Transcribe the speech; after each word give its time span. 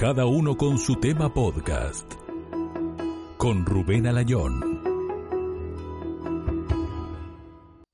Cada 0.00 0.24
uno 0.24 0.56
con 0.56 0.78
su 0.78 0.96
tema 0.96 1.34
podcast. 1.34 2.10
Con 3.36 3.66
Rubén 3.66 4.06
Alayón. 4.06 4.80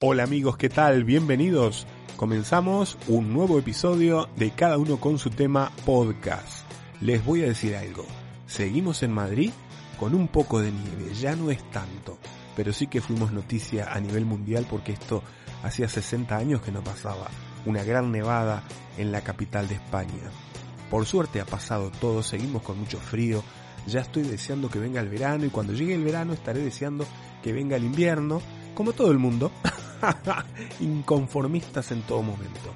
Hola 0.01 0.23
amigos, 0.23 0.57
¿qué 0.57 0.69
tal? 0.69 1.03
Bienvenidos. 1.03 1.85
Comenzamos 2.17 2.97
un 3.09 3.33
nuevo 3.33 3.59
episodio 3.59 4.29
de 4.37 4.53
Cada 4.53 4.79
uno 4.79 4.99
con 4.99 5.19
su 5.19 5.31
tema 5.31 5.73
podcast. 5.85 6.71
Les 7.01 7.25
voy 7.25 7.43
a 7.43 7.47
decir 7.47 7.75
algo. 7.75 8.07
Seguimos 8.47 9.03
en 9.03 9.11
Madrid 9.11 9.51
con 9.99 10.15
un 10.15 10.29
poco 10.29 10.63
de 10.63 10.71
nieve, 10.71 11.13
ya 11.13 11.35
no 11.35 11.51
es 11.51 11.61
tanto, 11.73 12.19
pero 12.55 12.73
sí 12.73 12.87
que 12.87 13.01
fuimos 13.01 13.33
noticia 13.33 13.93
a 13.93 13.99
nivel 13.99 14.27
mundial 14.27 14.65
porque 14.71 14.93
esto 14.93 15.25
hacía 15.65 15.89
60 15.89 16.37
años 16.37 16.61
que 16.61 16.71
no 16.71 16.85
pasaba. 16.85 17.27
Una 17.65 17.83
gran 17.83 18.13
nevada 18.13 18.63
en 18.97 19.11
la 19.11 19.23
capital 19.23 19.67
de 19.67 19.75
España. 19.75 20.31
Por 20.91 21.07
suerte 21.07 21.41
ha 21.41 21.47
pasado 21.47 21.91
todo, 21.91 22.23
seguimos 22.23 22.63
con 22.63 22.79
mucho 22.79 22.99
frío, 22.99 23.43
ya 23.87 24.01
estoy 24.01 24.23
deseando 24.23 24.69
que 24.69 24.79
venga 24.79 25.01
el 25.01 25.09
verano 25.09 25.45
y 25.45 25.51
cuando 25.51 25.73
llegue 25.73 25.95
el 25.95 26.05
verano 26.05 26.33
estaré 26.33 26.61
deseando 26.61 27.07
que 27.43 27.53
venga 27.53 27.77
el 27.77 27.85
invierno, 27.85 28.41
como 28.75 28.93
todo 28.93 29.11
el 29.11 29.19
mundo, 29.19 29.51
inconformistas 30.81 31.93
en 31.93 32.03
todo 32.03 32.23
momento. 32.23 32.75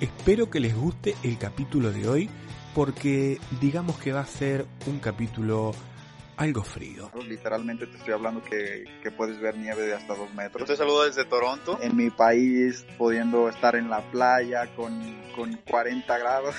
Espero 0.00 0.50
que 0.50 0.60
les 0.60 0.76
guste 0.76 1.16
el 1.22 1.38
capítulo 1.38 1.90
de 1.90 2.08
hoy 2.08 2.30
porque 2.74 3.40
digamos 3.60 3.98
que 3.98 4.12
va 4.12 4.20
a 4.20 4.26
ser 4.26 4.66
un 4.86 5.00
capítulo 5.00 5.72
algo 6.36 6.62
frío. 6.62 7.10
Literalmente 7.26 7.88
te 7.88 7.96
estoy 7.96 8.14
hablando 8.14 8.42
que, 8.44 8.84
que 9.02 9.10
puedes 9.10 9.40
ver 9.40 9.56
nieve 9.56 9.82
de 9.82 9.94
hasta 9.94 10.14
dos 10.14 10.32
metros. 10.34 10.68
Te 10.68 10.76
saludo 10.76 11.04
desde 11.04 11.24
Toronto. 11.24 11.78
En 11.82 11.96
mi 11.96 12.10
país, 12.10 12.86
pudiendo 12.96 13.48
estar 13.48 13.74
en 13.74 13.90
la 13.90 14.08
playa 14.12 14.68
con, 14.76 15.00
con 15.34 15.52
40 15.68 16.18
grados 16.18 16.54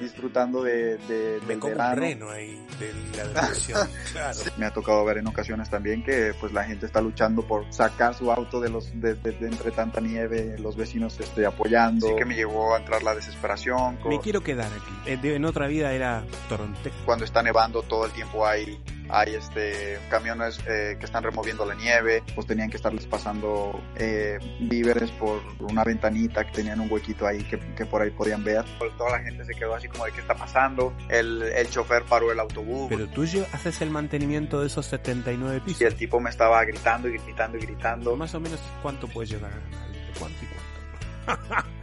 disfrutando 0.00 0.62
de, 0.62 0.96
de 0.98 1.40
Me 1.46 1.54
del 1.56 1.62
un 1.64 1.70
verano. 1.70 2.30
ahí 2.30 2.60
de 2.78 2.92
la 3.16 3.24
depresión. 3.42 3.88
claro. 4.12 4.38
Me 4.56 4.66
ha 4.66 4.72
tocado 4.72 5.04
ver 5.04 5.18
en 5.18 5.26
ocasiones 5.26 5.70
también 5.70 6.02
que 6.04 6.32
pues 6.40 6.52
la 6.52 6.64
gente 6.64 6.86
está 6.86 7.00
luchando 7.00 7.42
por 7.46 7.72
sacar 7.72 8.14
su 8.14 8.30
auto 8.30 8.60
de 8.60 8.68
los 8.70 8.90
de, 9.00 9.14
de- 9.14 9.32
de 9.32 9.46
entre 9.48 9.70
tanta 9.70 10.00
nieve, 10.00 10.56
los 10.58 10.76
vecinos 10.76 11.18
este, 11.20 11.46
apoyando. 11.46 12.08
Sí 12.08 12.14
que 12.16 12.24
me 12.24 12.34
llevó 12.34 12.74
a 12.74 12.78
entrar 12.78 13.02
la 13.02 13.14
desesperación. 13.14 13.94
Me 13.96 14.00
con- 14.00 14.18
quiero 14.18 14.42
quedar 14.42 14.70
aquí. 14.72 15.10
Eh, 15.26 15.34
En 15.36 15.44
otra 15.44 15.66
vida 15.66 15.92
era 15.92 16.24
Toronto. 16.48 16.78
Cuando 17.04 17.24
está 17.24 17.42
nevando 17.42 17.82
todo 17.82 18.04
el 18.06 18.12
tiempo 18.12 18.46
hay, 18.46 18.78
hay 19.08 19.34
este, 19.34 19.98
camiones 20.10 20.58
eh, 20.66 20.96
que 20.98 21.06
están 21.06 21.22
removiendo 21.22 21.64
la 21.64 21.74
nieve. 21.74 22.22
pues 22.34 22.46
tenían 22.46 22.70
que 22.70 22.76
estarles 22.76 23.06
pasando 23.06 23.80
eh, 23.96 24.38
víveres 24.60 25.10
por 25.12 25.40
una 25.60 25.84
ventanita 25.84 26.44
que 26.44 26.52
tenían 26.52 26.80
un 26.80 26.90
huequito 26.90 27.26
ahí 27.26 27.42
que, 27.44 27.58
que 27.58 27.86
por 27.86 28.02
ahí 28.02 28.10
podían 28.10 28.44
ver. 28.44 28.64
Toda 28.96 29.10
la 29.12 29.20
gente 29.20 29.44
se 29.44 29.54
quedó 29.54 29.74
así 29.74 29.88
como 29.88 30.04
de 30.04 30.12
qué 30.12 30.20
está 30.20 30.34
pasando. 30.34 30.92
El, 31.08 31.42
el 31.42 31.68
chofer 31.70 32.04
paró 32.04 32.32
el 32.32 32.40
autobús. 32.40 32.88
Pero 32.88 33.06
tú 33.08 33.24
haces 33.52 33.80
el 33.80 33.90
mantenimiento 33.90 34.60
de 34.60 34.68
esos 34.68 34.86
79 34.86 35.56
y 35.56 35.60
pisos. 35.60 35.82
el 35.82 35.94
tipo 35.94 36.20
me 36.20 36.30
estaba 36.30 36.64
gritando 36.64 37.08
y 37.08 37.18
gritando 37.18 37.58
y 37.58 37.60
gritando. 37.60 38.16
Más 38.16 38.34
o 38.34 38.40
menos 38.40 38.60
cuánto 38.82 39.08
puedes 39.08 39.30
llegar 39.30 39.50
a 39.52 39.54
ganar. 39.54 39.90
¿De 39.90 40.18
cuánto 40.18 40.44
y 40.44 40.46
cuánto? 40.46 41.66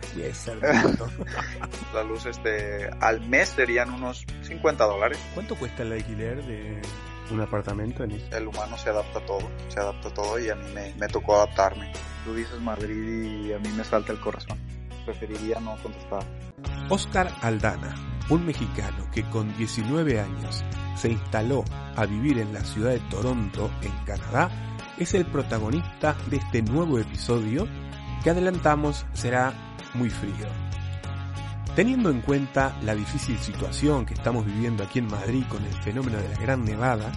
Tanto. 0.62 1.08
La 1.94 2.04
luz 2.04 2.26
este, 2.26 2.90
al 3.00 3.22
mes 3.22 3.50
serían 3.50 3.92
unos 3.92 4.26
50 4.44 4.84
dólares. 4.86 5.20
¿Cuánto 5.34 5.56
cuesta 5.56 5.84
el 5.84 5.94
alquiler 5.94 6.44
de 6.44 6.82
un 7.32 7.42
apartamento 7.42 8.04
en 8.04 8.12
eso? 8.12 8.26
El 8.36 8.48
humano 8.48 8.78
se 8.78 8.90
adapta 8.90 9.20
a 9.20 9.26
todo, 9.26 9.50
se 9.70 9.80
adapta 9.80 10.10
a 10.10 10.14
todo 10.14 10.40
y 10.40 10.50
a 10.50 10.56
mí 10.56 10.66
me, 10.74 10.94
me 10.96 11.08
tocó 11.08 11.36
adaptarme. 11.36 11.92
Tú 12.26 12.34
dices 12.34 12.60
Madrid 12.62 13.46
y 13.46 13.54
a 13.54 13.60
mí 13.60 13.70
me 13.70 13.84
salta 13.84 14.12
el 14.12 14.20
corazón. 14.20 14.58
Preferiría 15.06 15.60
no 15.60 15.76
contestar. 15.84 16.24
Oscar 16.90 17.30
Aldana, 17.42 17.96
un 18.30 18.46
mexicano 18.46 19.10
que 19.12 19.24
con 19.30 19.56
19 19.58 20.20
años 20.20 20.64
se 20.96 21.10
instaló 21.10 21.64
a 21.96 22.06
vivir 22.06 22.40
en 22.40 22.54
la 22.54 22.64
ciudad 22.64 22.92
de 22.92 23.00
Toronto, 23.10 23.70
en 23.82 23.92
Canadá, 24.06 24.50
es 24.98 25.14
el 25.14 25.26
protagonista 25.26 26.16
de 26.30 26.38
este 26.38 26.62
nuevo 26.62 27.00
episodio 27.00 27.68
que 28.24 28.30
adelantamos 28.30 29.06
será 29.14 29.54
muy 29.94 30.10
frío. 30.10 30.63
Teniendo 31.76 32.12
en 32.12 32.22
cuenta 32.22 32.78
la 32.84 32.94
difícil 32.94 33.36
situación 33.40 34.06
que 34.06 34.14
estamos 34.14 34.46
viviendo 34.46 34.84
aquí 34.84 35.00
en 35.00 35.08
Madrid 35.08 35.44
con 35.50 35.66
el 35.66 35.74
fenómeno 35.82 36.20
de 36.20 36.30
la 36.30 36.38
Gran 36.40 36.64
Nevada, 36.64 37.12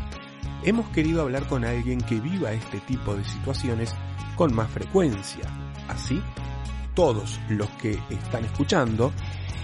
hemos 0.64 0.88
querido 0.88 1.20
hablar 1.20 1.46
con 1.46 1.62
alguien 1.62 2.00
que 2.00 2.20
viva 2.20 2.52
este 2.52 2.80
tipo 2.80 3.14
de 3.14 3.22
situaciones 3.24 3.94
con 4.34 4.54
más 4.54 4.70
frecuencia. 4.70 5.44
Así, 5.88 6.22
todos 6.94 7.38
los 7.50 7.68
que 7.72 8.00
están 8.08 8.46
escuchando 8.46 9.12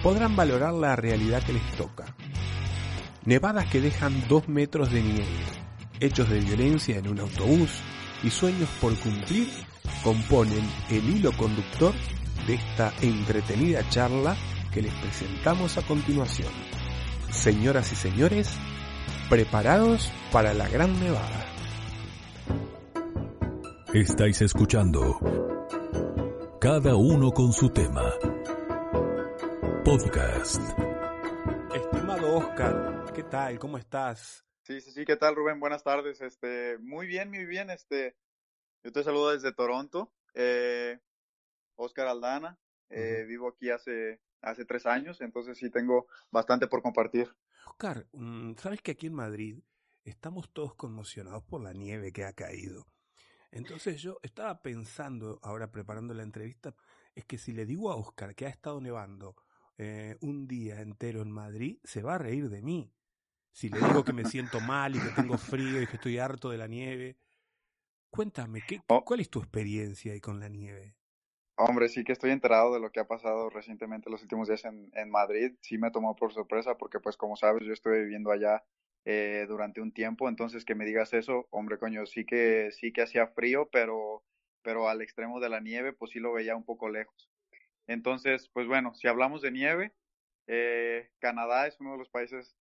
podrán 0.03 0.37
valorar 0.37 0.75
la 0.75 0.95
realidad 0.95 1.43
que 1.43 1.55
les 1.55 1.73
toca. 1.73 2.15
Nevadas 3.25 3.65
que 3.71 3.81
dejan 3.81 4.29
dos 4.29 4.47
metros 4.47 4.93
de 4.93 5.01
nieve, 5.01 5.27
hechos 6.01 6.29
de 6.29 6.41
violencia 6.41 6.99
en 6.99 7.09
un 7.09 7.21
autobús 7.21 7.71
y 8.23 8.29
sueños 8.29 8.69
por 8.79 8.95
cumplir 8.97 9.49
componen 10.05 10.69
el 10.91 11.09
hilo 11.09 11.33
conductor 11.33 11.95
de 12.47 12.55
esta 12.55 12.93
entretenida 13.01 13.89
charla 13.89 14.37
que 14.73 14.83
les 14.83 14.95
presentamos 14.95 15.77
a 15.77 15.87
continuación. 15.87 16.51
Señoras 17.31 17.93
y 17.93 17.97
señores, 17.97 18.59
preparados 19.29 20.11
para 20.33 20.55
la 20.55 20.69
gran 20.69 20.99
nevada. 20.99 21.47
Estáis 23.93 24.41
escuchando 24.41 25.19
Cada 26.61 26.97
uno 26.97 27.31
con 27.33 27.53
su 27.53 27.69
tema. 27.71 28.11
Podcast. 29.85 30.63
Estimado 31.75 32.37
Oscar, 32.37 33.13
¿qué 33.15 33.23
tal? 33.25 33.59
¿Cómo 33.59 33.77
estás? 33.77 34.47
Sí, 34.63 34.81
sí, 34.81 34.93
sí, 34.93 35.05
¿qué 35.05 35.17
tal 35.17 35.35
Rubén? 35.35 35.61
Buenas 35.61 35.83
tardes. 35.83 36.21
Este, 36.21 36.79
muy 36.79 37.07
bien, 37.07 37.29
muy 37.31 37.45
bien. 37.45 37.69
Este, 37.69 38.17
yo 38.85 38.93
te 38.93 39.03
saludo 39.03 39.33
desde 39.33 39.53
Toronto. 39.53 40.13
Eh, 40.35 40.99
Oscar 41.77 42.07
Aldana. 42.07 42.59
Eh, 42.89 43.25
Vivo 43.27 43.49
aquí 43.49 43.71
hace, 43.71 44.21
hace 44.43 44.65
tres 44.65 44.87
años, 44.87 45.21
entonces 45.21 45.57
sí 45.59 45.71
tengo 45.71 46.07
bastante 46.31 46.67
por 46.67 46.83
compartir. 46.83 47.35
Oscar, 47.67 48.07
mm, 48.13 48.55
sabes 48.57 48.83
que 48.83 48.93
aquí 48.93 49.07
en 49.07 49.15
Madrid 49.15 49.59
estamos 50.05 50.51
todos 50.53 50.75
conmocionados 50.75 51.45
por 51.45 51.63
la 51.63 51.73
nieve 51.73 52.13
que 52.13 52.25
ha 52.25 52.33
caído. 52.33 52.87
Entonces 53.51 54.01
yo 54.01 54.19
estaba 54.23 54.63
pensando, 54.63 55.39
ahora 55.43 55.71
preparando 55.71 56.15
la 56.15 56.23
entrevista, 56.23 56.75
es 57.15 57.25
que 57.25 57.39
si 57.39 57.53
le 57.53 57.67
digo 57.67 57.91
a 57.91 57.97
Oscar 57.97 58.35
que 58.35 58.47
ha 58.47 58.49
estado 58.49 58.81
nevando 58.81 59.37
eh, 59.79 60.17
un 60.21 60.47
día 60.49 60.81
entero 60.81 61.23
en 61.23 61.31
Madrid, 61.31 61.79
se 61.85 62.03
va 62.03 62.15
a 62.15 62.19
reír 62.19 62.49
de 62.49 62.63
mí. 62.63 62.93
Si 63.53 63.69
le 63.69 63.79
digo 63.79 64.05
que 64.05 64.15
me 64.15 64.25
siento 64.25 64.61
mal 64.61 64.97
y 64.97 65.01
que 65.01 65.11
tengo 65.11 65.37
frío 65.37 65.83
y 65.83 65.87
que 65.87 65.97
estoy 65.97 66.19
harto 66.19 66.49
de 66.49 66.57
la 66.57 66.67
nieve. 66.67 67.19
Cuéntame, 68.11 68.63
¿qué, 68.67 68.81
Oh. 68.89 69.05
¿cuál 69.05 69.21
es 69.21 69.29
tu 69.29 69.41
experiencia 69.41 70.13
ahí 70.13 70.21
con 70.21 70.41
la 70.41 70.49
nieve? 70.49 70.97
Hombre, 71.57 71.89
sí 71.89 72.03
que 72.03 72.13
estoy 72.13 72.31
enterado 72.31 72.73
de 72.73 72.81
lo 72.81 72.91
que 72.91 73.01
ha 73.01 73.07
pasado 73.07 73.51
recientemente 73.51 74.11
los 74.11 74.23
últimos 74.23 74.49
días 74.49 74.65
en, 74.65 75.11
Madrid. 75.11 75.53
Sí 75.61 75.77
me 75.79 75.91
tomó 75.91 76.17
por 76.17 76.33
sorpresa 76.33 76.77
porque, 76.79 76.99
pues, 76.99 77.17
como 77.17 77.37
sabes, 77.37 77.63
yo 77.65 77.73
estuve 77.73 78.03
viviendo 78.03 78.31
allá 78.31 78.65
eh, 79.05 79.45
durante 79.49 79.81
un 79.81 79.93
tiempo. 79.93 80.29
Entonces, 80.29 80.65
que 80.65 80.75
me 80.75 80.87
digas 80.87 81.13
eso, 81.13 81.47
hombre, 81.51 81.79
coño, 81.79 82.07
sí 82.07 82.25
que 82.25 82.71
sí 82.73 82.93
que 82.93 83.03
hacía 83.03 83.27
frío, 83.29 83.69
pero, 83.71 84.25
pero 84.63 84.89
al 84.89 85.03
extremo 85.03 85.41
de 85.41 85.51
la 85.51 85.61
nieve, 85.61 85.93
pues 85.93 86.13
sí 86.13 86.21
lo 86.21 86.33
veía 86.33 86.57
un 86.57 86.65
poco 86.65 86.89
lejos. 86.89 87.31
Entonces, 87.87 88.49
pues 88.53 88.67
bueno, 88.67 88.95
si 88.95 89.09
hablamos 89.09 89.43
de 89.43 89.53
nieve, 89.53 89.93
eh, 90.47 91.11
Canadá 91.19 91.67
es 91.67 91.79
uno 91.81 91.93
de 91.93 91.99
los 91.99 92.09
países 92.09 92.57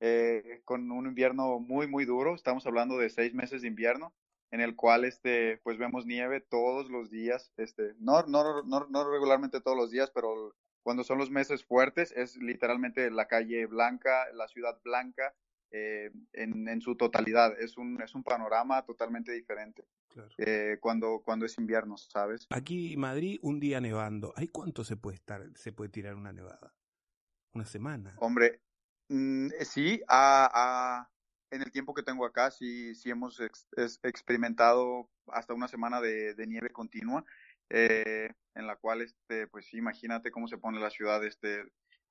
eh, 0.00 0.62
con 0.64 0.90
un 0.92 1.06
invierno 1.06 1.58
muy, 1.58 1.88
muy 1.88 2.04
duro. 2.04 2.34
Estamos 2.34 2.66
hablando 2.66 2.96
de 2.98 3.10
seis 3.10 3.34
meses 3.34 3.62
de 3.62 3.68
invierno 3.68 4.14
en 4.50 4.60
el 4.60 4.76
cual 4.76 5.04
este 5.04 5.58
pues 5.62 5.78
vemos 5.78 6.06
nieve 6.06 6.40
todos 6.40 6.88
los 6.90 7.10
días 7.10 7.52
este 7.56 7.94
no 7.98 8.22
no 8.22 8.62
no 8.62 8.86
no 8.88 9.10
regularmente 9.10 9.60
todos 9.60 9.76
los 9.76 9.90
días 9.90 10.10
pero 10.14 10.54
cuando 10.82 11.04
son 11.04 11.18
los 11.18 11.30
meses 11.30 11.64
fuertes 11.64 12.12
es 12.16 12.36
literalmente 12.36 13.10
la 13.10 13.26
calle 13.26 13.66
blanca 13.66 14.26
la 14.32 14.48
ciudad 14.48 14.80
blanca 14.82 15.34
eh, 15.72 16.12
en, 16.32 16.68
en, 16.68 16.80
su 16.80 16.96
totalidad 16.96 17.60
es 17.60 17.76
un 17.76 18.00
es 18.00 18.14
un 18.14 18.22
panorama 18.22 18.84
totalmente 18.84 19.32
diferente 19.32 19.84
claro. 20.08 20.30
eh, 20.38 20.78
cuando 20.80 21.22
cuando 21.24 21.44
es 21.44 21.58
invierno 21.58 21.96
sabes 21.96 22.46
aquí 22.50 22.96
Madrid 22.96 23.40
un 23.42 23.58
día 23.58 23.80
nevando 23.80 24.32
¿hay 24.36 24.46
cuánto 24.46 24.84
se 24.84 24.96
puede 24.96 25.16
estar 25.16 25.42
se 25.56 25.72
puede 25.72 25.90
tirar 25.90 26.14
una 26.14 26.32
nevada 26.32 26.72
una 27.56 27.64
semana. 27.64 28.14
Hombre, 28.18 28.60
mm, 29.08 29.48
sí, 29.62 30.00
a, 30.08 31.08
en 31.56 31.62
el 31.62 31.72
tiempo 31.72 31.94
que 31.94 32.02
tengo 32.02 32.24
acá, 32.24 32.50
sí, 32.50 32.94
sí 32.94 33.10
hemos 33.10 33.40
experimentado 34.02 35.10
hasta 35.28 35.54
una 35.54 35.68
semana 35.68 36.00
de, 36.00 36.34
nieve 36.46 36.70
continua, 36.70 37.24
eh, 37.70 38.30
en 38.54 38.66
la 38.66 38.76
cual, 38.76 39.02
este, 39.02 39.48
pues 39.48 39.74
imagínate 39.74 40.30
cómo 40.30 40.46
se 40.46 40.58
pone 40.58 40.78
la 40.78 40.90
ciudad, 40.90 41.24
este, 41.24 41.64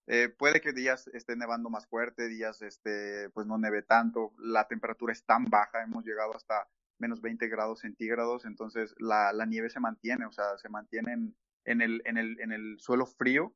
eh, 0.08 0.30
puede 0.30 0.62
que 0.62 0.74
días 0.74 1.08
esté 1.14 1.36
nevando 1.36 1.70
más 1.70 1.88
fuerte, 1.88 2.28
días, 2.28 2.62
este, 2.62 3.30
pues 3.30 3.48
no 3.48 3.58
neve 3.58 3.84
tanto, 3.84 4.34
la 4.38 4.68
temperatura 4.68 5.14
es 5.14 5.24
tan 5.26 5.46
baja, 5.46 5.84
hemos 5.84 6.06
llegado 6.06 6.36
hasta 6.36 6.68
menos 6.98 7.22
20 7.22 7.48
grados 7.48 7.80
centígrados, 7.80 8.46
entonces 8.46 8.94
la, 8.98 9.34
la 9.34 9.46
nieve 9.46 9.70
se 9.70 9.80
mantiene, 9.80 10.26
o 10.26 10.32
sea, 10.32 10.58
se 10.58 10.70
mantiene 10.70 11.14
en, 11.14 11.36
en, 11.66 11.82
el, 11.82 12.02
en, 12.06 12.18
el, 12.18 12.40
en 12.40 12.52
el 12.52 12.80
suelo 12.80 13.06
frío, 13.06 13.54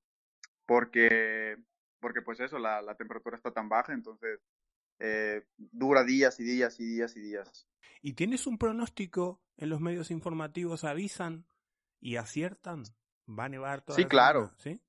porque, 0.66 1.58
porque 2.00 2.22
pues 2.22 2.40
eso, 2.40 2.60
la, 2.60 2.82
la 2.82 2.96
temperatura 2.96 3.36
está 3.36 3.52
tan 3.52 3.70
baja, 3.70 3.94
entonces 3.94 4.40
eh, 5.00 5.46
dura 5.58 6.04
días 6.04 6.40
y 6.40 6.44
días 6.44 6.80
y 6.80 6.86
días 6.86 7.16
y 7.16 7.22
días. 7.22 7.68
¿Y 8.02 8.14
tienes 8.14 8.48
un 8.48 8.58
pronóstico 8.58 9.42
en 9.58 9.70
los 9.70 9.82
medios 9.82 10.12
informativos? 10.12 10.84
¿Avisan 10.84 11.46
y 12.00 12.16
aciertan? 12.18 12.84
¿Va 13.28 13.46
a 13.46 13.50
nevar 13.50 13.82
toda 13.82 13.98
Sí, 13.98 14.06
claro. 14.06 14.52
¿Sí? 14.58 14.82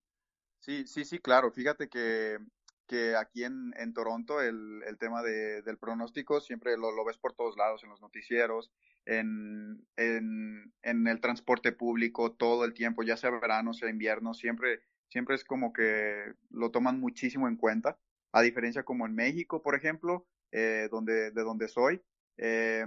sí, 0.61 0.87
sí, 0.87 1.05
sí, 1.05 1.19
claro. 1.19 1.51
Fíjate 1.51 1.89
que, 1.89 2.39
que 2.87 3.17
aquí 3.17 3.45
en, 3.45 3.73
en 3.77 3.93
Toronto 3.93 4.41
el, 4.41 4.83
el 4.87 4.99
tema 4.99 5.23
de, 5.23 5.63
del 5.63 5.79
pronóstico 5.79 6.41
siempre 6.41 6.77
lo, 6.77 6.93
lo, 6.93 7.05
ves 7.05 7.19
por 7.19 7.35
todos 7.35 7.57
lados, 7.57 7.83
en 7.83 7.91
los 7.91 8.01
noticieros, 8.01 8.73
en, 9.07 9.87
en, 9.97 10.73
en 10.83 11.07
el 11.07 11.21
transporte 11.21 11.73
público, 11.73 12.33
todo 12.33 12.65
el 12.65 12.75
tiempo, 12.75 13.03
ya 13.03 13.17
sea 13.17 13.31
verano, 13.31 13.73
sea 13.75 13.91
invierno, 13.91 14.35
siempre, 14.35 14.81
siempre 15.09 15.35
es 15.35 15.45
como 15.45 15.73
que 15.73 16.35
lo 16.51 16.71
toman 16.71 17.01
muchísimo 17.01 17.49
en 17.49 17.57
cuenta 17.57 17.99
a 18.33 18.43
diferencia 18.43 18.85
como 18.85 19.07
en 19.07 19.15
México, 19.15 19.63
por 19.63 19.75
ejemplo, 19.75 20.27
eh, 20.53 20.89
donde, 20.91 21.31
de 21.31 21.43
donde 21.43 21.69
soy, 21.69 22.03
eh, 22.37 22.85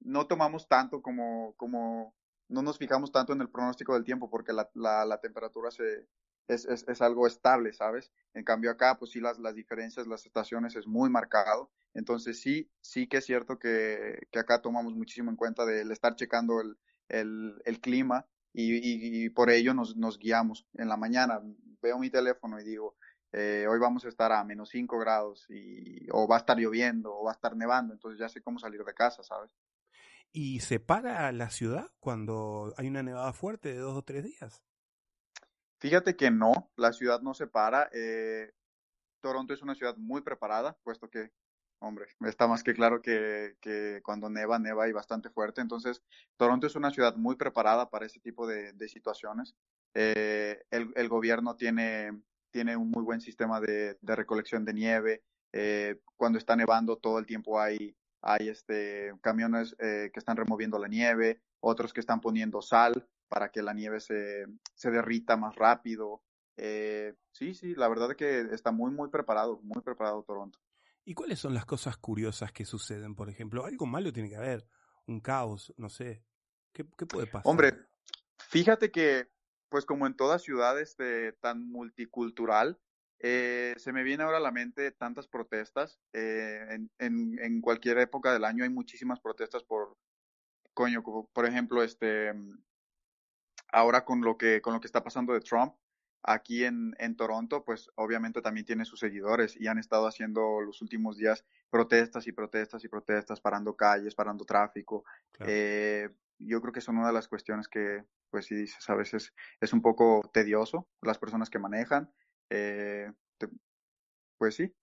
no 0.00 0.26
tomamos 0.26 0.68
tanto 0.68 1.02
como, 1.02 1.54
como, 1.56 2.14
no 2.48 2.62
nos 2.62 2.78
fijamos 2.78 3.12
tanto 3.12 3.32
en 3.32 3.40
el 3.40 3.50
pronóstico 3.50 3.94
del 3.94 4.04
tiempo 4.04 4.30
porque 4.30 4.52
la, 4.52 4.68
la, 4.74 5.04
la 5.04 5.20
temperatura 5.20 5.70
se, 5.70 6.06
es, 6.48 6.64
es, 6.64 6.86
es, 6.88 7.00
algo 7.00 7.26
estable, 7.26 7.72
¿sabes? 7.72 8.10
En 8.34 8.44
cambio 8.44 8.70
acá, 8.70 8.98
pues 8.98 9.12
sí, 9.12 9.20
las, 9.20 9.38
las 9.38 9.54
diferencias, 9.54 10.06
las 10.06 10.26
estaciones 10.26 10.74
es 10.76 10.86
muy 10.86 11.08
marcado. 11.10 11.70
Entonces 11.94 12.40
sí, 12.40 12.70
sí 12.80 13.06
que 13.08 13.18
es 13.18 13.26
cierto 13.26 13.58
que, 13.58 14.26
que 14.30 14.38
acá 14.38 14.60
tomamos 14.60 14.94
muchísimo 14.94 15.30
en 15.30 15.36
cuenta 15.36 15.64
del 15.64 15.90
estar 15.90 16.16
checando 16.16 16.60
el, 16.60 16.76
el, 17.08 17.60
el 17.64 17.80
clima 17.80 18.26
y, 18.52 18.74
y, 18.74 19.24
y, 19.24 19.30
por 19.30 19.50
ello 19.50 19.74
nos, 19.74 19.96
nos 19.96 20.18
guiamos. 20.18 20.66
En 20.74 20.88
la 20.88 20.96
mañana 20.96 21.40
veo 21.82 21.98
mi 21.98 22.10
teléfono 22.10 22.60
y 22.60 22.64
digo, 22.64 22.96
eh, 23.32 23.66
hoy 23.68 23.78
vamos 23.78 24.04
a 24.04 24.08
estar 24.08 24.32
a 24.32 24.44
menos 24.44 24.70
5 24.70 24.98
grados 24.98 25.46
y, 25.48 26.06
o 26.12 26.26
va 26.26 26.36
a 26.36 26.38
estar 26.40 26.58
lloviendo 26.58 27.14
o 27.14 27.24
va 27.24 27.32
a 27.32 27.34
estar 27.34 27.56
nevando, 27.56 27.92
entonces 27.94 28.18
ya 28.18 28.28
sé 28.28 28.42
cómo 28.42 28.58
salir 28.58 28.84
de 28.84 28.94
casa, 28.94 29.22
¿sabes? 29.22 29.50
¿Y 30.32 30.60
se 30.60 30.78
para 30.78 31.30
la 31.32 31.50
ciudad 31.50 31.90
cuando 31.98 32.72
hay 32.76 32.88
una 32.88 33.02
nevada 33.02 33.32
fuerte 33.32 33.72
de 33.72 33.78
dos 33.78 33.96
o 33.96 34.02
tres 34.02 34.24
días? 34.24 34.62
Fíjate 35.80 36.14
que 36.14 36.30
no, 36.30 36.70
la 36.76 36.92
ciudad 36.92 37.20
no 37.22 37.34
se 37.34 37.46
para. 37.46 37.88
Eh, 37.92 38.52
Toronto 39.20 39.54
es 39.54 39.62
una 39.62 39.74
ciudad 39.74 39.96
muy 39.96 40.20
preparada, 40.20 40.76
puesto 40.84 41.08
que, 41.08 41.32
hombre, 41.80 42.06
está 42.26 42.46
más 42.46 42.62
que 42.62 42.74
claro 42.74 43.02
que, 43.02 43.56
que, 43.60 44.00
cuando 44.04 44.28
neva, 44.28 44.58
neva 44.58 44.88
y 44.88 44.92
bastante 44.92 45.30
fuerte. 45.30 45.60
Entonces, 45.60 46.02
Toronto 46.36 46.66
es 46.66 46.76
una 46.76 46.90
ciudad 46.90 47.16
muy 47.16 47.36
preparada 47.36 47.90
para 47.90 48.06
ese 48.06 48.20
tipo 48.20 48.46
de, 48.46 48.72
de 48.72 48.88
situaciones. 48.88 49.56
Eh, 49.94 50.62
el, 50.70 50.92
el, 50.94 51.08
gobierno 51.08 51.56
tiene 51.56 52.22
tiene 52.50 52.76
un 52.76 52.90
muy 52.90 53.02
buen 53.02 53.20
sistema 53.20 53.60
de, 53.60 53.96
de 54.00 54.16
recolección 54.16 54.64
de 54.64 54.74
nieve. 54.74 55.22
Eh, 55.52 56.00
cuando 56.16 56.38
está 56.38 56.54
nevando 56.56 56.96
todo 56.96 57.18
el 57.18 57.26
tiempo 57.26 57.60
hay, 57.60 57.96
hay 58.22 58.48
este, 58.48 59.12
camiones 59.22 59.74
eh, 59.78 60.10
que 60.12 60.18
están 60.18 60.36
removiendo 60.36 60.78
la 60.78 60.88
nieve, 60.88 61.40
otros 61.60 61.92
que 61.92 62.00
están 62.00 62.20
poniendo 62.20 62.62
sal 62.62 63.08
para 63.28 63.50
que 63.50 63.62
la 63.62 63.74
nieve 63.74 64.00
se, 64.00 64.46
se 64.74 64.90
derrita 64.90 65.36
más 65.36 65.54
rápido. 65.56 66.22
Eh, 66.56 67.14
sí, 67.32 67.54
sí, 67.54 67.74
la 67.74 67.88
verdad 67.88 68.10
es 68.10 68.16
que 68.16 68.40
está 68.52 68.72
muy, 68.72 68.90
muy 68.90 69.08
preparado, 69.08 69.60
muy 69.62 69.82
preparado 69.82 70.22
Toronto. 70.24 70.58
¿Y 71.04 71.14
cuáles 71.14 71.38
son 71.38 71.54
las 71.54 71.64
cosas 71.64 71.96
curiosas 71.96 72.52
que 72.52 72.64
suceden, 72.64 73.14
por 73.14 73.30
ejemplo? 73.30 73.64
Algo 73.64 73.86
malo 73.86 74.12
tiene 74.12 74.28
que 74.28 74.36
haber, 74.36 74.66
un 75.06 75.20
caos, 75.20 75.72
no 75.76 75.88
sé. 75.88 76.22
¿Qué, 76.72 76.84
qué 76.96 77.06
puede 77.06 77.26
pasar? 77.26 77.50
Hombre, 77.50 77.72
fíjate 78.38 78.90
que 78.90 79.30
pues 79.70 79.86
como 79.86 80.06
en 80.06 80.14
toda 80.14 80.38
ciudad 80.38 80.78
este, 80.78 81.32
tan 81.32 81.66
multicultural, 81.70 82.78
eh, 83.20 83.74
se 83.78 83.92
me 83.92 84.02
viene 84.02 84.24
ahora 84.24 84.38
a 84.38 84.40
la 84.40 84.50
mente 84.50 84.90
tantas 84.90 85.28
protestas. 85.28 85.98
Eh, 86.12 86.66
en, 86.70 86.90
en, 86.98 87.38
en, 87.38 87.60
cualquier 87.60 87.98
época 87.98 88.32
del 88.32 88.44
año 88.44 88.64
hay 88.64 88.70
muchísimas 88.70 89.20
protestas 89.20 89.62
por, 89.62 89.96
coño, 90.74 91.02
por 91.02 91.46
ejemplo, 91.46 91.82
este, 91.82 92.32
ahora 93.68 94.04
con 94.04 94.22
lo 94.22 94.36
que, 94.36 94.60
con 94.60 94.74
lo 94.74 94.80
que 94.80 94.86
está 94.86 95.04
pasando 95.04 95.32
de 95.32 95.40
Trump, 95.40 95.74
aquí 96.22 96.64
en, 96.64 96.94
en 96.98 97.16
Toronto, 97.16 97.64
pues 97.64 97.90
obviamente 97.94 98.42
también 98.42 98.66
tiene 98.66 98.84
sus 98.84 99.00
seguidores 99.00 99.56
y 99.58 99.68
han 99.68 99.78
estado 99.78 100.06
haciendo 100.06 100.60
los 100.60 100.82
últimos 100.82 101.16
días 101.16 101.44
protestas 101.70 102.26
y 102.26 102.32
protestas 102.32 102.84
y 102.84 102.88
protestas, 102.88 103.40
parando 103.40 103.76
calles, 103.76 104.14
parando 104.14 104.44
tráfico. 104.44 105.04
Claro. 105.32 105.52
Eh, 105.52 106.10
yo 106.40 106.60
creo 106.60 106.72
que 106.72 106.80
son 106.80 106.98
una 106.98 107.08
de 107.08 107.12
las 107.12 107.28
cuestiones 107.28 107.68
que, 107.68 108.04
pues 108.30 108.46
si 108.46 108.54
dices, 108.54 108.88
a 108.88 108.94
veces 108.94 109.34
es 109.60 109.72
un 109.72 109.82
poco 109.82 110.28
tedioso 110.32 110.88
las 111.02 111.18
personas 111.18 111.50
que 111.50 111.58
manejan. 111.58 112.12
Eh, 112.48 113.12
te, 113.38 113.48
pues 114.38 114.54
sí. 114.56 114.74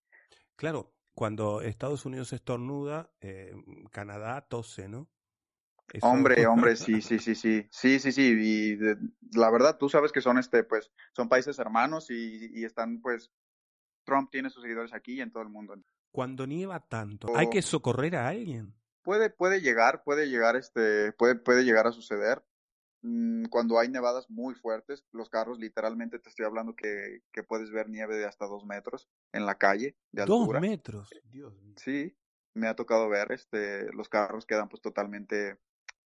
Claro, 0.55 0.93
cuando 1.13 1.61
Estados 1.61 2.05
Unidos 2.05 2.33
estornuda, 2.33 3.11
eh, 3.21 3.53
Canadá 3.91 4.41
tose, 4.47 4.87
¿no? 4.87 5.09
Eso... 5.91 6.05
Hombre, 6.05 6.45
hombre, 6.47 6.75
sí, 6.75 7.01
sí, 7.01 7.19
sí, 7.19 7.35
sí, 7.35 7.67
sí, 7.71 7.99
sí, 7.99 8.11
sí, 8.11 8.37
y 8.39 8.75
de, 8.75 8.97
la 9.33 9.49
verdad 9.49 9.77
tú 9.77 9.89
sabes 9.89 10.11
que 10.11 10.21
son 10.21 10.37
este, 10.37 10.63
pues, 10.63 10.91
son 11.13 11.29
países 11.29 11.57
hermanos 11.59 12.11
y, 12.11 12.59
y, 12.59 12.65
están, 12.65 13.01
pues, 13.01 13.31
Trump 14.05 14.29
tiene 14.31 14.49
sus 14.49 14.61
seguidores 14.61 14.93
aquí 14.93 15.13
y 15.13 15.21
en 15.21 15.31
todo 15.31 15.43
el 15.43 15.49
mundo. 15.49 15.75
Cuando 16.11 16.47
nieva 16.47 16.79
tanto, 16.79 17.35
¿hay 17.35 17.49
que 17.49 17.61
socorrer 17.61 18.15
a 18.15 18.27
alguien? 18.27 18.73
Puede, 19.07 19.29
puede 19.29 19.61
llegar, 19.61 20.03
puede 20.03 20.27
llegar, 20.27 20.57
este, 20.57 21.13
puede, 21.13 21.35
puede 21.35 21.63
llegar 21.63 21.87
a 21.87 21.93
suceder. 21.93 22.43
Mm, 23.03 23.45
cuando 23.45 23.79
hay 23.79 23.87
nevadas 23.87 24.29
muy 24.29 24.53
fuertes, 24.53 25.05
los 25.13 25.29
carros 25.29 25.59
literalmente 25.59 26.19
te 26.19 26.27
estoy 26.27 26.43
hablando 26.43 26.75
que, 26.75 27.21
que 27.31 27.41
puedes 27.41 27.71
ver 27.71 27.87
nieve 27.87 28.17
de 28.17 28.25
hasta 28.25 28.47
dos 28.47 28.65
metros 28.65 29.07
en 29.31 29.45
la 29.45 29.57
calle 29.57 29.95
de 30.11 30.23
altura. 30.23 30.59
Dos 30.59 30.69
metros, 30.69 31.09
Dios 31.31 31.55
mío. 31.61 31.73
Sí, 31.77 32.17
me 32.53 32.67
ha 32.67 32.75
tocado 32.75 33.07
ver, 33.07 33.31
este, 33.31 33.89
los 33.93 34.09
carros 34.09 34.45
quedan 34.45 34.67
pues 34.67 34.81
totalmente, 34.81 35.57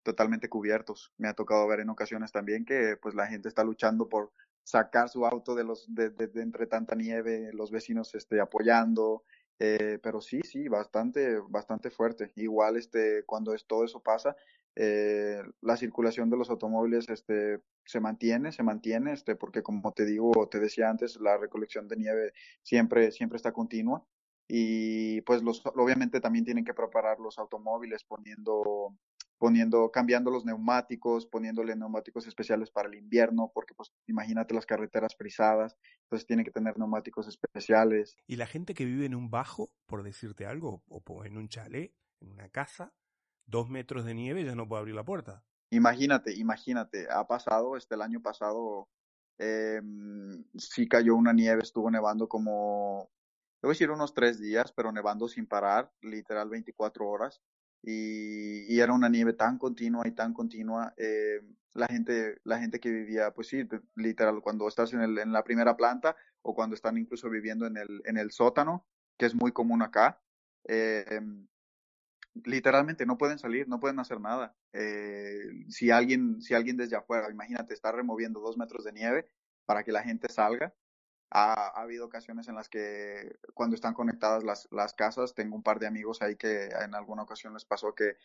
totalmente 0.03 0.48
cubiertos. 0.48 1.12
Me 1.17 1.27
ha 1.27 1.34
tocado 1.34 1.67
ver 1.67 1.79
en 1.79 1.89
ocasiones 1.89 2.31
también 2.31 2.65
que 2.65 2.98
pues 3.01 3.15
la 3.15 3.25
gente 3.25 3.50
está 3.50 3.63
luchando 3.63 4.10
por 4.10 4.31
sacar 4.63 5.10
su 5.10 5.25
auto 5.25 5.55
de 5.55 5.63
los, 5.63 5.91
de, 5.91 6.12
de, 6.12 6.27
de 6.27 6.43
entre 6.43 6.67
tanta 6.67 6.93
nieve, 6.93 7.50
los 7.51 7.72
vecinos 7.72 8.13
este, 8.13 8.39
apoyando, 8.39 9.24
eh, 9.63 10.00
pero 10.01 10.22
sí, 10.22 10.41
sí, 10.44 10.68
bastante, 10.68 11.38
bastante 11.50 11.91
fuerte. 11.91 12.32
Igual, 12.36 12.77
este, 12.77 13.24
cuando 13.25 13.53
es, 13.53 13.68
todo 13.68 13.86
eso 13.86 14.00
pasa, 14.01 14.36
eh, 14.75 15.39
la 15.62 15.77
circulación 15.77 16.32
de 16.32 16.38
los 16.38 16.50
automóviles, 16.50 17.08
este, 17.10 17.62
se 17.86 18.00
mantiene, 18.00 18.51
se 18.51 18.63
mantiene, 18.63 19.13
este, 19.13 19.36
porque 19.36 19.62
como 19.62 19.91
te 19.91 20.06
digo, 20.06 20.32
te 20.50 20.60
decía 20.60 20.89
antes, 20.89 21.15
la 21.22 21.38
recolección 21.38 21.88
de 21.88 21.98
nieve 21.98 22.34
siempre, 22.63 23.12
siempre 23.12 23.36
está 23.38 23.51
continua. 23.51 24.03
Y 24.48 25.22
pues 25.22 25.44
los, 25.44 25.63
obviamente 25.65 26.20
también 26.20 26.44
tienen 26.44 26.65
que 26.65 26.74
preparar 26.74 27.20
los 27.20 27.38
automóviles 27.38 28.03
poniendo 28.03 28.98
poniendo, 29.41 29.89
cambiando 29.89 30.29
los 30.29 30.45
neumáticos, 30.45 31.25
poniéndole 31.25 31.75
neumáticos 31.75 32.27
especiales 32.27 32.69
para 32.69 32.88
el 32.88 32.93
invierno, 32.93 33.51
porque 33.51 33.74
pues 33.74 33.91
imagínate 34.05 34.53
las 34.53 34.67
carreteras 34.67 35.15
frisadas, 35.15 35.75
entonces 36.03 36.27
tiene 36.27 36.43
que 36.43 36.51
tener 36.51 36.77
neumáticos 36.77 37.27
especiales. 37.27 38.15
Y 38.27 38.36
la 38.36 38.45
gente 38.45 38.75
que 38.75 38.86
vive 38.86 39.07
en 39.07 39.15
un 39.15 39.31
bajo, 39.31 39.71
por 39.88 40.03
decirte 40.03 40.45
algo, 40.45 40.83
o 40.88 41.25
en 41.25 41.38
un 41.38 41.50
chalet, 41.50 41.91
en 42.19 42.29
una 42.29 42.50
casa, 42.50 42.93
dos 43.48 43.67
metros 43.67 44.05
de 44.05 44.13
nieve 44.13 44.45
ya 44.45 44.53
no 44.53 44.67
puede 44.67 44.81
abrir 44.81 44.93
la 44.93 45.05
puerta. 45.05 45.43
Imagínate, 45.71 46.36
imagínate, 46.36 47.07
ha 47.10 47.25
pasado, 47.25 47.77
este 47.77 47.95
el 47.95 48.03
año 48.03 48.21
pasado 48.21 48.89
eh, 49.39 49.81
sí 50.55 50.88
cayó 50.88 51.15
una 51.15 51.33
nieve, 51.33 51.63
estuvo 51.63 51.89
nevando 51.89 52.29
como, 52.29 53.10
debo 53.60 53.71
decir 53.71 53.89
unos 53.89 54.13
tres 54.13 54.39
días, 54.39 54.71
pero 54.71 54.91
nevando 54.91 55.27
sin 55.27 55.48
parar, 55.48 55.91
literal 56.00 56.48
24 56.48 57.07
horas 57.10 57.41
y, 57.83 58.79
era 58.79 58.93
una 58.93 59.09
nieve 59.09 59.33
tan 59.33 59.57
continua 59.57 60.07
y 60.07 60.11
tan 60.11 60.33
continua. 60.33 60.93
Eh, 60.97 61.41
la 61.73 61.88
gente, 61.88 62.39
la 62.43 62.59
gente 62.59 62.79
que 62.79 62.89
vivía, 62.89 63.31
pues 63.31 63.47
sí, 63.47 63.67
literal, 63.95 64.41
cuando 64.41 64.67
estás 64.67 64.93
en, 64.93 65.01
el, 65.01 65.17
en 65.17 65.31
la 65.31 65.43
primera 65.43 65.77
planta 65.77 66.15
o 66.41 66.53
cuando 66.53 66.75
están 66.75 66.97
incluso 66.97 67.29
viviendo 67.29 67.65
en 67.65 67.77
el, 67.77 68.01
en 68.05 68.17
el 68.17 68.31
sótano, 68.31 68.85
que 69.17 69.25
es 69.25 69.35
muy 69.35 69.51
común 69.51 69.81
acá, 69.81 70.21
eh, 70.67 71.21
literalmente 72.43 73.05
no 73.05 73.17
pueden 73.17 73.39
salir, 73.39 73.67
no 73.67 73.79
pueden 73.79 74.00
hacer 74.00 74.19
nada. 74.19 74.55
Eh, 74.73 75.65
si 75.69 75.91
alguien, 75.91 76.41
si 76.41 76.53
alguien 76.53 76.77
desde 76.77 76.95
afuera, 76.95 77.29
imagínate, 77.29 77.73
está 77.73 77.91
removiendo 77.91 78.39
dos 78.39 78.57
metros 78.57 78.83
de 78.83 78.93
nieve 78.93 79.29
para 79.65 79.83
que 79.83 79.91
la 79.91 80.03
gente 80.03 80.29
salga, 80.29 80.73
ha, 81.31 81.81
habido 81.81 82.05
ocasiones 82.05 82.47
en 82.50 82.55
las 82.55 82.69
que 82.69 83.38
cuando 83.53 83.75
están 83.75 83.93
conectadas 83.93 84.43
las, 84.43 84.67
las, 84.71 84.93
casas, 84.93 85.33
tengo 85.33 85.55
un 85.55 85.63
par 85.63 85.79
de 85.79 85.88
amigos 85.88 86.21
ahí 86.21 86.35
que 86.35 86.65
en 86.65 86.93
alguna 86.93 87.23
ocasión 87.23 87.53
les 87.53 87.65
pasó 87.65 87.95
que 87.95 88.17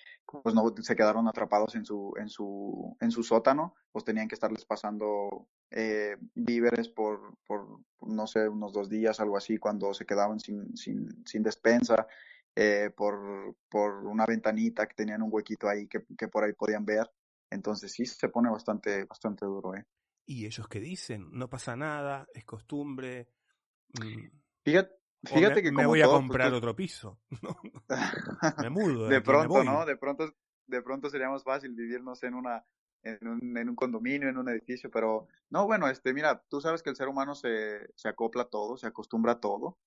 pues 0.42 0.54
no 0.54 0.75
se 0.82 0.96
quedaron 0.96 1.28
atrapados 1.28 1.76
en 1.76 1.84
su, 1.84 2.12
en 2.18 2.28
su, 2.28 2.96
en 3.00 3.10
su 3.12 3.22
sótano, 3.22 3.75
pues 3.92 4.04
tenían 4.04 4.26
que 4.28 4.34
estarles 4.34 4.64
pasando 4.64 5.46
eh, 5.70 6.16
víveres 6.34 6.88
por, 6.88 7.36
por, 7.46 7.80
no 8.00 8.26
sé, 8.26 8.48
unos 8.48 8.72
dos 8.72 8.88
días, 8.88 9.20
algo 9.20 9.36
así, 9.36 9.58
cuando 9.58 9.94
se 9.94 10.04
quedaban 10.04 10.40
sin, 10.40 10.76
sin, 10.76 11.25
sin 11.25 11.42
despensa. 11.42 12.06
Eh, 12.58 12.90
por, 12.96 13.54
por 13.68 14.06
una 14.06 14.25
ventanita 14.25 14.86
que 14.86 14.94
tenían 14.94 15.20
un 15.20 15.28
huequito 15.30 15.68
ahí 15.68 15.86
que, 15.88 16.06
que 16.16 16.26
por 16.26 16.42
ahí 16.42 16.54
podían 16.54 16.86
ver. 16.86 17.06
Entonces 17.50 17.92
sí 17.92 18.06
se 18.06 18.30
pone 18.30 18.48
bastante, 18.48 19.04
bastante 19.04 19.44
duro, 19.44 19.75
¿eh? 19.75 19.84
¿Y 20.26 20.45
ellos 20.47 20.68
qué 20.68 20.80
dicen? 20.80 21.28
No 21.30 21.49
pasa 21.49 21.76
nada, 21.76 22.26
es 22.35 22.45
costumbre. 22.45 23.28
Mm. 24.00 24.26
Fíjate, 24.64 24.95
fíjate 25.23 25.62
que 25.62 25.73
me 25.73 25.87
voy 25.87 26.02
a 26.02 26.06
comprar 26.06 26.52
otro 26.52 26.75
piso. 26.75 27.21
me 28.62 28.71
mudo. 28.71 29.09
De, 29.09 29.21
pronto, 29.21 29.62
¿no? 29.62 29.87
De 29.87 29.97
pronto, 29.97 30.35
de 30.66 30.83
pronto 30.83 31.09
sería 31.09 31.30
más 31.30 31.45
fácil 31.45 31.75
vivirnos 31.75 32.23
en 32.25 32.35
una 32.35 32.64
en 33.06 33.28
un, 33.28 33.56
en 33.56 33.68
un 33.68 33.76
condominio, 33.76 34.28
en 34.28 34.37
un 34.37 34.49
edificio, 34.49 34.90
pero 34.90 35.28
no, 35.50 35.64
bueno, 35.66 35.88
este, 35.88 36.12
mira, 36.12 36.42
tú 36.49 36.61
sabes 36.61 36.83
que 36.83 36.90
el 36.90 36.97
ser 36.97 37.06
humano 37.06 37.37
se, 37.37 37.88
se 37.95 38.09
acopla 38.09 38.42
a 38.42 38.49
todo, 38.49 38.76
se 38.76 38.88
acostumbra 38.88 39.33
a 39.33 39.40
todo. 39.40 39.78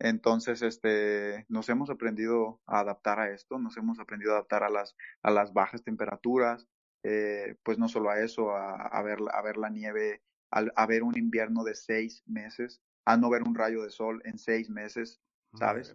Entonces, 0.00 0.60
este, 0.62 1.46
nos 1.48 1.68
hemos 1.68 1.88
aprendido 1.88 2.60
a 2.66 2.80
adaptar 2.80 3.20
a 3.20 3.30
esto, 3.30 3.58
nos 3.58 3.76
hemos 3.76 4.00
aprendido 4.00 4.32
a 4.32 4.36
adaptar 4.36 4.64
a 4.64 4.70
las, 4.70 4.96
a 5.22 5.30
las 5.30 5.52
bajas 5.52 5.84
temperaturas, 5.84 6.66
eh, 7.04 7.56
pues 7.62 7.78
no 7.78 7.86
solo 7.86 8.08
a 8.08 8.18
eso, 8.18 8.56
a, 8.56 9.02
ver, 9.02 9.18
a 9.30 9.42
ver 9.42 9.58
la 9.58 9.68
nieve, 9.68 10.22
a, 10.50 10.86
ver 10.86 11.02
un 11.02 11.16
invierno 11.18 11.62
de 11.62 11.74
seis 11.74 12.22
meses, 12.26 12.80
a 13.04 13.18
no 13.18 13.28
ver 13.28 13.42
un 13.42 13.54
rayo 13.54 13.82
de 13.82 13.90
sol 13.90 14.22
en 14.24 14.38
seis 14.38 14.70
meses, 14.70 15.20
¿sabes? 15.58 15.94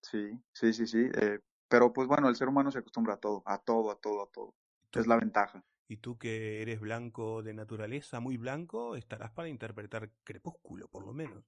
Sí, 0.00 0.40
sí, 0.52 0.72
sí, 0.72 0.86
sí. 0.86 1.10
Eh, 1.14 1.40
pero 1.68 1.92
pues 1.92 2.08
bueno, 2.08 2.30
el 2.30 2.36
ser 2.36 2.48
humano 2.48 2.70
se 2.70 2.78
acostumbra 2.78 3.14
a 3.14 3.16
todo, 3.18 3.42
a 3.44 3.58
todo, 3.58 3.90
a 3.90 4.00
todo, 4.00 4.22
a 4.22 4.30
todo. 4.30 4.54
Es 4.92 5.06
la 5.06 5.16
ventaja. 5.16 5.62
Y 5.88 5.98
tú 5.98 6.16
que 6.16 6.62
eres 6.62 6.80
blanco 6.80 7.42
de 7.42 7.52
naturaleza, 7.52 8.18
muy 8.18 8.38
blanco, 8.38 8.96
estarás 8.96 9.30
para 9.32 9.48
interpretar 9.48 10.10
Crepúsculo, 10.24 10.88
por 10.88 11.04
lo 11.04 11.12
menos. 11.12 11.44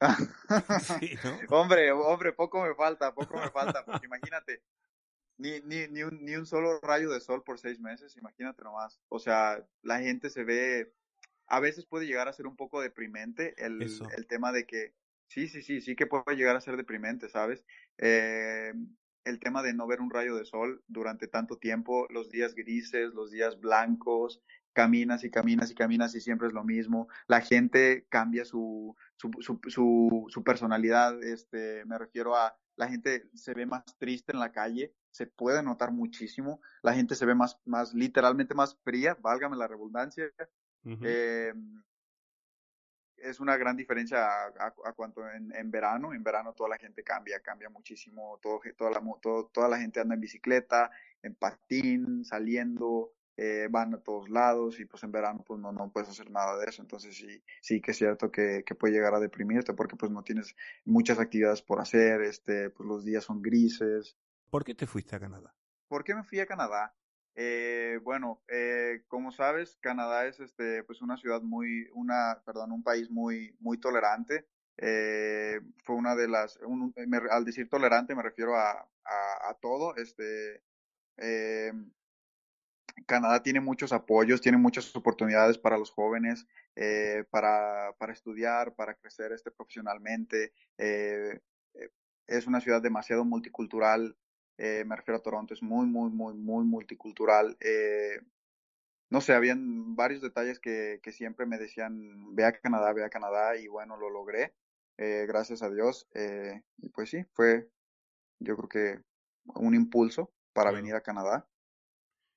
sí, 1.00 1.14
¿no? 1.22 1.38
Hombre, 1.50 1.92
hombre, 1.92 2.32
poco 2.32 2.62
me 2.62 2.74
falta, 2.74 3.14
poco 3.14 3.36
me 3.38 3.50
falta, 3.50 3.84
porque 3.84 4.06
imagínate, 4.06 4.62
ni, 5.38 5.60
ni, 5.60 5.88
ni, 5.88 6.02
un, 6.02 6.24
ni 6.24 6.36
un 6.36 6.46
solo 6.46 6.80
rayo 6.80 7.10
de 7.10 7.20
sol 7.20 7.42
por 7.44 7.58
seis 7.58 7.80
meses, 7.80 8.16
imagínate 8.16 8.62
nomás. 8.62 9.00
O 9.08 9.18
sea, 9.18 9.64
la 9.82 10.00
gente 10.00 10.30
se 10.30 10.44
ve, 10.44 10.92
a 11.46 11.60
veces 11.60 11.86
puede 11.86 12.06
llegar 12.06 12.28
a 12.28 12.32
ser 12.32 12.46
un 12.46 12.56
poco 12.56 12.80
deprimente 12.80 13.54
el, 13.64 13.82
el 13.82 14.26
tema 14.26 14.52
de 14.52 14.66
que, 14.66 14.94
sí, 15.28 15.48
sí, 15.48 15.62
sí, 15.62 15.80
sí 15.80 15.96
que 15.96 16.06
puede 16.06 16.36
llegar 16.36 16.56
a 16.56 16.60
ser 16.60 16.76
deprimente, 16.76 17.28
¿sabes? 17.28 17.64
Eh, 17.98 18.72
el 19.24 19.38
tema 19.38 19.62
de 19.62 19.72
no 19.72 19.86
ver 19.86 20.00
un 20.00 20.10
rayo 20.10 20.36
de 20.36 20.44
sol 20.44 20.82
durante 20.86 21.28
tanto 21.28 21.58
tiempo, 21.58 22.06
los 22.10 22.30
días 22.30 22.54
grises, 22.54 23.14
los 23.14 23.30
días 23.30 23.58
blancos, 23.58 24.42
caminas 24.74 25.24
y 25.24 25.30
caminas 25.30 25.70
y 25.70 25.74
caminas 25.74 26.14
y 26.14 26.20
siempre 26.20 26.48
es 26.48 26.52
lo 26.52 26.64
mismo. 26.64 27.08
La 27.26 27.40
gente 27.40 28.06
cambia 28.10 28.44
su, 28.44 28.94
su, 29.24 29.42
su, 29.42 29.70
su, 29.70 30.26
su 30.28 30.44
personalidad, 30.44 31.22
este, 31.22 31.84
me 31.86 31.98
refiero 31.98 32.36
a 32.36 32.56
la 32.76 32.88
gente 32.88 33.28
se 33.34 33.54
ve 33.54 33.66
más 33.66 33.84
triste 33.98 34.32
en 34.32 34.40
la 34.40 34.52
calle, 34.52 34.92
se 35.10 35.26
puede 35.26 35.62
notar 35.62 35.92
muchísimo, 35.92 36.60
la 36.82 36.92
gente 36.92 37.14
se 37.14 37.24
ve 37.24 37.34
más, 37.34 37.60
más 37.64 37.94
literalmente 37.94 38.54
más 38.54 38.76
fría, 38.82 39.16
válgame 39.20 39.56
la 39.56 39.68
redundancia. 39.68 40.24
eh, 40.84 41.54
es 43.16 43.40
una 43.40 43.56
gran 43.56 43.76
diferencia 43.76 44.26
a, 44.26 44.74
a, 44.84 44.92
cuanto 44.92 45.26
en, 45.30 45.54
en, 45.54 45.70
verano. 45.70 46.12
En 46.12 46.22
verano 46.22 46.52
toda 46.52 46.68
la 46.68 46.76
gente 46.76 47.02
cambia, 47.02 47.40
cambia 47.40 47.70
muchísimo. 47.70 48.38
Todo, 48.42 48.60
toda, 48.76 48.90
la, 48.90 49.02
todo, 49.22 49.46
toda 49.46 49.68
la 49.68 49.78
gente 49.78 50.00
anda 50.00 50.14
en 50.14 50.20
bicicleta, 50.20 50.90
en 51.22 51.34
patín, 51.34 52.24
saliendo, 52.24 53.12
eh, 53.36 53.68
van 53.70 53.94
a 53.94 53.98
todos 53.98 54.28
lados 54.28 54.78
y 54.80 54.84
pues 54.84 55.02
en 55.02 55.12
verano 55.12 55.42
pues 55.46 55.60
no, 55.60 55.72
no 55.72 55.90
puedes 55.90 56.08
hacer 56.08 56.30
nada 56.30 56.56
de 56.58 56.66
eso. 56.66 56.82
Entonces 56.82 57.16
sí, 57.16 57.42
sí 57.60 57.80
que 57.80 57.90
es 57.90 57.96
cierto 57.96 58.30
que, 58.30 58.62
que 58.64 58.74
puede 58.74 58.94
llegar 58.94 59.14
a 59.14 59.20
deprimirte 59.20 59.74
porque 59.74 59.96
pues 59.96 60.12
no 60.12 60.22
tienes 60.22 60.54
muchas 60.84 61.18
actividades 61.18 61.62
por 61.62 61.80
hacer, 61.80 62.22
este, 62.22 62.70
pues 62.70 62.88
los 62.88 63.04
días 63.04 63.24
son 63.24 63.42
grises. 63.42 64.16
¿Por 64.50 64.64
qué 64.64 64.74
te 64.74 64.86
fuiste 64.86 65.16
a 65.16 65.20
Canadá? 65.20 65.54
¿Por 65.88 66.04
qué 66.04 66.14
me 66.14 66.24
fui 66.24 66.40
a 66.40 66.46
Canadá? 66.46 66.94
Eh, 67.36 67.98
bueno, 68.02 68.42
eh, 68.48 69.02
como 69.08 69.32
sabes, 69.32 69.76
Canadá 69.80 70.26
es 70.26 70.38
este, 70.38 70.84
pues 70.84 71.02
una 71.02 71.16
ciudad 71.16 71.42
muy, 71.42 71.88
una, 71.92 72.40
perdón, 72.46 72.70
un 72.70 72.82
país 72.82 73.10
muy, 73.10 73.56
muy 73.58 73.78
tolerante. 73.78 74.46
Eh, 74.76 75.60
fue 75.84 75.96
una 75.96 76.14
de 76.14 76.28
las, 76.28 76.56
un, 76.58 76.92
me, 77.06 77.18
al 77.30 77.44
decir 77.44 77.68
tolerante 77.68 78.14
me 78.14 78.22
refiero 78.22 78.56
a, 78.56 78.70
a, 78.70 79.50
a 79.50 79.54
todo. 79.60 79.96
Este, 79.96 80.62
eh, 81.16 81.72
Canadá 83.06 83.42
tiene 83.42 83.60
muchos 83.60 83.92
apoyos, 83.92 84.40
tiene 84.40 84.58
muchas 84.58 84.94
oportunidades 84.96 85.58
para 85.58 85.76
los 85.76 85.90
jóvenes, 85.90 86.46
eh, 86.76 87.24
para, 87.30 87.92
para 87.98 88.12
estudiar, 88.12 88.74
para 88.74 88.94
crecer 88.94 89.32
este, 89.32 89.50
profesionalmente. 89.50 90.52
Eh, 90.78 91.40
eh, 91.74 91.90
es 92.26 92.46
una 92.46 92.60
ciudad 92.60 92.80
demasiado 92.80 93.24
multicultural, 93.24 94.16
eh, 94.58 94.84
me 94.86 94.96
refiero 94.96 95.18
a 95.18 95.22
Toronto, 95.22 95.54
es 95.54 95.62
muy, 95.62 95.86
muy, 95.86 96.10
muy, 96.10 96.34
muy 96.34 96.64
multicultural. 96.64 97.56
Eh, 97.60 98.20
no 99.10 99.20
sé, 99.20 99.34
habían 99.34 99.96
varios 99.96 100.22
detalles 100.22 100.58
que, 100.58 101.00
que 101.02 101.12
siempre 101.12 101.46
me 101.46 101.58
decían, 101.58 102.34
ve 102.34 102.44
a 102.44 102.52
Canadá, 102.52 102.92
ve 102.92 103.04
a 103.04 103.10
Canadá, 103.10 103.56
y 103.56 103.68
bueno, 103.68 103.96
lo 103.96 104.08
logré, 104.08 104.54
gracias 104.96 105.62
a 105.62 105.70
Dios. 105.70 106.08
Y 106.78 106.88
pues 106.88 107.10
sí, 107.10 107.24
fue, 107.34 107.68
yo 108.40 108.56
creo 108.56 108.68
que 108.68 109.02
un 109.54 109.74
impulso 109.74 110.32
para 110.52 110.72
venir 110.72 110.94
a 110.94 111.02
Canadá. 111.02 111.46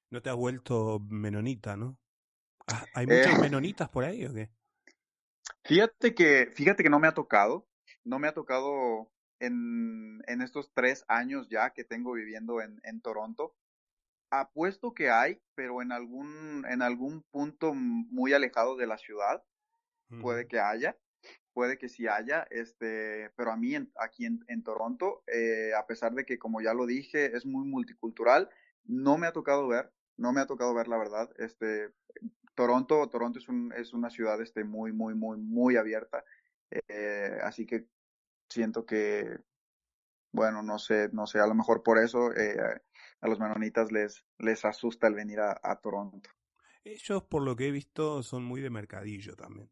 No 0.09 0.21
te 0.21 0.29
has 0.29 0.35
vuelto 0.35 0.99
menonita, 1.09 1.75
¿no? 1.75 1.97
¿Hay 2.93 3.05
muchos 3.05 3.33
eh, 3.33 3.41
menonitas 3.41 3.89
por 3.89 4.03
ahí 4.03 4.25
o 4.25 4.33
qué? 4.33 4.49
Fíjate 5.63 6.13
que, 6.13 6.51
fíjate 6.53 6.83
que 6.83 6.89
no 6.89 6.99
me 6.99 7.07
ha 7.07 7.13
tocado, 7.13 7.67
no 8.03 8.19
me 8.19 8.27
ha 8.27 8.33
tocado 8.33 9.11
en, 9.39 10.21
en 10.27 10.41
estos 10.41 10.71
tres 10.73 11.05
años 11.07 11.47
ya 11.49 11.71
que 11.71 11.83
tengo 11.83 12.13
viviendo 12.13 12.61
en, 12.61 12.79
en 12.83 13.01
Toronto. 13.01 13.55
Apuesto 14.29 14.93
que 14.93 15.09
hay, 15.09 15.41
pero 15.55 15.81
en 15.81 15.93
algún, 15.93 16.65
en 16.69 16.81
algún 16.81 17.23
punto 17.31 17.73
muy 17.73 18.33
alejado 18.33 18.75
de 18.75 18.87
la 18.87 18.97
ciudad, 18.97 19.43
puede 20.21 20.47
que 20.47 20.59
haya, 20.59 20.97
puede 21.53 21.77
que 21.77 21.87
sí 21.87 22.07
haya, 22.07 22.45
este, 22.49 23.29
pero 23.37 23.51
a 23.51 23.57
mí 23.57 23.75
en, 23.75 23.91
aquí 23.97 24.25
en, 24.25 24.43
en 24.47 24.63
Toronto, 24.63 25.23
eh, 25.27 25.71
a 25.77 25.85
pesar 25.85 26.13
de 26.13 26.25
que 26.25 26.37
como 26.37 26.61
ya 26.61 26.73
lo 26.73 26.85
dije, 26.85 27.37
es 27.37 27.45
muy 27.45 27.65
multicultural, 27.65 28.49
no 28.83 29.17
me 29.17 29.27
ha 29.27 29.33
tocado 29.33 29.67
ver, 29.67 29.93
no 30.17 30.33
me 30.33 30.41
ha 30.41 30.45
tocado 30.45 30.73
ver 30.73 30.87
la 30.87 30.97
verdad, 30.97 31.29
este, 31.37 31.93
Toronto, 32.55 33.07
Toronto 33.09 33.39
es, 33.39 33.47
un, 33.47 33.71
es 33.73 33.93
una 33.93 34.09
ciudad 34.09 34.41
este, 34.41 34.63
muy, 34.63 34.91
muy, 34.91 35.13
muy, 35.13 35.37
muy 35.37 35.77
abierta, 35.77 36.23
eh, 36.69 37.37
así 37.43 37.65
que 37.65 37.87
siento 38.49 38.85
que, 38.85 39.39
bueno, 40.31 40.63
no 40.63 40.79
sé, 40.79 41.09
no 41.13 41.27
sé, 41.27 41.39
a 41.39 41.47
lo 41.47 41.55
mejor 41.55 41.83
por 41.83 41.97
eso 41.97 42.33
eh, 42.33 42.57
a 43.21 43.27
los 43.27 43.39
menonitas 43.39 43.91
les, 43.91 44.25
les 44.39 44.65
asusta 44.65 45.07
el 45.07 45.15
venir 45.15 45.39
a, 45.39 45.59
a, 45.61 45.79
Toronto. 45.79 46.29
Ellos, 46.83 47.23
por 47.23 47.41
lo 47.41 47.55
que 47.55 47.67
he 47.67 47.71
visto, 47.71 48.23
son 48.23 48.43
muy 48.43 48.61
de 48.61 48.69
mercadillo 48.69 49.35
también. 49.35 49.69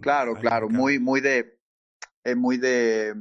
Claro, 0.00 0.36
Hay 0.36 0.42
claro, 0.42 0.68
muy, 0.68 0.98
muy 0.98 1.20
de, 1.20 1.58
eh, 2.24 2.34
muy 2.34 2.58
de, 2.58 3.14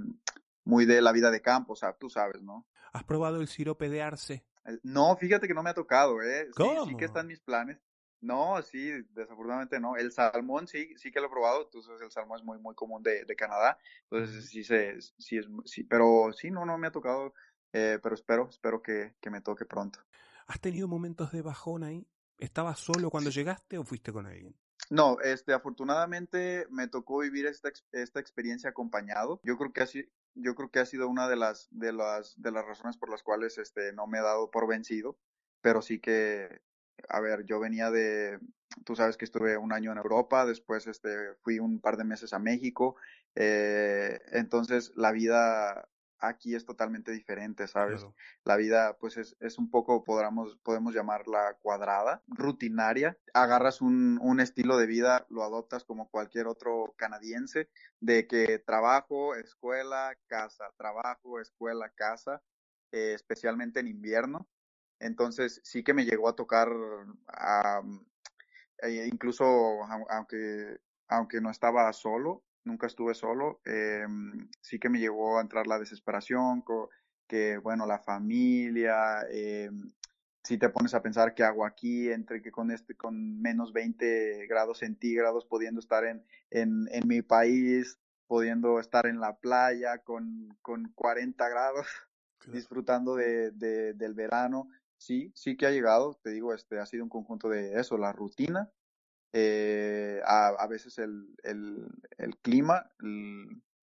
muy 0.64 0.86
de 0.86 1.02
la 1.02 1.12
vida 1.12 1.32
de 1.32 1.42
campo, 1.42 1.74
o 1.74 1.76
sea, 1.76 1.94
tú 1.94 2.10
sabes, 2.10 2.42
¿no? 2.42 2.68
¿Has 2.92 3.04
probado 3.04 3.42
el 3.42 3.48
sirope 3.48 3.90
de 3.90 4.02
arce? 4.02 4.46
No, 4.84 5.16
fíjate 5.18 5.48
que 5.48 5.54
no 5.54 5.64
me 5.64 5.70
ha 5.70 5.74
tocado, 5.74 6.22
¿eh? 6.22 6.50
¿Cómo? 6.56 6.86
Sí, 6.86 6.92
sí 6.92 6.98
que 6.98 7.06
están 7.06 7.28
mis 7.28 7.40
planes. 7.40 7.80
No, 8.22 8.62
sí, 8.62 8.92
desafortunadamente 9.12 9.80
no. 9.80 9.96
El 9.96 10.12
salmón 10.12 10.68
sí, 10.68 10.94
sí 10.98 11.12
que 11.12 11.20
lo 11.20 11.28
he 11.28 11.30
probado. 11.30 11.64
Entonces 11.64 12.02
el 12.02 12.12
salmón 12.12 12.40
es 12.40 12.46
muy, 12.46 12.60
muy 12.60 12.76
común 12.76 13.02
de, 13.02 13.24
de 13.26 13.36
Canadá. 13.36 13.78
Entonces 14.10 14.50
sí 14.50 14.64
se, 14.64 15.02
sí 15.02 15.38
es, 15.38 15.48
sí, 15.66 15.84
pero 15.84 16.32
sí, 16.34 16.52
no, 16.52 16.66
no 16.66 16.78
me 16.78 16.88
ha 16.88 16.92
tocado. 16.92 17.34
Eh, 17.72 18.00
pero 18.02 18.16
espero, 18.16 18.50
espero 18.50 18.82
que, 18.82 19.16
que 19.22 19.30
me 19.30 19.42
toque 19.42 19.66
pronto. 19.66 20.00
¿Has 20.48 20.60
tenido 20.60 20.88
momentos 20.88 21.32
de 21.32 21.42
bajón 21.42 21.84
ahí? 21.84 22.08
¿Estabas 22.40 22.80
solo 22.80 23.10
cuando 23.10 23.30
llegaste 23.30 23.78
o 23.78 23.84
fuiste 23.84 24.12
con 24.12 24.26
alguien? 24.26 24.56
No, 24.90 25.20
este, 25.22 25.54
afortunadamente 25.54 26.66
me 26.72 26.88
tocó 26.88 27.20
vivir 27.20 27.46
esta, 27.46 27.70
esta 27.92 28.20
experiencia 28.20 28.72
acompañado. 28.72 29.40
Yo 29.44 29.58
creo 29.58 29.72
que 29.72 29.82
así, 29.82 30.10
yo 30.36 30.56
creo 30.56 30.70
que 30.70 30.80
ha 30.80 30.86
sido 30.86 31.08
una 31.08 31.28
de 31.28 31.36
las, 31.36 31.68
de 31.72 31.92
las, 31.94 32.40
de 32.42 32.52
las 32.52 32.66
razones 32.66 32.98
por 32.98 33.10
las 33.10 33.24
cuales, 33.24 33.58
este, 33.58 33.94
no 33.94 34.08
me 34.08 34.20
he 34.20 34.22
dado 34.22 34.52
por 34.52 34.68
vencido, 34.68 35.18
pero 35.62 35.82
sí 35.82 36.00
que, 36.00 36.62
a 37.08 37.20
ver, 37.20 37.46
yo 37.46 37.60
venía 37.60 37.92
de, 37.92 38.40
tú 38.86 38.96
sabes 38.96 39.18
que 39.18 39.26
estuve 39.26 39.58
un 39.58 39.74
año 39.74 39.92
en 39.92 39.98
Europa, 39.98 40.46
después, 40.46 40.88
este, 40.88 41.34
fui 41.42 41.60
un 41.60 41.80
par 41.80 41.98
de 41.98 42.04
meses 42.04 42.34
a 42.34 42.40
México, 42.40 42.96
eh, 43.36 44.20
entonces 44.32 44.92
la 44.96 45.12
vida, 45.12 45.90
aquí 46.20 46.56
es 46.56 46.66
totalmente 46.66 47.12
diferente, 47.12 47.68
¿sabes? 47.68 48.06
La 48.44 48.58
vida, 48.58 48.98
pues, 49.00 49.18
es, 49.18 49.36
es, 49.40 49.58
un 49.58 49.70
poco, 49.70 50.04
podamos, 50.04 50.58
podemos 50.64 50.94
llamarla 50.94 51.58
cuadrada, 51.62 52.22
rutinaria. 52.28 53.18
Agarras 53.34 53.82
un, 53.82 54.20
un, 54.22 54.40
estilo 54.40 54.78
de 54.78 54.88
vida, 54.88 55.26
lo 55.30 55.44
adoptas 55.44 55.84
como 55.84 56.10
cualquier 56.10 56.48
otro 56.48 56.94
canadiense, 56.98 57.70
de 58.00 58.28
que 58.28 58.60
trabajo, 58.60 59.36
escuela, 59.36 60.18
casa, 60.28 60.66
trabajo, 60.78 61.40
escuela, 61.40 61.90
casa, 61.90 62.42
eh, 62.92 63.14
especialmente 63.14 63.80
en 63.80 63.88
invierno. 63.88 64.48
Entonces, 65.00 65.62
sí 65.64 65.84
que 65.84 65.94
me 65.94 66.06
llegó 66.06 66.28
a 66.28 66.36
tocar, 66.36 66.70
eh, 68.82 69.08
incluso 69.12 69.46
aunque, 70.10 70.80
aunque 71.08 71.40
no 71.40 71.50
estaba 71.50 71.92
solo, 71.94 72.44
nunca 72.64 72.88
estuve 72.88 73.14
solo, 73.14 73.62
eh, 73.66 74.06
sí 74.62 74.80
que 74.80 74.90
me 74.90 75.00
llegó 75.00 75.38
a 75.38 75.42
entrar 75.42 75.68
la 75.68 75.80
desesperación, 75.80 76.64
que 77.28 77.58
bueno, 77.58 77.86
la 77.86 78.00
familia, 78.00 79.22
eh, 79.32 79.70
si 80.44 80.58
te 80.58 80.70
pones 80.70 80.94
a 80.94 81.02
pensar 81.02 81.36
qué 81.36 81.44
hago 81.44 81.66
aquí, 81.66 82.12
entre 82.12 82.42
que 82.42 82.52
con 82.52 82.72
este, 82.72 82.96
con 82.96 83.40
menos 83.42 83.72
20 83.72 84.48
grados 84.48 84.80
centígrados, 84.80 85.46
pudiendo 85.46 85.80
estar 85.80 86.06
en, 86.06 86.26
en, 86.50 86.88
en 86.92 87.08
mi 87.08 87.22
país, 87.22 88.00
pudiendo 88.28 88.80
estar 88.80 89.06
en 89.06 89.20
la 89.20 89.38
playa 89.38 90.00
con, 90.00 90.58
con 90.62 90.92
40 90.96 91.50
grados, 91.50 91.88
disfrutando 92.48 93.16
de, 93.16 93.52
de, 93.52 93.94
del 93.94 94.14
verano. 94.14 94.70
Sí, 94.98 95.32
sí 95.36 95.56
que 95.56 95.66
ha 95.66 95.72
llegado, 95.72 96.20
te 96.22 96.32
digo, 96.32 96.54
este 96.54 96.80
ha 96.80 96.86
sido 96.86 97.04
un 97.04 97.10
conjunto 97.10 97.48
de 97.50 97.80
eso, 97.80 97.98
la 97.98 98.12
rutina, 98.12 98.70
eh, 99.34 100.22
a, 100.26 100.68
veces 100.68 100.98
el, 100.98 101.36
el, 101.44 101.88
el 102.18 102.38
clima, 102.38 102.90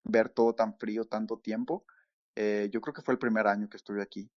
ver 0.04 0.28
todo 0.28 0.54
tan 0.54 0.76
frío 0.78 1.04
tanto 1.06 1.38
tiempo. 1.38 1.84
Eh, 2.36 2.68
yo 2.72 2.80
creo 2.80 2.94
que 2.94 3.02
fue 3.02 3.14
el 3.14 3.18
primer 3.18 3.46
año 3.46 3.68
que 3.68 3.76
estuve 3.76 4.02
aquí. 4.02 4.30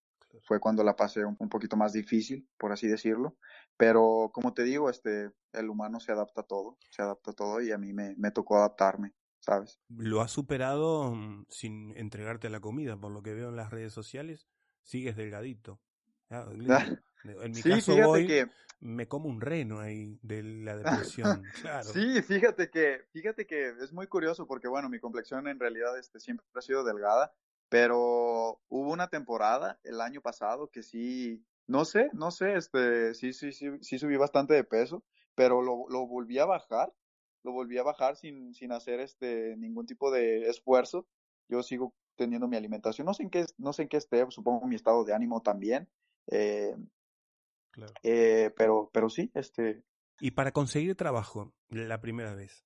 Fue 0.43 0.59
cuando 0.59 0.83
la 0.83 0.95
pasé 0.95 1.25
un, 1.25 1.49
poquito 1.49 1.77
más 1.77 1.93
difícil, 1.93 2.47
por 2.57 2.71
así 2.71 2.87
decirlo. 2.87 3.37
Pero 3.75 4.29
como 4.33 4.53
te 4.53 4.63
digo, 4.63 4.89
este, 4.89 5.31
el 5.53 5.69
humano 5.69 5.99
se 5.99 6.11
adapta 6.11 6.41
a 6.41 6.45
todo, 6.45 6.77
se 6.89 7.01
adapta 7.01 7.31
a 7.31 7.33
todo 7.33 7.61
y 7.61 7.71
a 7.71 7.77
mí 7.77 7.93
me, 7.93 8.15
me 8.17 8.31
tocó 8.31 8.57
adaptarme, 8.57 9.13
¿sabes? 9.39 9.79
Lo 9.89 10.21
has 10.21 10.31
superado 10.31 11.15
mm, 11.15 11.45
sin 11.49 11.95
entregarte 11.97 12.49
la 12.49 12.59
comida, 12.59 12.97
por 12.97 13.11
lo 13.11 13.23
que 13.23 13.33
veo 13.33 13.49
en 13.49 13.55
las 13.55 13.71
redes 13.71 13.93
sociales, 13.93 14.47
sigues 14.83 15.15
delgadito. 15.15 15.79
Ah, 16.29 16.45
en 17.29 17.51
mi 17.51 17.61
caso 17.61 17.93
hoy 18.07 18.27
que... 18.27 18.47
me 18.79 19.07
como 19.07 19.29
un 19.29 19.41
reno 19.41 19.79
ahí 19.79 20.19
de 20.21 20.43
la 20.43 20.77
depresión, 20.77 21.43
claro. 21.61 21.89
Sí, 21.89 22.21
fíjate 22.21 22.69
que, 22.69 23.05
fíjate 23.11 23.45
que 23.45 23.69
es 23.81 23.91
muy 23.91 24.07
curioso 24.07 24.47
porque 24.47 24.67
bueno, 24.67 24.89
mi 24.89 24.99
complexión 24.99 25.47
en 25.47 25.59
realidad 25.59 25.97
este, 25.97 26.19
siempre 26.19 26.45
ha 26.53 26.61
sido 26.61 26.83
delgada, 26.83 27.33
pero 27.69 28.61
hubo 28.69 28.91
una 28.91 29.09
temporada 29.09 29.79
el 29.83 30.01
año 30.01 30.21
pasado 30.21 30.69
que 30.69 30.83
sí, 30.83 31.43
no 31.67 31.85
sé, 31.85 32.09
no 32.13 32.31
sé, 32.31 32.55
este, 32.55 33.13
sí, 33.13 33.33
sí, 33.33 33.51
sí, 33.51 33.67
sí 33.81 33.99
subí 33.99 34.15
bastante 34.15 34.53
de 34.53 34.63
peso, 34.63 35.03
pero 35.35 35.61
lo, 35.61 35.85
lo 35.89 36.07
volví 36.07 36.39
a 36.39 36.45
bajar, 36.45 36.93
lo 37.43 37.51
volví 37.51 37.77
a 37.77 37.83
bajar 37.83 38.15
sin, 38.15 38.53
sin 38.53 38.71
hacer 38.71 38.99
este, 38.99 39.55
ningún 39.57 39.85
tipo 39.85 40.11
de 40.11 40.49
esfuerzo. 40.49 41.07
Yo 41.49 41.63
sigo 41.63 41.93
teniendo 42.17 42.47
mi 42.47 42.57
alimentación, 42.57 43.05
no 43.05 43.13
sé 43.13 43.23
en 43.23 43.29
qué, 43.29 43.45
no 43.57 43.71
sé 43.71 43.83
en 43.83 43.89
qué 43.89 43.97
esté, 43.97 44.25
supongo 44.29 44.67
mi 44.67 44.75
estado 44.75 45.05
de 45.05 45.13
ánimo 45.13 45.41
también, 45.41 45.87
eh, 46.31 46.75
eh, 48.03 48.53
pero, 48.55 48.89
pero 48.93 49.09
sí, 49.09 49.31
este. 49.33 49.83
Y 50.19 50.31
para 50.31 50.51
conseguir 50.51 50.95
trabajo 50.95 51.53
la 51.69 52.01
primera 52.01 52.33
vez, 52.33 52.65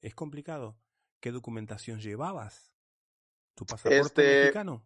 ¿es 0.00 0.14
complicado? 0.14 0.78
¿Qué 1.20 1.30
documentación 1.32 2.00
llevabas? 2.00 2.74
¿Tu 3.54 3.66
pasaporte 3.66 3.98
este, 4.00 4.40
mexicano? 4.40 4.84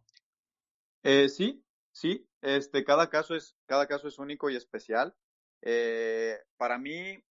Eh, 1.03 1.29
sí, 1.29 1.65
sí. 1.93 2.29
Este, 2.41 2.85
cada 2.85 3.11
caso 3.11 3.35
es, 3.35 3.57
cada 3.67 3.87
caso 3.87 4.09
es 4.09 4.19
único 4.19 4.51
y 4.51 4.57
especial. 4.57 5.15
Eh, 5.63 6.39
para 6.57 6.79
mí, 6.79 7.23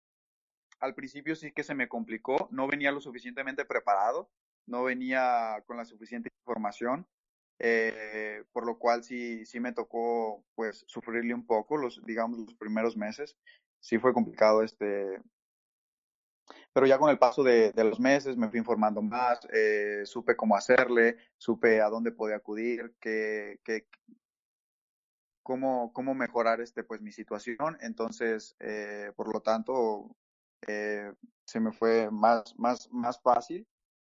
al 0.80 0.96
principio 0.96 1.36
sí 1.36 1.52
que 1.52 1.64
se 1.64 1.76
me 1.76 1.90
complicó. 1.90 2.48
No 2.52 2.68
venía 2.68 2.92
lo 2.92 3.02
suficientemente 3.02 3.66
preparado. 3.66 4.32
No 4.68 4.84
venía 4.84 5.64
con 5.66 5.78
la 5.78 5.86
suficiente 5.86 6.30
información. 6.44 7.08
Eh, 7.64 8.44
por 8.52 8.66
lo 8.66 8.80
cual 8.80 9.04
sí, 9.04 9.46
sí 9.46 9.60
me 9.60 9.72
tocó 9.72 10.44
pues 10.56 10.84
sufrirle 10.88 11.36
un 11.36 11.46
poco 11.46 11.78
los, 11.78 12.04
digamos, 12.04 12.40
los 12.40 12.56
primeros 12.56 12.98
meses. 12.98 13.38
Sí 13.80 14.00
fue 14.00 14.14
complicado 14.14 14.64
este, 14.64 15.22
pero 16.74 16.88
ya 16.88 16.98
con 16.98 17.12
el 17.12 17.20
paso 17.20 17.44
de, 17.44 17.72
de 17.72 17.84
los 17.84 18.00
meses 18.00 18.36
me 18.36 18.50
fui 18.50 18.58
informando 18.58 19.04
más, 19.04 19.40
eh, 19.54 20.02
supe 20.06 20.36
cómo 20.36 20.56
hacerle, 20.56 21.18
supe 21.38 21.82
a 21.82 21.90
dónde 21.90 22.12
podía 22.12 22.38
acudir, 22.38 22.96
qué, 23.00 23.60
qué, 23.64 23.86
cómo, 25.44 25.92
cómo 25.94 26.16
mejorar 26.16 26.62
este, 26.62 26.84
pues, 26.84 27.02
mi 27.02 27.12
situación. 27.12 27.78
Entonces, 27.82 28.56
eh, 28.60 29.12
por 29.16 29.32
lo 29.32 29.42
tanto, 29.42 30.16
eh, 30.68 31.14
se 31.46 31.60
me 31.60 31.72
fue 31.72 32.10
más, 32.10 32.58
más, 32.58 32.90
más 32.92 33.22
fácil 33.22 33.68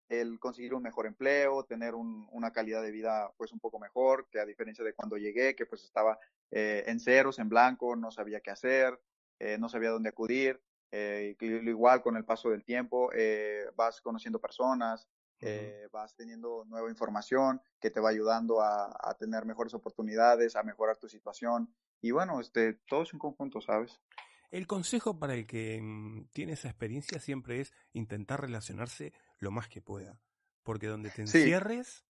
el 0.08 0.38
conseguir 0.38 0.74
un 0.74 0.82
mejor 0.82 1.06
empleo, 1.06 1.64
tener 1.64 1.94
un, 1.94 2.28
una 2.32 2.52
calidad 2.52 2.82
de 2.82 2.90
vida 2.90 3.32
pues 3.36 3.52
un 3.52 3.60
poco 3.60 3.78
mejor, 3.78 4.28
que 4.30 4.40
a 4.40 4.46
diferencia 4.46 4.84
de 4.84 4.94
cuando 4.94 5.16
llegué, 5.16 5.54
que 5.54 5.66
pues 5.66 5.84
estaba 5.84 6.18
eh, 6.50 6.84
en 6.86 7.00
ceros, 7.00 7.38
en 7.38 7.48
blanco, 7.48 7.94
no 7.96 8.10
sabía 8.10 8.40
qué 8.40 8.50
hacer, 8.50 8.98
eh, 9.38 9.58
no 9.58 9.68
sabía 9.68 9.90
dónde 9.90 10.08
acudir. 10.08 10.60
Eh, 10.90 11.36
igual 11.40 12.02
con 12.02 12.16
el 12.16 12.24
paso 12.24 12.48
del 12.48 12.64
tiempo 12.64 13.10
eh, 13.12 13.66
vas 13.76 14.00
conociendo 14.00 14.40
personas, 14.40 15.06
eh, 15.40 15.86
vas 15.92 16.14
teniendo 16.16 16.64
nueva 16.64 16.88
información 16.88 17.60
que 17.78 17.90
te 17.90 18.00
va 18.00 18.08
ayudando 18.08 18.60
a, 18.60 18.96
a, 18.98 19.14
tener 19.14 19.44
mejores 19.44 19.74
oportunidades, 19.74 20.56
a 20.56 20.62
mejorar 20.62 20.96
tu 20.96 21.08
situación. 21.08 21.72
Y 22.00 22.10
bueno, 22.10 22.40
este, 22.40 22.74
todo 22.88 23.02
es 23.02 23.12
un 23.12 23.18
conjunto, 23.18 23.60
¿sabes? 23.60 24.00
El 24.50 24.66
consejo 24.66 25.18
para 25.18 25.34
el 25.34 25.46
que 25.46 25.80
mm, 25.82 26.28
tiene 26.32 26.52
esa 26.52 26.68
experiencia 26.68 27.20
siempre 27.20 27.60
es 27.60 27.72
intentar 27.92 28.40
relacionarse 28.40 29.12
lo 29.38 29.50
más 29.50 29.68
que 29.68 29.82
pueda. 29.82 30.20
Porque 30.62 30.86
donde 30.86 31.10
te 31.10 31.22
encierres, 31.22 32.04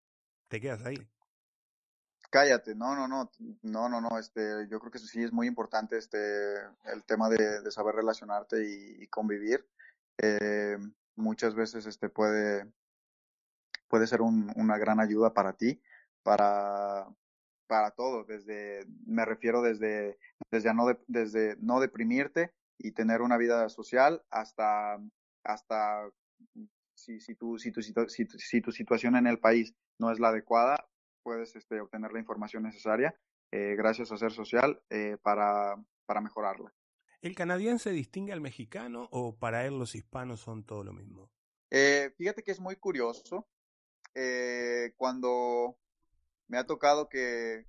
te 0.48 0.61
quedas 0.61 0.85
ahí. 0.85 1.09
Cállate, 2.31 2.74
no, 2.74 2.94
no, 2.94 3.09
no, 3.09 3.31
no, 3.62 3.88
no, 3.88 4.01
no, 4.01 4.18
este, 4.18 4.68
yo 4.68 4.79
creo 4.81 4.92
que 4.92 4.98
sí 4.98 5.22
es 5.22 5.33
muy 5.33 5.46
importante 5.46 5.96
este, 5.96 6.18
el 6.85 7.05
tema 7.07 7.29
de, 7.31 7.62
de 7.62 7.70
saber 7.70 7.94
relacionarte 7.94 8.62
y, 8.62 9.03
y 9.03 9.07
convivir. 9.07 9.66
Eh, 10.18 10.77
muchas 11.16 11.55
veces 11.55 11.87
este 11.87 12.09
puede, 12.09 12.70
puede 13.88 14.07
ser 14.07 14.20
un, 14.20 14.53
una 14.57 14.77
gran 14.77 15.01
ayuda 15.01 15.33
para 15.33 15.55
ti, 15.55 15.81
para, 16.22 17.09
para 17.69 17.93
todo, 17.93 18.25
desde, 18.25 18.85
me 19.07 19.25
refiero 19.25 19.63
desde, 19.63 20.19
desde 20.51 20.75
no, 20.75 20.87
de, 20.87 20.99
desde 21.07 21.57
no 21.61 21.79
deprimirte 21.79 22.53
y 22.79 22.93
tener 22.93 23.23
una 23.23 23.37
vida 23.37 23.69
social 23.69 24.25
hasta, 24.31 24.99
hasta 25.45 26.11
si, 26.95 27.21
si, 27.21 27.35
tu, 27.37 27.59
si, 27.59 27.71
tu, 27.71 27.83
si, 27.83 27.93
tu, 27.93 28.09
si 28.09 28.61
tu 28.61 28.73
situación 28.73 29.15
en 29.15 29.29
el 29.29 29.39
país 29.39 29.75
no 29.99 30.11
es 30.11 30.19
la 30.19 30.29
adecuada, 30.29 30.89
puedes 31.23 31.55
este, 31.55 31.81
obtener 31.81 32.13
la 32.13 32.19
información 32.21 32.65
necesaria 32.65 33.15
eh, 33.53 33.75
gracias 33.77 34.11
a 34.13 34.19
ser 34.19 34.33
social 34.33 34.83
eh, 34.91 35.17
para, 35.23 35.77
para 36.07 36.21
mejorarla. 36.21 36.75
¿El 37.21 37.35
canadiense 37.35 37.91
distingue 37.91 38.33
al 38.33 38.41
mexicano 38.41 39.09
o 39.11 39.39
para 39.39 39.67
él 39.67 39.79
los 39.79 39.95
hispanos 39.95 40.41
son 40.41 40.65
todo 40.65 40.85
lo 40.85 40.93
mismo? 40.93 41.31
Eh, 41.71 42.13
fíjate 42.17 42.43
que 42.43 42.53
es 42.53 42.61
muy 42.61 42.77
curioso. 42.77 43.49
Eh, 44.15 44.95
cuando 44.97 45.79
me 46.49 46.59
ha 46.59 46.67
tocado 46.67 47.09
que 47.09 47.67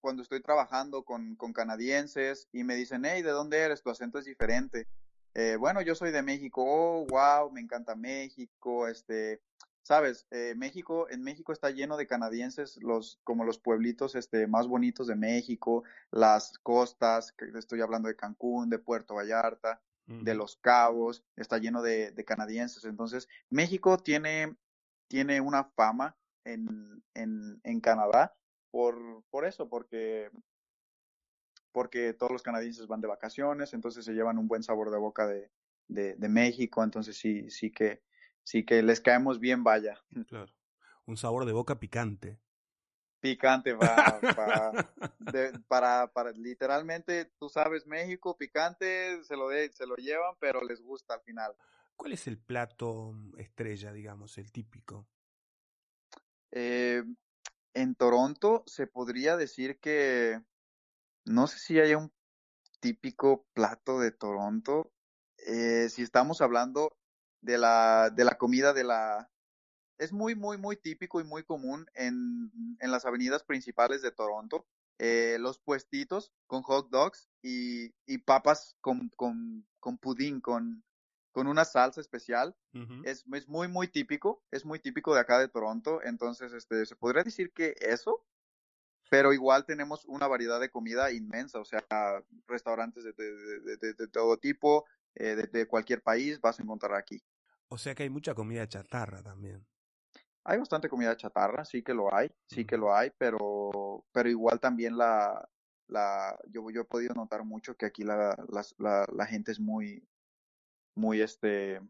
cuando 0.00 0.22
estoy 0.22 0.40
trabajando 0.40 1.02
con, 1.04 1.34
con 1.36 1.52
canadienses 1.52 2.48
y 2.52 2.64
me 2.64 2.76
dicen, 2.76 3.04
hey, 3.04 3.22
¿de 3.22 3.30
dónde 3.30 3.58
eres? 3.58 3.82
Tu 3.82 3.90
acento 3.90 4.18
es 4.18 4.24
diferente. 4.24 4.86
Eh, 5.34 5.56
bueno, 5.56 5.82
yo 5.82 5.94
soy 5.94 6.10
de 6.10 6.22
México, 6.22 6.64
oh, 6.66 7.06
wow, 7.06 7.50
me 7.50 7.60
encanta 7.60 7.94
México, 7.94 8.88
este, 8.88 9.40
sabes, 9.82 10.26
eh, 10.30 10.54
México, 10.56 11.08
en 11.10 11.22
México 11.22 11.52
está 11.52 11.70
lleno 11.70 11.96
de 11.96 12.06
canadienses, 12.06 12.78
los, 12.82 13.20
como 13.24 13.44
los 13.44 13.58
pueblitos, 13.58 14.14
este, 14.14 14.46
más 14.46 14.66
bonitos 14.66 15.06
de 15.06 15.16
México, 15.16 15.84
las 16.10 16.58
costas, 16.58 17.32
que 17.32 17.46
estoy 17.56 17.80
hablando 17.80 18.08
de 18.08 18.16
Cancún, 18.16 18.70
de 18.70 18.78
Puerto 18.78 19.14
Vallarta, 19.14 19.80
de 20.06 20.34
Los 20.34 20.56
Cabos, 20.56 21.22
está 21.36 21.58
lleno 21.58 21.82
de, 21.82 22.12
de, 22.12 22.24
canadienses. 22.24 22.84
Entonces, 22.84 23.28
México 23.50 23.98
tiene, 23.98 24.56
tiene 25.06 25.42
una 25.42 25.64
fama 25.64 26.16
en, 26.52 27.02
en, 27.14 27.60
en 27.62 27.80
Canadá 27.80 28.34
por, 28.70 29.24
por 29.30 29.44
eso, 29.44 29.68
porque 29.68 30.30
porque 31.72 32.12
todos 32.12 32.32
los 32.32 32.42
canadienses 32.42 32.86
van 32.86 33.00
de 33.00 33.08
vacaciones, 33.08 33.72
entonces 33.72 34.04
se 34.04 34.12
llevan 34.12 34.38
un 34.38 34.48
buen 34.48 34.62
sabor 34.62 34.90
de 34.90 34.98
boca 34.98 35.26
de, 35.26 35.50
de, 35.86 36.16
de 36.16 36.28
México, 36.28 36.82
entonces 36.82 37.16
sí, 37.16 37.50
sí 37.50 37.70
que, 37.70 38.02
sí 38.42 38.64
que 38.64 38.82
les 38.82 39.00
caemos 39.00 39.38
bien, 39.38 39.62
vaya. 39.62 40.02
Claro. 40.28 40.52
Un 41.06 41.16
sabor 41.16 41.46
de 41.46 41.52
boca 41.52 41.78
picante. 41.78 42.38
Picante, 43.20 43.72
va, 43.72 44.20
va 44.38 44.72
de, 45.18 45.58
para, 45.68 46.06
para, 46.12 46.32
literalmente, 46.32 47.32
tú 47.38 47.48
sabes, 47.48 47.86
México, 47.86 48.36
picante, 48.36 49.22
se 49.24 49.36
lo, 49.36 49.48
de, 49.48 49.72
se 49.72 49.86
lo 49.86 49.96
llevan, 49.96 50.34
pero 50.38 50.62
les 50.62 50.80
gusta 50.80 51.14
al 51.14 51.20
final. 51.22 51.54
¿Cuál 51.96 52.12
es 52.12 52.26
el 52.28 52.38
plato 52.38 53.14
estrella, 53.38 53.92
digamos, 53.92 54.38
el 54.38 54.52
típico? 54.52 55.06
Eh, 56.52 57.04
en 57.74 57.94
Toronto 57.94 58.64
se 58.66 58.86
podría 58.86 59.36
decir 59.36 59.78
que 59.80 60.42
no 61.24 61.46
sé 61.46 61.58
si 61.58 61.78
hay 61.78 61.94
un 61.94 62.12
típico 62.80 63.46
plato 63.52 64.00
de 64.00 64.12
Toronto. 64.12 64.92
Eh, 65.46 65.88
si 65.88 66.02
estamos 66.02 66.40
hablando 66.40 66.96
de 67.40 67.58
la, 67.58 68.10
de 68.10 68.24
la 68.24 68.36
comida 68.36 68.72
de 68.72 68.84
la... 68.84 69.30
Es 69.98 70.12
muy, 70.12 70.34
muy, 70.34 70.58
muy 70.58 70.76
típico 70.76 71.20
y 71.20 71.24
muy 71.24 71.42
común 71.44 71.86
en, 71.94 72.50
en 72.80 72.90
las 72.90 73.04
avenidas 73.04 73.42
principales 73.42 74.00
de 74.00 74.12
Toronto. 74.12 74.66
Eh, 74.98 75.36
los 75.38 75.58
puestitos 75.60 76.32
con 76.46 76.62
hot 76.62 76.90
dogs 76.90 77.28
y, 77.42 77.94
y 78.06 78.18
papas 78.18 78.76
con, 78.80 79.10
con, 79.10 79.66
con 79.80 79.98
pudín, 79.98 80.40
con, 80.40 80.84
con 81.38 81.46
una 81.46 81.64
salsa 81.64 82.00
especial. 82.00 82.56
es, 83.04 83.24
es, 83.32 83.48
muy, 83.48 83.68
muy 83.68 83.86
típico, 83.86 84.42
es 84.50 84.64
muy 84.64 84.80
típico 84.80 85.14
de 85.14 85.20
acá 85.20 85.38
de 85.38 85.46
Toronto. 85.46 86.02
Entonces, 86.02 86.52
este, 86.52 86.84
se 86.84 86.96
podría 86.96 87.22
decir 87.22 87.52
que 87.52 87.76
eso, 87.78 88.24
pero 89.08 89.32
igual 89.32 89.64
tenemos 89.64 90.04
una 90.06 90.26
variedad 90.26 90.58
de 90.58 90.68
comida 90.68 91.12
inmensa, 91.12 91.60
o 91.60 91.64
sea, 91.64 91.84
restaurantes 92.48 93.04
de, 93.04 93.12
de, 93.12 93.76
de, 93.76 93.92
de 93.94 94.08
todo 94.08 94.36
tipo, 94.38 94.84
eh, 95.14 95.36
de, 95.36 95.68
cualquier 95.68 96.02
país 96.02 96.40
vas 96.40 96.58
a 96.58 96.64
encontrar 96.64 96.96
aquí. 96.96 97.22
O 97.68 97.78
sea 97.78 97.94
que 97.94 98.02
hay 98.02 98.10
mucha 98.10 98.34
comida 98.34 98.66
chatarra 98.66 99.22
también. 99.22 99.64
Hay 100.42 100.58
bastante 100.58 100.88
comida 100.88 101.16
chatarra, 101.16 101.64
sí 101.64 101.84
que 101.84 101.94
lo 101.94 102.12
hay, 102.12 102.32
sí 102.48 102.64
que 102.64 102.76
lo 102.76 102.92
hay, 102.96 103.12
pero, 103.16 104.04
pero 104.10 104.28
igual 104.28 104.58
también 104.58 104.98
la, 104.98 105.48
la, 105.86 106.36
yo, 106.48 106.68
yo 106.70 106.80
he 106.80 106.84
podido 106.84 107.14
notar 107.14 107.44
mucho 107.44 107.76
que 107.76 107.86
aquí 107.86 108.02
la, 108.02 108.36
la, 108.78 109.06
la 109.12 109.26
gente 109.26 109.52
es 109.52 109.60
muy, 109.60 110.02
muy, 110.98 111.22
este, 111.22 111.80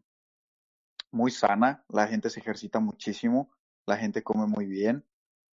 muy 1.11 1.31
sana, 1.31 1.83
la 1.89 2.07
gente 2.07 2.29
se 2.29 2.39
ejercita 2.39 2.79
muchísimo, 2.79 3.51
la 3.85 3.97
gente 3.97 4.23
come 4.23 4.45
muy 4.45 4.65
bien, 4.65 5.05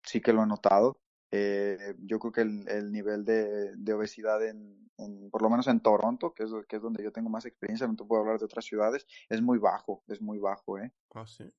sí 0.03 0.21
que 0.21 0.33
lo 0.33 0.43
he 0.43 0.47
notado. 0.47 0.99
Eh, 1.31 1.95
yo 1.99 2.19
creo 2.19 2.31
que 2.31 2.41
el, 2.41 2.67
el 2.69 2.91
nivel 2.91 3.25
de, 3.25 3.75
de 3.75 3.93
obesidad 3.93 4.45
en, 4.45 4.89
en, 4.97 5.29
por 5.31 5.41
lo 5.41 5.49
menos 5.49 5.67
en 5.67 5.79
Toronto, 5.79 6.33
que 6.33 6.43
es, 6.43 6.51
que 6.67 6.75
es 6.75 6.81
donde 6.81 7.03
yo 7.03 7.11
tengo 7.11 7.29
más 7.29 7.45
experiencia, 7.45 7.87
no 7.87 7.95
te 7.95 8.05
puedo 8.05 8.21
hablar 8.21 8.39
de 8.39 8.45
otras 8.45 8.65
ciudades, 8.65 9.05
es 9.27 9.41
muy 9.41 9.57
bajo, 9.57 10.03
es 10.07 10.21
muy 10.21 10.37
bajo, 10.37 10.77
¿eh? 10.77 10.93
Ah, 11.13 11.25
sí. 11.25 11.51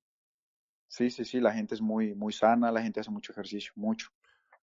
Sí, 0.88 1.10
sí, 1.10 1.24
sí, 1.24 1.40
la 1.40 1.52
gente 1.52 1.74
es 1.74 1.80
muy, 1.80 2.14
muy 2.14 2.32
sana, 2.32 2.70
la 2.70 2.80
gente 2.80 3.00
hace 3.00 3.10
mucho 3.10 3.32
ejercicio, 3.32 3.72
mucho. 3.74 4.08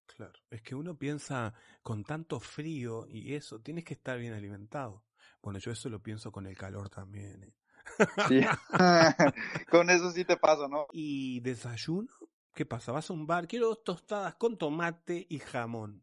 Claro, 0.06 0.38
es 0.50 0.62
que 0.62 0.74
uno 0.74 0.96
piensa 0.96 1.54
con 1.82 2.02
tanto 2.04 2.40
frío 2.40 3.06
y 3.08 3.34
eso, 3.34 3.60
tienes 3.60 3.84
que 3.84 3.94
estar 3.94 4.18
bien 4.18 4.32
alimentado. 4.32 5.04
Bueno, 5.44 5.58
yo 5.58 5.72
eso 5.72 5.90
lo 5.90 6.02
pienso 6.02 6.32
con 6.32 6.46
el 6.46 6.56
calor 6.56 6.88
también. 6.88 7.44
¿eh? 7.44 7.52
Sí, 8.28 8.40
con 9.70 9.90
eso 9.90 10.10
sí 10.10 10.24
te 10.24 10.38
pasa, 10.38 10.68
¿no? 10.68 10.86
¿Y 10.90 11.40
desayuno? 11.40 12.10
¿Qué 12.54 12.64
pasa? 12.64 12.92
Vas 12.92 13.10
a 13.10 13.12
un 13.12 13.26
bar, 13.26 13.46
quiero 13.46 13.68
dos 13.68 13.84
tostadas 13.84 14.36
con 14.36 14.56
tomate 14.56 15.26
y 15.28 15.38
jamón. 15.40 16.02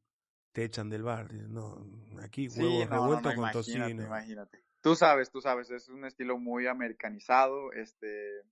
Te 0.51 0.65
echan 0.65 0.89
del 0.89 1.01
bar, 1.01 1.33
no, 1.33 1.87
aquí 2.21 2.49
huevos 2.49 2.89
revueltos 2.89 3.33
con 3.33 3.51
tocino. 3.51 3.89
Imagínate. 3.89 4.63
Tú 4.81 4.95
sabes, 4.95 5.31
tú 5.31 5.41
sabes, 5.41 5.71
es 5.71 5.89
un 5.89 6.05
estilo 6.05 6.37
muy 6.37 6.67
americanizado, 6.67 7.71
este, 7.71 8.43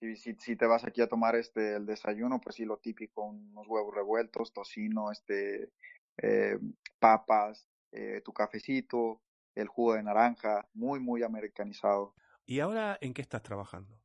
si, 0.00 0.16
si, 0.16 0.34
si, 0.36 0.56
te 0.56 0.66
vas 0.66 0.84
aquí 0.84 1.02
a 1.02 1.08
tomar 1.08 1.36
este 1.36 1.76
el 1.76 1.84
desayuno, 1.84 2.40
pues 2.40 2.56
sí, 2.56 2.64
lo 2.64 2.78
típico, 2.78 3.24
unos 3.24 3.66
huevos 3.68 3.94
revueltos, 3.94 4.52
tocino, 4.52 5.12
este, 5.12 5.70
eh, 6.16 6.58
papas, 6.98 7.68
eh, 7.92 8.22
tu 8.24 8.32
cafecito, 8.32 9.20
el 9.56 9.66
jugo 9.66 9.94
de 9.94 10.04
naranja, 10.04 10.68
muy, 10.72 11.00
muy 11.00 11.24
americanizado. 11.24 12.14
¿Y 12.44 12.60
ahora 12.60 12.96
en 13.00 13.12
qué 13.12 13.22
estás 13.22 13.42
trabajando? 13.42 13.98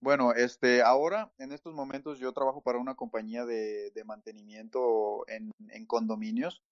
Bueno, 0.00 0.32
este, 0.32 0.82
ahora, 0.82 1.32
en 1.38 1.52
estos 1.52 1.74
momentos, 1.74 2.18
yo 2.18 2.32
trabajo 2.32 2.62
para 2.62 2.78
una 2.78 2.94
compañía 2.94 3.44
de, 3.44 3.90
de 3.90 4.04
mantenimiento 4.04 5.24
en, 5.28 5.52
en 5.70 5.86
condominios. 5.86 6.62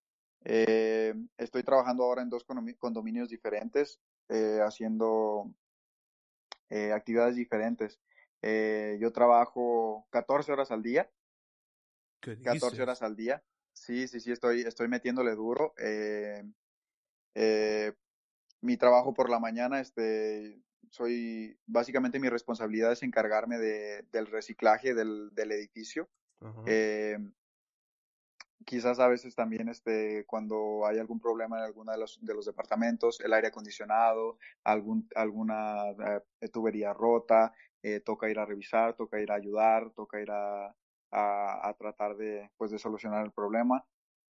Eh, 0.45 1.13
estoy 1.37 1.65
trabajando 1.65 2.05
ahora 2.05 2.23
en 2.23 2.31
dos 2.31 2.45
condominios 2.45 3.29
diferentes, 3.29 4.01
eh, 4.29 4.61
haciendo 4.65 5.53
eh, 6.71 6.93
actividades 6.93 7.35
diferentes. 7.35 8.01
Yo 9.01 9.11
trabajo 9.13 10.07
14 10.11 10.53
horas 10.53 10.71
al 10.71 10.85
día. 10.85 11.11
¿Qué 12.21 12.41
14 12.41 12.81
horas 12.81 13.03
al 13.03 13.17
día. 13.17 13.43
Sí, 13.73 14.07
sí, 14.07 14.21
sí, 14.21 14.31
estoy, 14.31 14.61
estoy 14.61 14.87
metiéndole 14.87 15.35
duro. 15.35 15.75
Eh, 18.67 18.73
eh, 18.73 18.77
mi 18.77 18.77
trabajo 18.77 19.15
por 19.15 19.31
la 19.31 19.39
mañana, 19.39 19.81
este, 19.81 20.59
soy, 20.91 21.57
básicamente 21.67 22.19
mi 22.19 22.29
responsabilidad 22.29 22.93
es 22.93 23.03
encargarme 23.03 23.59
de, 23.59 24.03
del 24.13 24.27
reciclaje 24.27 24.95
del, 24.95 25.31
del 25.35 25.53
edificio. 25.53 26.09
Eh, 26.67 27.19
quizás 28.65 28.99
a 28.99 29.09
veces 29.09 29.35
también 29.35 29.69
este, 29.69 30.25
cuando 30.27 30.87
hay 30.87 30.99
algún 30.99 31.21
problema 31.21 31.59
en 31.59 31.65
alguno 31.65 31.93
de 31.93 31.99
los, 31.99 32.19
de 32.21 32.35
los 32.35 32.45
departamentos, 32.45 33.21
el 33.21 33.33
aire 33.33 33.49
acondicionado, 33.49 34.39
algún, 34.65 35.09
alguna 35.15 35.91
eh, 36.41 36.49
tubería 36.53 36.93
rota, 36.93 37.53
eh, 37.83 38.01
toca 38.01 38.29
ir 38.29 38.39
a 38.39 38.45
revisar, 38.45 38.95
toca 38.95 39.21
ir 39.21 39.31
a 39.31 39.37
ayudar, 39.37 39.91
toca 39.93 40.21
ir 40.21 40.31
a, 40.31 40.67
a, 41.11 41.69
a 41.69 41.75
tratar 41.75 42.17
de, 42.17 42.51
pues, 42.57 42.71
de 42.71 42.79
solucionar 42.79 43.25
el 43.25 43.33
problema. 43.33 43.85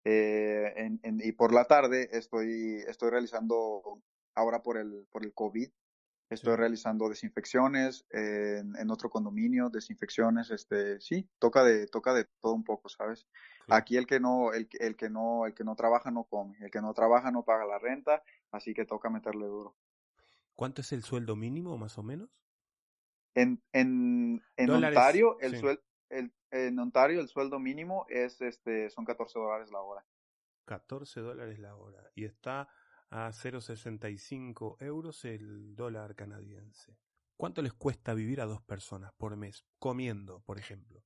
Eh, 0.03 0.73
en, 0.75 0.99
en, 1.01 1.19
y 1.23 1.31
por 1.31 1.51
la 1.51 1.65
tarde 1.65 2.09
estoy, 2.11 2.83
estoy 2.87 3.09
realizando, 3.09 4.01
ahora 4.35 4.61
por 4.61 4.77
el, 4.77 5.07
por 5.11 5.25
el 5.25 5.33
COVID, 5.33 5.69
estoy 6.29 6.53
sí. 6.53 6.57
realizando 6.57 7.09
desinfecciones 7.09 8.05
en, 8.09 8.75
en, 8.75 8.91
otro 8.91 9.09
condominio, 9.09 9.69
desinfecciones, 9.69 10.51
este, 10.51 10.99
sí, 11.01 11.29
toca 11.39 11.63
de, 11.63 11.87
toca 11.87 12.13
de 12.13 12.25
todo 12.41 12.53
un 12.53 12.63
poco, 12.63 12.89
¿sabes? 12.89 13.19
Sí. 13.19 13.65
Aquí 13.69 13.97
el 13.97 14.07
que 14.07 14.19
no, 14.19 14.53
el, 14.53 14.67
el 14.79 14.95
que 14.95 15.09
no, 15.09 15.45
el 15.45 15.53
que 15.53 15.63
no 15.63 15.75
trabaja 15.75 16.11
no 16.11 16.25
come, 16.25 16.57
el 16.59 16.71
que 16.71 16.81
no 16.81 16.93
trabaja 16.93 17.31
no 17.31 17.43
paga 17.43 17.65
la 17.65 17.79
renta, 17.79 18.23
así 18.51 18.73
que 18.73 18.85
toca 18.85 19.09
meterle 19.09 19.45
duro. 19.45 19.75
¿Cuánto 20.55 20.81
es 20.81 20.91
el 20.93 21.03
sueldo 21.03 21.35
mínimo, 21.35 21.77
más 21.77 21.97
o 21.97 22.03
menos? 22.03 22.29
En, 23.33 23.61
en, 23.73 24.41
en 24.55 24.69
Ontario, 24.69 25.37
el 25.41 25.51
sí. 25.51 25.57
sueldo, 25.59 25.83
el, 26.09 26.31
en 26.51 26.79
Ontario 26.79 27.19
el 27.19 27.27
sueldo 27.27 27.59
mínimo 27.59 28.05
es 28.09 28.39
este 28.41 28.89
son 28.89 29.05
14 29.05 29.37
dólares 29.37 29.71
la 29.71 29.81
hora. 29.81 30.05
14 30.65 31.19
dólares 31.19 31.59
la 31.59 31.75
hora 31.75 32.09
y 32.15 32.25
está 32.25 32.69
a 33.09 33.31
0,65 33.31 34.77
euros 34.81 35.25
el 35.25 35.75
dólar 35.75 36.15
canadiense. 36.15 36.97
¿Cuánto 37.37 37.61
les 37.61 37.73
cuesta 37.73 38.13
vivir 38.13 38.41
a 38.41 38.45
dos 38.45 38.61
personas 38.61 39.11
por 39.13 39.35
mes 39.35 39.65
comiendo, 39.79 40.41
por 40.41 40.57
ejemplo? 40.57 41.03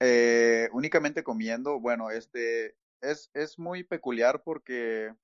Eh, 0.00 0.68
únicamente 0.72 1.22
comiendo, 1.22 1.80
bueno, 1.80 2.10
este 2.10 2.76
es, 3.00 3.30
es 3.34 3.58
muy 3.58 3.84
peculiar 3.84 4.42
porque, 4.42 5.14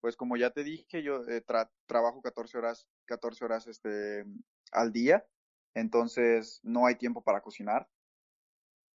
pues 0.00 0.16
como 0.16 0.36
ya 0.36 0.50
te 0.50 0.64
dije, 0.64 1.02
yo 1.02 1.24
eh, 1.28 1.40
tra 1.40 1.70
trabajo 1.86 2.22
14 2.22 2.58
horas, 2.58 2.88
14 3.06 3.44
horas 3.44 3.66
este, 3.66 4.24
al 4.70 4.92
día, 4.92 5.26
entonces 5.74 6.60
no 6.62 6.86
hay 6.86 6.96
tiempo 6.96 7.22
para 7.22 7.40
cocinar. 7.40 7.88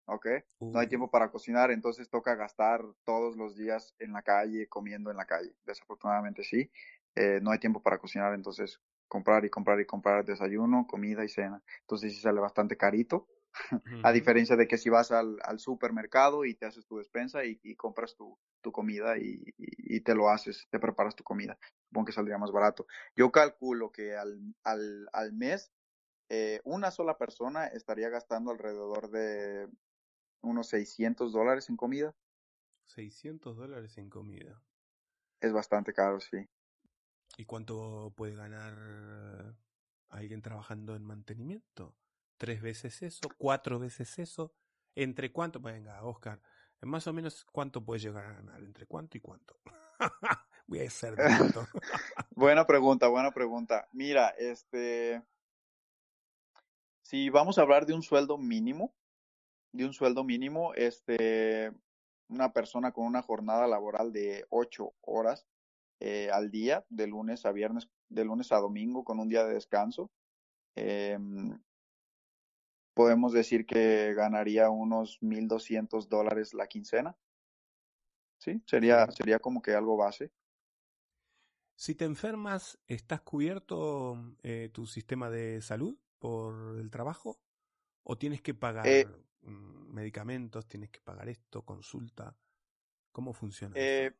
¿Ok? 0.06 0.26
Uh. 0.58 0.72
No 0.72 0.78
hay 0.78 0.88
tiempo 0.88 1.10
para 1.10 1.30
cocinar, 1.30 1.70
entonces 1.70 2.08
toca 2.08 2.34
gastar 2.34 2.82
todos 3.04 3.36
los 3.36 3.56
días 3.56 3.94
en 3.98 4.12
la 4.12 4.22
calle, 4.22 4.68
comiendo 4.68 5.10
en 5.10 5.16
la 5.16 5.26
calle. 5.26 5.54
Desafortunadamente 5.64 6.42
sí, 6.44 6.70
eh, 7.14 7.40
no 7.42 7.50
hay 7.50 7.58
tiempo 7.58 7.82
para 7.82 7.98
cocinar, 7.98 8.34
entonces 8.34 8.80
comprar 9.08 9.44
y 9.44 9.50
comprar 9.50 9.80
y 9.80 9.86
comprar 9.86 10.24
desayuno, 10.24 10.86
comida 10.86 11.24
y 11.24 11.28
cena. 11.28 11.62
Entonces 11.80 12.14
sí 12.14 12.20
sale 12.20 12.40
bastante 12.40 12.76
carito, 12.76 13.28
uh 13.52 13.54
-huh. 13.84 14.00
a 14.02 14.12
diferencia 14.12 14.56
de 14.56 14.66
que 14.66 14.78
si 14.78 14.90
vas 14.90 15.12
al, 15.12 15.38
al 15.42 15.60
supermercado 15.60 16.44
y 16.44 16.54
te 16.54 16.66
haces 16.66 16.86
tu 16.86 16.98
despensa 16.98 17.44
y, 17.44 17.60
y 17.62 17.76
compras 17.76 18.16
tu, 18.16 18.36
tu 18.60 18.72
comida 18.72 19.16
y, 19.18 19.44
y, 19.56 19.96
y, 19.96 20.00
te 20.00 20.14
lo 20.14 20.28
haces, 20.30 20.66
te 20.70 20.80
preparas 20.80 21.14
tu 21.14 21.22
comida. 21.22 21.56
Supongo 21.88 22.06
que 22.06 22.12
saldría 22.12 22.38
más 22.38 22.50
barato. 22.50 22.86
Yo 23.14 23.30
calculo 23.30 23.92
que 23.92 24.16
al, 24.16 24.40
al, 24.64 25.08
al 25.12 25.32
mes 25.32 25.72
eh, 26.30 26.60
una 26.64 26.90
sola 26.90 27.18
persona 27.18 27.66
estaría 27.66 28.08
gastando 28.08 28.50
alrededor 28.50 29.10
de 29.10 29.68
unos 30.44 30.68
600 30.68 31.32
dólares 31.32 31.68
en 31.68 31.76
comida. 31.76 32.14
600 32.86 33.56
dólares 33.56 33.98
en 33.98 34.10
comida. 34.10 34.62
Es 35.40 35.52
bastante 35.52 35.92
caro, 35.92 36.20
sí. 36.20 36.48
¿Y 37.36 37.44
cuánto 37.44 38.12
puede 38.16 38.34
ganar 38.34 39.56
alguien 40.08 40.42
trabajando 40.42 40.94
en 40.94 41.02
mantenimiento? 41.02 41.96
¿Tres 42.36 42.62
veces 42.62 43.02
eso? 43.02 43.28
¿Cuatro 43.38 43.78
veces 43.78 44.18
eso? 44.18 44.54
¿Entre 44.94 45.32
cuánto? 45.32 45.60
Venga, 45.60 46.02
Oscar, 46.04 46.40
más 46.82 47.06
o 47.06 47.12
menos 47.12 47.44
cuánto 47.46 47.84
puede 47.84 48.00
llegar 48.00 48.26
a 48.26 48.32
ganar, 48.34 48.62
entre 48.62 48.86
cuánto 48.86 49.16
y 49.18 49.20
cuánto. 49.20 49.58
Voy 50.66 50.80
a 50.80 50.90
ser 50.90 51.14
buena 52.30 52.66
pregunta, 52.66 53.08
buena 53.08 53.32
pregunta. 53.32 53.88
Mira, 53.92 54.28
este, 54.38 55.22
si 57.02 57.28
vamos 57.28 57.58
a 57.58 57.62
hablar 57.62 57.86
de 57.86 57.92
un 57.92 58.02
sueldo 58.02 58.38
mínimo, 58.38 58.94
de 59.74 59.84
un 59.84 59.92
sueldo 59.92 60.22
mínimo, 60.22 60.72
este, 60.74 61.72
una 62.28 62.52
persona 62.52 62.92
con 62.92 63.06
una 63.06 63.22
jornada 63.22 63.66
laboral 63.66 64.12
de 64.12 64.46
ocho 64.48 64.94
horas 65.00 65.46
eh, 66.00 66.30
al 66.32 66.50
día, 66.50 66.86
de 66.88 67.08
lunes 67.08 67.44
a 67.44 67.50
viernes, 67.50 67.88
de 68.08 68.24
lunes 68.24 68.52
a 68.52 68.58
domingo, 68.58 69.04
con 69.04 69.18
un 69.18 69.28
día 69.28 69.44
de 69.44 69.54
descanso, 69.54 70.12
eh, 70.76 71.18
podemos 72.94 73.32
decir 73.32 73.66
que 73.66 74.14
ganaría 74.14 74.70
unos 74.70 75.18
1.200 75.20 76.08
dólares 76.08 76.54
la 76.54 76.68
quincena. 76.68 77.16
Sí, 78.38 78.62
sería, 78.66 79.10
sería 79.10 79.40
como 79.40 79.60
que 79.60 79.74
algo 79.74 79.96
base. 79.96 80.30
Si 81.74 81.96
te 81.96 82.04
enfermas, 82.04 82.78
¿estás 82.86 83.22
cubierto 83.22 84.36
eh, 84.44 84.70
tu 84.72 84.86
sistema 84.86 85.30
de 85.30 85.60
salud 85.62 85.98
por 86.20 86.78
el 86.78 86.90
trabajo? 86.90 87.40
¿O 88.04 88.16
tienes 88.18 88.40
que 88.42 88.54
pagar 88.54 88.92
Eh, 88.92 89.04
mm, 89.42 89.92
medicamentos, 89.92 90.66
tienes 90.68 90.90
que 90.90 91.00
pagar 91.00 91.28
esto, 91.28 91.64
consulta? 91.64 92.36
¿Cómo 93.12 93.32
funciona 93.34 93.80
Eh, 93.80 94.10
eso? 94.10 94.14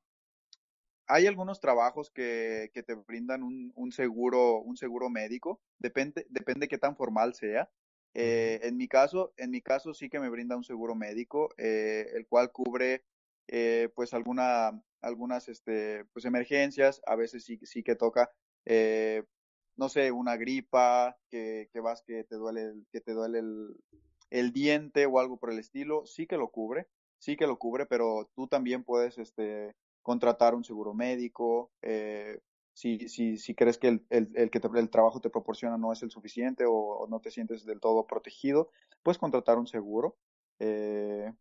hay 1.06 1.26
algunos 1.26 1.60
trabajos 1.60 2.10
que, 2.10 2.70
que 2.72 2.82
te 2.82 2.94
brindan 2.94 3.42
un, 3.42 3.72
un 3.74 3.92
seguro, 3.92 4.60
un 4.60 4.76
seguro 4.76 5.10
médico, 5.10 5.60
depende, 5.78 6.26
depende 6.30 6.68
qué 6.68 6.78
tan 6.78 6.96
formal 6.96 7.34
sea. 7.34 7.70
Eh, 8.14 8.60
en 8.62 8.76
mi 8.76 8.88
caso, 8.88 9.34
en 9.36 9.50
mi 9.50 9.60
caso 9.60 9.92
sí 9.92 10.08
que 10.08 10.20
me 10.20 10.30
brinda 10.30 10.56
un 10.56 10.64
seguro 10.64 10.94
médico, 10.94 11.50
eh, 11.58 12.06
el 12.14 12.26
cual 12.26 12.52
cubre 12.52 13.04
eh, 13.48 13.90
pues 13.94 14.14
alguna, 14.14 14.82
algunas 15.02 15.48
este, 15.48 16.04
pues 16.06 16.24
emergencias, 16.24 17.02
a 17.06 17.16
veces 17.16 17.44
sí, 17.44 17.58
sí 17.64 17.82
que 17.82 17.96
toca, 17.96 18.30
no 19.76 19.88
sé, 19.88 20.12
una 20.12 20.36
gripa, 20.36 21.16
que, 21.28 21.68
que 21.72 21.80
vas 21.80 22.02
que 22.02 22.24
te 22.24 22.36
duele, 22.36 22.62
el- 22.62 22.86
que 22.92 23.00
te 23.00 23.12
duele 23.12 23.40
el, 23.40 23.76
el 24.30 24.52
diente 24.52 25.06
o 25.06 25.18
algo 25.18 25.36
por 25.38 25.52
el 25.52 25.58
estilo, 25.58 26.06
sí 26.06 26.26
que 26.26 26.36
lo 26.36 26.50
cubre, 26.50 26.88
sí 27.18 27.36
que 27.36 27.46
lo 27.46 27.58
cubre, 27.58 27.86
pero 27.86 28.30
tú 28.34 28.46
también 28.48 28.84
puedes 28.84 29.18
este, 29.18 29.74
contratar 30.02 30.54
un 30.54 30.64
seguro 30.64 30.94
médico, 30.94 31.72
eh, 31.82 32.40
si, 32.72 33.08
si, 33.08 33.36
si 33.38 33.54
crees 33.54 33.78
que 33.78 33.88
el, 33.88 34.06
el, 34.10 34.30
el 34.34 34.50
que 34.50 34.60
te- 34.60 34.68
el 34.78 34.90
trabajo 34.90 35.20
te 35.20 35.30
proporciona 35.30 35.78
no 35.78 35.92
es 35.92 36.02
el 36.02 36.10
suficiente 36.10 36.64
o, 36.68 37.06
no 37.08 37.20
te 37.20 37.30
sientes 37.30 37.64
del 37.64 37.80
todo 37.80 38.06
protegido, 38.06 38.70
puedes 39.02 39.18
contratar 39.18 39.58
un 39.58 39.66
seguro 39.66 40.16
eh, 40.58 41.32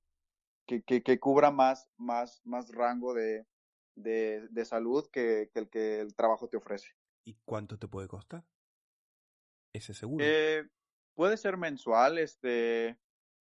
que, 0.67 0.83
que, 0.83 1.19
cubra 1.19 1.51
más, 1.51 1.89
más, 1.97 2.41
más 2.45 2.71
rango 2.73 3.13
de, 3.13 3.45
de, 3.95 4.47
de 4.49 4.65
salud 4.65 5.07
que 5.11 5.49
el 5.53 5.69
que 5.69 5.99
el 6.01 6.15
trabajo 6.15 6.47
te 6.47 6.57
ofrece. 6.57 6.89
¿Y 7.25 7.35
cuánto 7.45 7.77
te 7.77 7.87
puede 7.87 8.07
costar 8.07 8.45
ese 9.73 9.93
seguro? 9.93 10.23
Eh, 10.25 10.63
puede 11.15 11.37
ser 11.37 11.57
mensual, 11.57 12.17
este, 12.17 12.97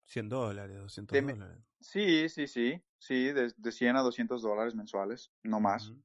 100 0.05 0.29
dólares, 0.29 0.77
200 0.79 1.17
de 1.17 1.23
me- 1.23 1.33
dólares. 1.35 1.65
sí, 1.81 2.29
sí, 2.29 2.47
sí, 2.47 2.83
sí, 2.99 3.33
de, 3.33 3.53
de 3.57 3.73
100 3.73 3.97
a 3.97 4.03
200 4.03 4.43
dólares 4.43 4.75
mensuales, 4.75 5.31
no 5.43 5.61
más. 5.61 5.91
Ujú. 5.91 6.03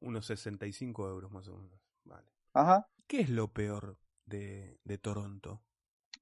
Unos 0.00 0.26
65 0.26 1.08
euros 1.08 1.30
más 1.30 1.48
o 1.48 1.56
menos. 1.56 1.80
Vale. 2.04 2.26
Ajá. 2.54 2.86
¿Qué 3.06 3.20
es 3.20 3.30
lo 3.30 3.52
peor 3.52 3.98
de, 4.26 4.78
de 4.84 4.98
Toronto? 4.98 5.62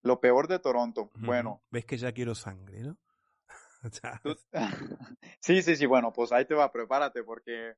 Lo 0.03 0.20
peor 0.20 0.49
de 0.49 0.59
Toronto, 0.59 1.11
bueno, 1.14 1.62
Ves 1.70 1.87
que 1.87 1.97
ya 1.97 2.12
quiero 2.12 2.35
sangre, 2.35 2.81
¿no? 2.83 2.99
Sí, 5.40 5.62
sí, 5.62 5.77
sí, 5.77 5.87
bueno, 5.87 6.12
pues 6.12 6.33
ahí 6.33 6.44
te 6.47 6.55
va, 6.55 6.70
prepárate 6.73 7.23
porque, 7.23 7.75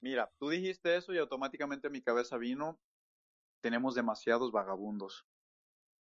Mira, 0.00 0.32
tú 0.38 0.50
dijiste 0.50 0.96
eso 0.96 1.12
y 1.12 1.18
automáticamente 1.18 1.90
mi 1.90 2.02
cabeza 2.02 2.36
vino, 2.36 2.78
tenemos 3.62 3.94
demasiados 3.94 4.52
vagabundos. 4.52 5.26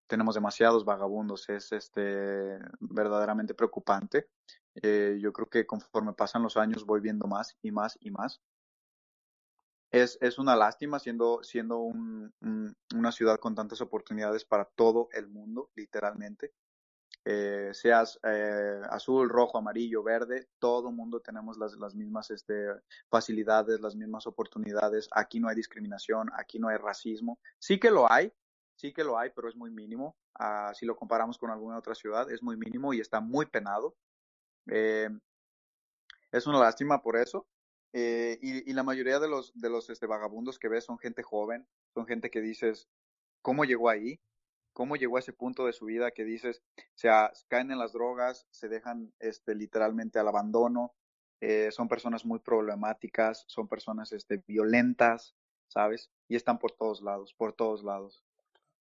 Tenemos 0.08 0.36
demasiados 0.36 0.86
vagabundos, 0.86 1.50
es 1.50 1.72
este 1.72 2.60
verdaderamente 2.80 3.56
preocupante. 3.56 4.30
Eh, 4.76 5.18
yo 5.22 5.34
creo 5.34 5.50
que 5.50 5.66
conforme 5.66 6.14
pasan 6.14 6.44
los 6.44 6.58
años 6.58 6.86
voy 6.86 7.02
viendo 7.02 7.28
más 7.28 7.58
y 7.62 7.72
más 7.72 7.98
y 8.02 8.12
más. 8.12 8.42
Es, 9.92 10.18
es 10.22 10.38
una 10.38 10.56
lástima 10.58 11.00
siendo, 11.00 11.44
siendo 11.44 11.80
un- 11.80 12.34
una 12.94 13.12
ciudad 13.12 13.40
con 13.40 13.56
tantas 13.56 13.80
oportunidades 13.82 14.44
para 14.46 14.66
todo 14.66 15.08
el 15.14 15.28
mundo, 15.30 15.70
literalmente. 15.76 16.54
Eh, 17.24 17.70
seas 17.74 18.20
eh, 18.24 18.82
azul, 18.90 19.30
rojo, 19.30 19.60
amarillo, 19.60 20.02
verde, 20.02 20.48
todo 20.58 20.92
mundo 20.92 21.20
tenemos 21.20 21.58
las, 21.58 21.78
las 21.78 21.94
mismas 21.94 22.32
este, 22.32 22.68
facilidades, 23.10 23.80
las 23.80 23.96
mismas 23.96 24.26
oportunidades. 24.26 25.08
Aquí 25.12 25.40
no 25.40 25.48
hay 25.48 25.56
discriminación, 25.56 26.30
aquí 26.36 26.58
no 26.58 26.70
hay 26.70 26.78
racismo. 26.78 27.40
Sí 27.60 27.80
que 27.80 27.92
lo 27.92 28.12
hay, 28.12 28.34
sí 28.76 28.92
que 28.92 29.04
lo 29.04 29.20
hay, 29.20 29.30
pero 29.36 29.50
es 29.50 29.56
muy 29.56 29.70
mínimo. 29.70 30.18
Ah, 30.34 30.72
si 30.74 30.86
lo 30.86 30.96
comparamos 30.96 31.38
con 31.38 31.52
alguna 31.52 31.78
otra 31.78 31.94
ciudad, 31.94 32.32
es 32.32 32.42
muy 32.42 32.58
mínimo 32.58 32.94
y 32.94 33.00
está 33.00 33.20
muy 33.20 33.46
penado. 33.46 33.96
Eh, 34.68 35.10
es 36.32 36.48
una 36.48 36.60
lástima 36.60 37.02
por 37.04 37.18
eso. 37.18 37.48
Eh, 37.94 38.40
y, 38.42 38.70
y 38.70 38.74
la 38.74 38.84
mayoría 38.84 39.20
de 39.20 39.28
los, 39.28 39.52
de 39.54 39.70
los 39.70 39.90
este, 39.90 40.08
vagabundos 40.08 40.58
que 40.58 40.70
ves 40.70 40.86
son 40.86 40.98
gente 40.98 41.24
joven, 41.24 41.68
son 41.94 42.08
gente 42.08 42.32
que 42.32 42.42
dices, 42.42 42.88
¿cómo 43.42 43.66
llegó 43.66 43.90
ahí? 43.90 44.20
¿Cómo 44.74 44.96
llegó 44.96 45.18
a 45.18 45.20
ese 45.20 45.34
punto 45.34 45.66
de 45.66 45.74
su 45.74 45.86
vida 45.86 46.12
que 46.12 46.24
dices, 46.24 46.62
o 46.78 46.82
sea, 46.96 47.32
caen 47.48 47.72
en 47.72 47.80
las 47.80 47.94
drogas, 47.94 48.48
se 48.52 48.70
dejan 48.70 49.14
este, 49.20 49.54
literalmente 49.56 50.20
al 50.20 50.28
abandono, 50.28 50.94
eh, 51.42 51.70
son 51.72 51.88
personas 51.88 52.26
muy 52.26 52.40
problemáticas, 52.40 53.44
son 53.48 53.68
personas 53.68 54.12
este, 54.12 54.38
violentas, 54.48 55.36
¿sabes? 55.68 56.10
Y 56.28 56.36
están 56.36 56.60
por 56.60 56.72
todos 56.72 57.02
lados, 57.02 57.34
por 57.34 57.54
todos 57.54 57.84
lados. 57.84 58.24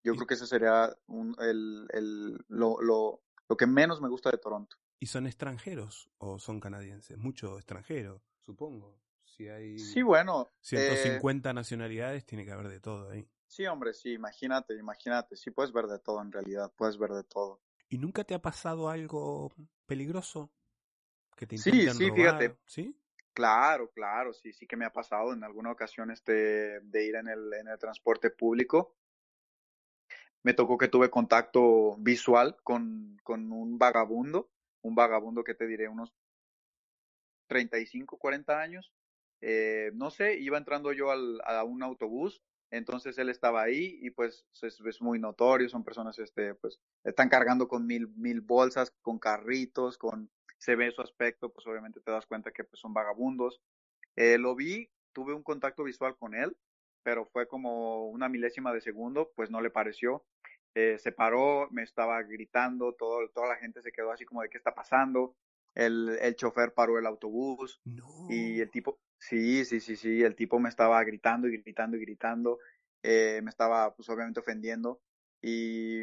Yo 0.05 0.13
Y- 0.15 0.17
creo 0.17 0.27
que 0.27 0.35
ese 0.35 0.47
sería 0.47 0.97
un, 1.07 1.35
el, 1.41 1.87
el, 1.93 2.45
lo, 2.49 2.81
lo, 2.81 3.23
lo 3.49 3.57
que 3.57 3.67
menos 3.67 4.01
me 4.01 4.09
gusta 4.09 4.31
de 4.31 4.39
Toronto. 4.39 4.77
¿Y 5.01 5.07
son 5.07 5.27
extranjeros 5.27 6.11
o 6.19 6.39
son 6.39 6.61
canadienses? 6.61 7.19
Mucho 7.19 7.57
extranjero, 7.57 8.23
supongo. 8.41 9.01
Si 9.25 9.49
hay 9.49 9.79
Sí, 9.79 10.03
bueno. 10.03 10.51
eh, 10.53 10.53
150 10.61 11.53
nacionalidades, 11.53 12.25
tiene 12.27 12.45
que 12.45 12.53
haber 12.53 12.69
de 12.69 12.81
todo 12.81 13.11
ahí. 13.11 13.29
Sí, 13.53 13.67
hombre, 13.67 13.93
sí, 13.93 14.13
imagínate, 14.13 14.75
imagínate. 14.75 15.37
Sí, 15.37 15.51
puedes 15.51 15.73
ver 15.73 15.87
de 15.87 15.99
todo 15.99 16.23
en 16.23 16.33
realidad, 16.33 16.73
puedes 16.75 16.97
ver 16.97 17.11
de 17.11 17.25
todo. 17.25 17.61
¿Y 17.89 17.99
nunca 17.99 18.25
te 18.25 18.35
ha 18.35 18.41
pasado 18.41 18.89
algo 18.89 19.53
peligroso? 19.87 20.51
Que 21.37 21.47
te 21.47 21.59
Sí, 21.59 21.89
sí, 21.91 22.09
robar, 22.09 22.15
fíjate. 22.15 22.57
¿Sí? 22.65 22.99
Claro, 23.35 23.91
claro, 23.91 24.33
sí, 24.33 24.53
sí 24.53 24.67
que 24.67 24.77
me 24.77 24.85
ha 24.85 24.93
pasado 24.93 25.33
en 25.33 25.45
alguna 25.45 25.71
ocasión 25.71 26.11
este, 26.11 26.81
de 26.81 27.07
ir 27.07 27.15
en 27.17 27.29
el, 27.29 27.53
en 27.53 27.69
el 27.69 27.79
transporte 27.79 28.31
público. 28.31 28.97
Me 30.43 30.55
tocó 30.55 30.77
que 30.77 30.89
tuve 30.89 31.11
contacto 31.11 31.97
visual 31.99 32.57
con, 32.63 33.19
con 33.23 33.53
un 33.53 33.79
vagabundo, 33.79 34.51
un 34.81 34.95
vagabundo 34.95 35.45
que 35.45 35.55
te 35.55 35.67
diré 35.67 35.89
unos 35.89 36.15
35, 37.49 38.17
40 38.17 38.61
años. 38.61 38.93
Eh, 39.41 39.91
no 39.95 40.11
sé, 40.11 40.39
iba 40.39 40.57
entrando 40.57 40.93
yo 40.93 41.11
al, 41.11 41.41
a 41.45 41.65
un 41.65 41.83
autobús, 41.83 42.43
entonces 42.73 43.17
él 43.19 43.29
estaba 43.29 43.63
ahí 43.63 43.99
y 44.01 44.11
pues 44.11 44.47
es, 44.63 44.81
es 44.81 45.03
muy 45.03 45.19
notorio, 45.19 45.69
son 45.69 45.85
personas, 45.85 46.19
este, 46.19 46.55
pues 46.55 46.81
están 47.05 47.29
cargando 47.29 47.69
con 47.69 47.87
mil, 47.87 48.09
mil 48.17 48.41
bolsas, 48.41 48.91
con 49.03 49.19
carritos, 49.19 49.99
con, 49.99 50.31
se 50.59 50.75
ve 50.75 50.91
su 50.91 51.03
aspecto, 51.03 51.51
pues 51.51 51.67
obviamente 51.67 52.01
te 52.01 52.11
das 52.11 52.27
cuenta 52.27 52.51
que 52.51 52.65
pues, 52.65 52.81
son 52.81 52.95
vagabundos. 52.95 53.61
Eh, 54.17 54.39
lo 54.39 54.55
vi, 54.57 54.91
tuve 55.13 55.35
un 55.35 55.43
contacto 55.43 55.85
visual 55.85 56.17
con 56.17 56.35
él, 56.35 56.57
pero 57.03 57.27
fue 57.27 57.47
como 57.47 58.09
una 58.09 58.29
milésima 58.29 58.73
de 58.73 58.81
segundo, 58.81 59.31
pues 59.37 59.51
no 59.51 59.61
le 59.61 59.71
pareció. 59.71 60.25
Eh, 60.75 60.99
se 60.99 61.13
paró, 61.13 61.69
me 61.71 61.83
estaba 61.83 62.23
gritando, 62.23 62.95
todo, 62.95 63.29
toda 63.29 63.49
la 63.49 63.57
gente 63.57 63.83
se 63.83 63.93
quedó 63.93 64.11
así 64.13 64.25
como 64.25 64.41
de 64.41 64.49
qué 64.49 64.57
está 64.57 64.75
pasando. 64.75 65.37
El, 65.75 66.19
el 66.21 66.37
chofer 66.37 66.73
paró 66.73 66.99
el 66.99 67.07
autobús 67.07 67.81
No. 67.85 68.27
y 68.31 68.61
el 68.61 68.71
tipo, 68.71 68.99
sí, 69.23 69.65
sí, 69.65 69.81
sí, 69.81 69.97
sí, 69.97 70.23
el 70.23 70.35
tipo 70.35 70.59
me 70.59 70.69
estaba 70.69 71.03
gritando 71.05 71.47
y 71.47 71.57
gritando 71.59 71.97
y 71.97 72.01
gritando, 72.01 72.59
eh, 73.03 73.41
me 73.43 73.51
estaba 73.51 73.95
pues 73.95 74.09
obviamente 74.09 74.41
ofendiendo 74.41 75.01
y, 75.41 76.03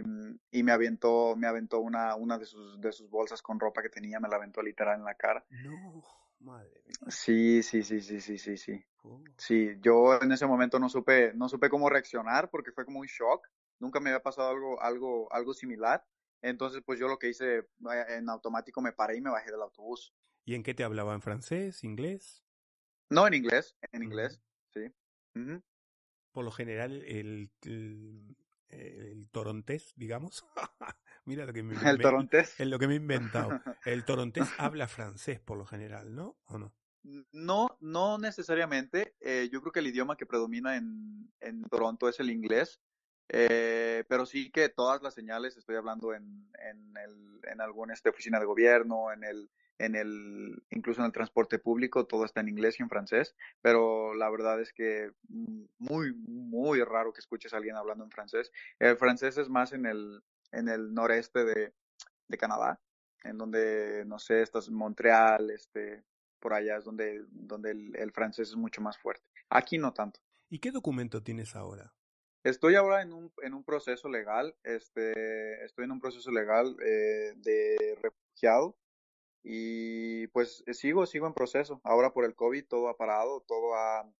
y 0.51 0.63
me 0.63 0.71
aventó, 0.71 1.35
me 1.35 1.47
aventó 1.47 1.79
una, 1.79 2.15
una 2.15 2.37
de 2.37 2.45
sus, 2.45 2.79
de 2.79 2.91
sus 2.93 3.09
bolsas 3.09 3.41
con 3.41 3.59
ropa 3.59 3.81
que 3.81 3.89
tenía, 3.89 4.19
me 4.19 4.29
la 4.29 4.37
aventó 4.37 4.61
literal 4.61 4.99
en 4.99 5.05
la 5.05 5.15
cara. 5.15 5.45
No, 5.49 6.01
madre 6.39 6.81
mía. 6.85 6.95
Sí, 7.09 7.61
sí, 7.61 7.83
sí, 7.83 8.01
sí, 8.01 8.21
sí, 8.21 8.37
sí, 8.37 8.57
sí. 8.57 8.83
Oh. 9.03 9.21
Sí, 9.37 9.77
yo 9.81 10.21
en 10.21 10.31
ese 10.31 10.45
momento 10.45 10.79
no 10.79 10.87
supe, 10.87 11.33
no 11.33 11.49
supe 11.49 11.69
cómo 11.69 11.89
reaccionar 11.89 12.49
porque 12.49 12.71
fue 12.71 12.85
como 12.85 12.99
un 12.99 13.07
shock. 13.07 13.45
Nunca 13.79 13.99
me 13.99 14.09
había 14.11 14.23
pasado 14.23 14.49
algo, 14.49 14.81
algo, 14.81 15.31
algo 15.33 15.53
similar. 15.53 16.05
Entonces, 16.41 16.81
pues 16.85 16.99
yo 16.99 17.09
lo 17.09 17.19
que 17.19 17.29
hice 17.29 17.57
eh, 17.57 18.05
en 18.09 18.29
automático 18.29 18.81
me 18.81 18.93
paré 18.93 19.17
y 19.17 19.21
me 19.21 19.29
bajé 19.29 19.51
del 19.51 19.61
autobús. 19.61 20.13
¿Y 20.45 20.55
en 20.55 20.63
qué 20.63 20.73
te 20.73 20.83
hablaba? 20.83 21.13
¿En 21.13 21.21
francés? 21.21 21.83
¿Inglés? 21.83 22.43
No 23.09 23.27
en 23.27 23.33
inglés, 23.33 23.75
en 23.91 24.03
inglés, 24.03 24.41
sí. 24.73 24.91
Por 26.31 26.45
lo 26.45 26.51
general, 26.51 27.03
el, 27.05 27.49
el, 27.63 28.35
el 28.69 29.27
torontés, 29.31 29.93
digamos. 29.95 30.45
Mira 31.25 31.45
lo 31.45 31.53
que 31.53 31.63
me, 31.63 31.73
El 31.87 31.97
me- 31.97 32.03
torontés. 32.03 32.59
es 32.59 32.67
lo 32.67 32.79
que 32.79 32.87
me 32.87 32.93
he 32.93 32.97
inventado. 32.97 33.49
El 33.85 34.05
torontés 34.05 34.51
habla 34.57 34.87
francés 34.87 35.39
por 35.39 35.57
lo 35.57 35.65
general, 35.65 36.13
¿no? 36.15 36.37
¿O 36.45 36.57
no? 36.57 36.73
No, 37.31 37.77
no 37.79 38.17
necesariamente. 38.17 39.15
Eh, 39.21 39.49
yo 39.51 39.61
creo 39.61 39.71
que 39.71 39.79
el 39.79 39.87
idioma 39.87 40.17
que 40.17 40.25
predomina 40.25 40.75
en, 40.75 41.31
en 41.39 41.63
Toronto 41.63 42.09
es 42.09 42.19
el 42.19 42.29
inglés. 42.29 42.79
Eh, 43.29 44.03
pero 44.09 44.25
sí 44.25 44.51
que 44.51 44.69
todas 44.69 45.01
las 45.01 45.13
señales, 45.13 45.55
estoy 45.55 45.75
hablando 45.75 46.13
en, 46.13 46.51
en, 46.59 46.97
el, 46.97 47.39
en 47.43 47.61
alguna 47.61 47.93
este, 47.93 48.09
oficina 48.09 48.39
de 48.39 48.45
gobierno, 48.45 49.11
en 49.13 49.23
el, 49.23 49.49
en 49.79 49.95
el, 49.95 50.61
incluso 50.69 51.01
en 51.01 51.07
el 51.07 51.11
transporte 51.11 51.57
público, 51.57 52.05
todo 52.05 52.25
está 52.25 52.41
en 52.41 52.49
inglés 52.49 52.79
y 52.79 52.83
en 52.83 52.89
francés. 52.89 53.35
Pero 53.61 54.13
la 54.13 54.29
verdad 54.29 54.61
es 54.61 54.73
que 54.73 55.11
mm, 55.29 55.63
muy, 55.79 56.13
muy 56.13 56.83
raro 56.83 57.13
que 57.13 57.21
escuches 57.21 57.53
a 57.53 57.57
alguien 57.57 57.75
hablando 57.75 58.03
en 58.03 58.11
francés. 58.11 58.51
El 58.77 58.97
francés 58.97 59.37
es 59.37 59.49
más 59.49 59.73
en 59.73 59.85
el, 59.85 60.21
en 60.51 60.67
el 60.67 60.93
noreste 60.93 61.45
de, 61.45 61.73
de 62.27 62.37
Canadá, 62.37 62.79
en 63.23 63.37
donde, 63.37 64.03
no 64.05 64.19
sé, 64.19 64.41
estás 64.41 64.67
en 64.67 64.75
Montreal, 64.75 65.49
este, 65.49 66.03
por 66.39 66.53
allá 66.53 66.77
es 66.77 66.83
donde, 66.83 67.25
donde 67.29 67.71
el, 67.71 67.95
el, 67.95 68.11
francés 68.11 68.49
es 68.49 68.55
mucho 68.55 68.81
más 68.81 68.97
fuerte. 68.97 69.25
Aquí 69.49 69.77
no 69.77 69.93
tanto. 69.93 70.19
¿Y 70.49 70.59
qué 70.59 70.71
documento 70.71 71.23
tienes 71.23 71.55
ahora? 71.55 71.93
Estoy 72.43 72.75
ahora 72.75 73.01
en 73.01 73.13
un, 73.13 73.31
en 73.41 73.53
un 73.53 73.63
proceso 73.63 74.09
legal, 74.09 74.55
este, 74.63 75.63
estoy 75.65 75.85
en 75.85 75.91
un 75.91 75.99
proceso 75.99 76.31
legal 76.31 76.75
eh, 76.81 77.33
de 77.35 77.97
refugiado 78.01 78.77
y 79.43 80.27
pues 80.27 80.63
sigo, 80.73 81.05
sigo 81.05 81.27
en 81.27 81.33
proceso. 81.33 81.81
Ahora 81.83 82.13
por 82.13 82.25
el 82.25 82.35
COVID 82.35 82.67
todo 82.67 82.89
ha 82.89 82.97
parado, 82.97 83.41
todo 83.41 83.75
ha, 83.75 84.11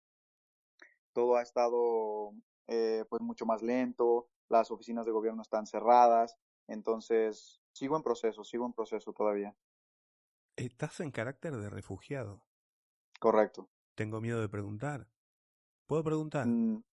todo 1.14 1.36
ha 1.36 1.42
estado 1.42 2.34
eh, 2.68 3.06
pues 3.10 3.22
mucho 3.22 3.46
más 3.46 3.62
lento, 3.62 4.30
las 4.48 4.72
oficinas 4.72 5.06
de 5.06 5.12
gobierno 5.12 5.42
están 5.42 5.68
cerradas, 5.68 6.38
entonces 6.68 7.62
sigo 7.74 7.98
en 7.98 8.04
proceso, 8.04 8.44
sigo 8.44 8.66
en 8.66 8.74
proceso 8.74 9.14
todavía. 9.14 9.56
Estás 10.56 11.00
en 11.00 11.12
carácter 11.12 11.56
de 11.56 11.70
refugiado. 11.70 12.44
Correcto. 13.20 13.70
Tengo 13.96 14.22
miedo 14.22 14.42
de 14.42 14.50
preguntar. 14.50 15.08
¿Puedo 15.86 16.04
preguntar? 16.04 16.46
Mm, 16.46 16.84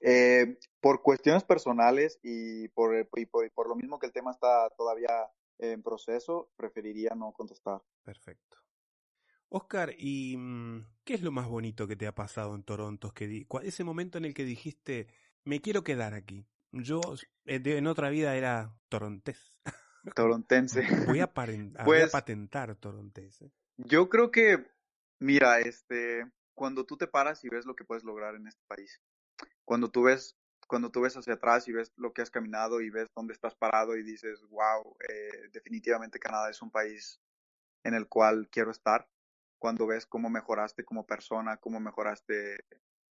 eh, 0.00 0.58
por 0.80 1.02
cuestiones 1.02 1.44
personales 1.44 2.18
y 2.22 2.68
por, 2.68 2.96
y 2.96 3.26
por, 3.26 3.46
y 3.46 3.50
por 3.50 3.68
lo 3.68 3.74
mismo 3.74 3.98
que 3.98 4.06
el 4.06 4.12
tema 4.12 4.30
está 4.30 4.70
todavía 4.70 5.30
en 5.58 5.82
proceso, 5.82 6.50
preferiría 6.56 7.10
no 7.16 7.32
contestar. 7.32 7.82
Perfecto. 8.04 8.58
Oscar, 9.50 9.94
¿y 9.96 10.36
mm, 10.36 10.86
qué 11.04 11.14
es 11.14 11.22
lo 11.22 11.32
más 11.32 11.48
bonito 11.48 11.86
que 11.86 11.96
te 11.96 12.06
ha 12.06 12.14
pasado 12.14 12.54
en 12.54 12.62
Toronto? 12.62 13.12
Que 13.12 13.46
ese 13.62 13.84
momento 13.84 14.18
en 14.18 14.26
el 14.26 14.34
que 14.34 14.44
dijiste, 14.44 15.08
me 15.44 15.60
quiero 15.60 15.82
quedar 15.82 16.14
aquí. 16.14 16.46
Yo 16.72 17.00
eh, 17.46 17.62
en 17.64 17.86
otra 17.86 18.10
vida 18.10 18.36
era 18.36 18.74
torontés. 18.88 19.54
Torontense. 20.14 20.86
Voy 21.06 21.20
a, 21.20 21.32
pues, 21.84 22.12
patentar 22.12 22.76
torontés. 22.76 23.40
¿eh? 23.42 23.50
Yo 23.78 24.08
creo 24.08 24.30
que, 24.30 24.66
mira, 25.18 25.60
este, 25.60 26.30
cuando 26.54 26.84
tú 26.84 26.96
te 26.96 27.06
paras 27.06 27.44
y 27.44 27.48
ves 27.48 27.64
lo 27.64 27.74
que 27.74 27.84
puedes 27.84 28.04
lograr 28.04 28.34
en 28.34 28.46
este 28.46 28.62
país, 28.68 29.00
cuando 29.64 29.90
tú 29.90 30.02
ves, 30.02 30.36
cuando 30.68 30.90
tú 30.90 31.00
ves 31.00 31.16
hacia 31.16 31.34
atrás 31.34 31.66
y 31.66 31.72
ves 31.72 31.92
lo 31.96 32.12
que 32.12 32.22
has 32.22 32.30
caminado 32.30 32.80
y 32.80 32.90
ves 32.90 33.08
dónde 33.16 33.32
estás 33.32 33.54
parado 33.56 33.96
y 33.96 34.04
dices, 34.04 34.40
wow, 34.50 34.96
eh, 35.08 35.48
definitivamente 35.52 36.20
Canadá 36.20 36.50
es 36.50 36.62
un 36.62 36.70
país 36.70 37.20
en 37.84 37.94
el 37.94 38.06
cual 38.06 38.48
quiero 38.50 38.70
estar. 38.70 39.08
Cuando 39.58 39.86
ves 39.86 40.06
cómo 40.06 40.30
mejoraste 40.30 40.84
como 40.84 41.06
persona, 41.06 41.56
cómo 41.56 41.80
mejoraste 41.80 42.64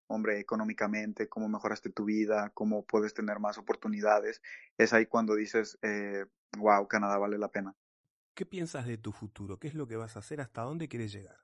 hombre, 0.08 0.40
económicamente, 0.40 1.28
cómo 1.28 1.48
mejoraste 1.48 1.90
tu 1.90 2.04
vida, 2.04 2.50
cómo 2.54 2.84
puedes 2.84 3.14
tener 3.14 3.38
más 3.38 3.58
oportunidades, 3.58 4.42
es 4.78 4.92
ahí 4.92 5.06
cuando 5.06 5.34
dices, 5.34 5.78
eh, 5.82 6.24
wow, 6.56 6.88
Canadá 6.88 7.18
vale 7.18 7.38
la 7.38 7.48
pena. 7.48 7.74
¿Qué 8.34 8.46
piensas 8.46 8.86
de 8.86 8.98
tu 8.98 9.12
futuro? 9.12 9.58
¿Qué 9.58 9.68
es 9.68 9.74
lo 9.74 9.86
que 9.86 9.96
vas 9.96 10.16
a 10.16 10.20
hacer? 10.20 10.40
¿Hasta 10.40 10.62
dónde 10.62 10.88
quieres 10.88 11.12
llegar? 11.12 11.36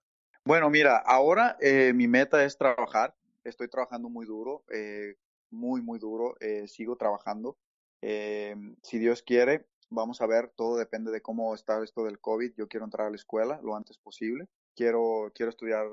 Bueno, 0.45 0.71
mira, 0.71 0.97
ahora 0.97 1.57
eh, 1.61 1.93
mi 1.93 2.09
meta 2.09 2.45
es 2.45 2.57
trabajar. 2.57 3.15
Estoy 3.45 3.69
trabajando 3.69 4.09
muy 4.09 4.25
duro, 4.25 4.65
eh, 4.73 5.17
muy, 5.55 5.81
muy 5.81 5.99
duro. 5.99 6.37
Eh, 6.41 6.69
sigo 6.69 6.97
trabajando. 6.97 7.57
Eh, 8.03 8.55
si 8.83 8.99
Dios 8.99 9.23
quiere, 9.23 9.67
vamos 9.89 10.21
a 10.21 10.27
ver, 10.27 10.49
todo 10.49 10.77
depende 10.77 11.11
de 11.11 11.23
cómo 11.23 11.55
está 11.55 11.83
esto 11.83 12.05
del 12.05 12.21
COVID. 12.21 12.55
Yo 12.57 12.69
quiero 12.69 12.85
entrar 12.85 13.07
a 13.07 13.11
la 13.11 13.17
escuela 13.17 13.61
lo 13.63 13.77
antes 13.77 13.97
posible. 13.99 14.49
Quiero, 14.75 15.33
quiero 15.35 15.51
estudiar 15.51 15.87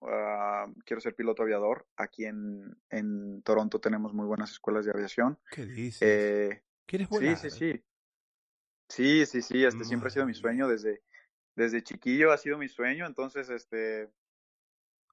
Uh, 0.00 0.70
quiero 0.84 1.00
ser 1.00 1.14
piloto 1.14 1.42
aviador. 1.42 1.86
Aquí 1.96 2.26
en, 2.26 2.76
en 2.90 3.40
Toronto 3.42 3.80
tenemos 3.80 4.12
muy 4.12 4.26
buenas 4.26 4.50
escuelas 4.50 4.84
de 4.84 4.90
aviación. 4.90 5.38
¿Qué 5.50 5.64
dices? 5.64 6.02
Eh, 6.02 6.62
¿Quieres 6.84 7.08
volar? 7.08 7.38
Sí, 7.38 7.50
sí, 7.50 7.56
sí. 7.56 7.84
Sí, 8.90 9.26
sí, 9.26 9.40
sí. 9.40 9.64
Este 9.64 9.84
siempre 9.84 10.08
ha 10.08 10.10
sido 10.10 10.26
mi 10.26 10.34
sueño 10.34 10.68
desde, 10.68 11.02
desde 11.56 11.82
chiquillo 11.82 12.32
ha 12.32 12.36
sido 12.36 12.58
mi 12.58 12.68
sueño. 12.68 13.06
Entonces, 13.06 13.48
este, 13.48 14.10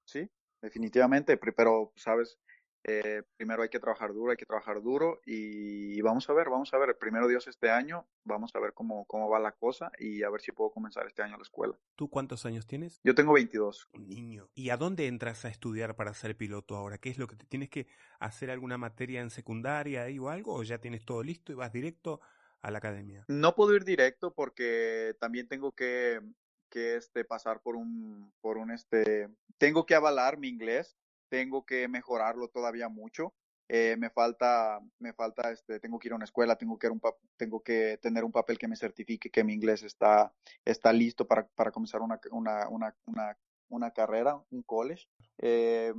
sí, 0.04 0.28
definitivamente. 0.60 1.38
Pero, 1.38 1.94
sabes, 1.96 2.38
eh, 2.84 3.22
primero 3.36 3.62
hay 3.62 3.68
que 3.68 3.78
trabajar 3.78 4.12
duro, 4.12 4.32
hay 4.32 4.36
que 4.36 4.46
trabajar 4.46 4.82
duro 4.82 5.20
y 5.24 6.00
vamos 6.00 6.28
a 6.28 6.32
ver, 6.32 6.48
vamos 6.48 6.74
a 6.74 6.78
ver, 6.78 6.98
primero 6.98 7.28
Dios 7.28 7.46
este 7.46 7.70
año, 7.70 8.08
vamos 8.24 8.54
a 8.56 8.60
ver 8.60 8.72
cómo, 8.72 9.04
cómo 9.06 9.28
va 9.28 9.38
la 9.38 9.52
cosa 9.52 9.92
y 9.98 10.22
a 10.24 10.30
ver 10.30 10.40
si 10.40 10.50
puedo 10.50 10.70
comenzar 10.70 11.06
este 11.06 11.22
año 11.22 11.36
la 11.36 11.42
escuela. 11.42 11.78
¿Tú 11.94 12.10
cuántos 12.10 12.44
años 12.44 12.66
tienes? 12.66 13.00
Yo 13.04 13.14
tengo 13.14 13.34
22. 13.34 13.88
Un 13.92 14.08
niño. 14.08 14.48
¿Y 14.54 14.70
a 14.70 14.76
dónde 14.76 15.06
entras 15.06 15.44
a 15.44 15.48
estudiar 15.48 15.94
para 15.94 16.12
ser 16.14 16.36
piloto 16.36 16.76
ahora? 16.76 16.98
¿Qué 16.98 17.10
es 17.10 17.18
lo 17.18 17.28
que 17.28 17.36
te 17.36 17.46
tienes 17.46 17.70
que 17.70 17.86
hacer 18.18 18.50
alguna 18.50 18.78
materia 18.78 19.20
en 19.20 19.30
secundaria 19.30 20.06
o 20.20 20.28
algo 20.28 20.54
o 20.54 20.62
ya 20.62 20.78
tienes 20.78 21.04
todo 21.04 21.22
listo 21.22 21.52
y 21.52 21.54
vas 21.54 21.72
directo 21.72 22.20
a 22.62 22.70
la 22.72 22.78
academia? 22.78 23.24
No 23.28 23.54
puedo 23.54 23.76
ir 23.76 23.84
directo 23.84 24.34
porque 24.34 25.14
también 25.20 25.46
tengo 25.46 25.72
que 25.72 26.20
que 26.68 26.96
este 26.96 27.22
pasar 27.26 27.60
por 27.60 27.76
un 27.76 28.32
por 28.40 28.56
un 28.56 28.70
este 28.70 29.28
tengo 29.58 29.84
que 29.84 29.94
avalar 29.94 30.38
mi 30.38 30.48
inglés 30.48 30.96
tengo 31.32 31.64
que 31.64 31.88
mejorarlo 31.88 32.48
todavía 32.48 32.90
mucho. 32.90 33.32
Eh, 33.66 33.96
me 33.96 34.10
falta, 34.10 34.80
me 34.98 35.14
falta, 35.14 35.50
este, 35.50 35.80
tengo 35.80 35.98
que 35.98 36.08
ir 36.08 36.12
a 36.12 36.16
una 36.16 36.26
escuela, 36.26 36.56
tengo 36.56 36.78
que, 36.78 36.90
un 36.90 37.00
tengo 37.38 37.62
que 37.62 37.98
tener 38.02 38.22
un 38.22 38.32
papel 38.32 38.58
que 38.58 38.68
me 38.68 38.76
certifique 38.76 39.30
que 39.30 39.42
mi 39.42 39.54
inglés 39.54 39.82
está, 39.82 40.30
está 40.62 40.92
listo 40.92 41.26
para, 41.26 41.48
para 41.54 41.70
comenzar 41.70 42.02
una, 42.02 42.20
una, 42.32 42.68
una, 42.68 42.94
una, 43.06 43.38
una 43.70 43.90
carrera, 43.92 44.38
un 44.50 44.62
college. 44.62 45.08
Eh, 45.38 45.94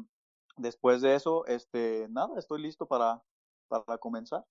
después 0.55 1.01
de 1.01 1.15
eso, 1.15 1.47
este, 1.47 2.07
nada, 2.11 2.37
estoy 2.37 2.61
listo 2.61 2.85
para, 2.85 3.23
para 3.67 3.97
comenzar. 3.97 4.45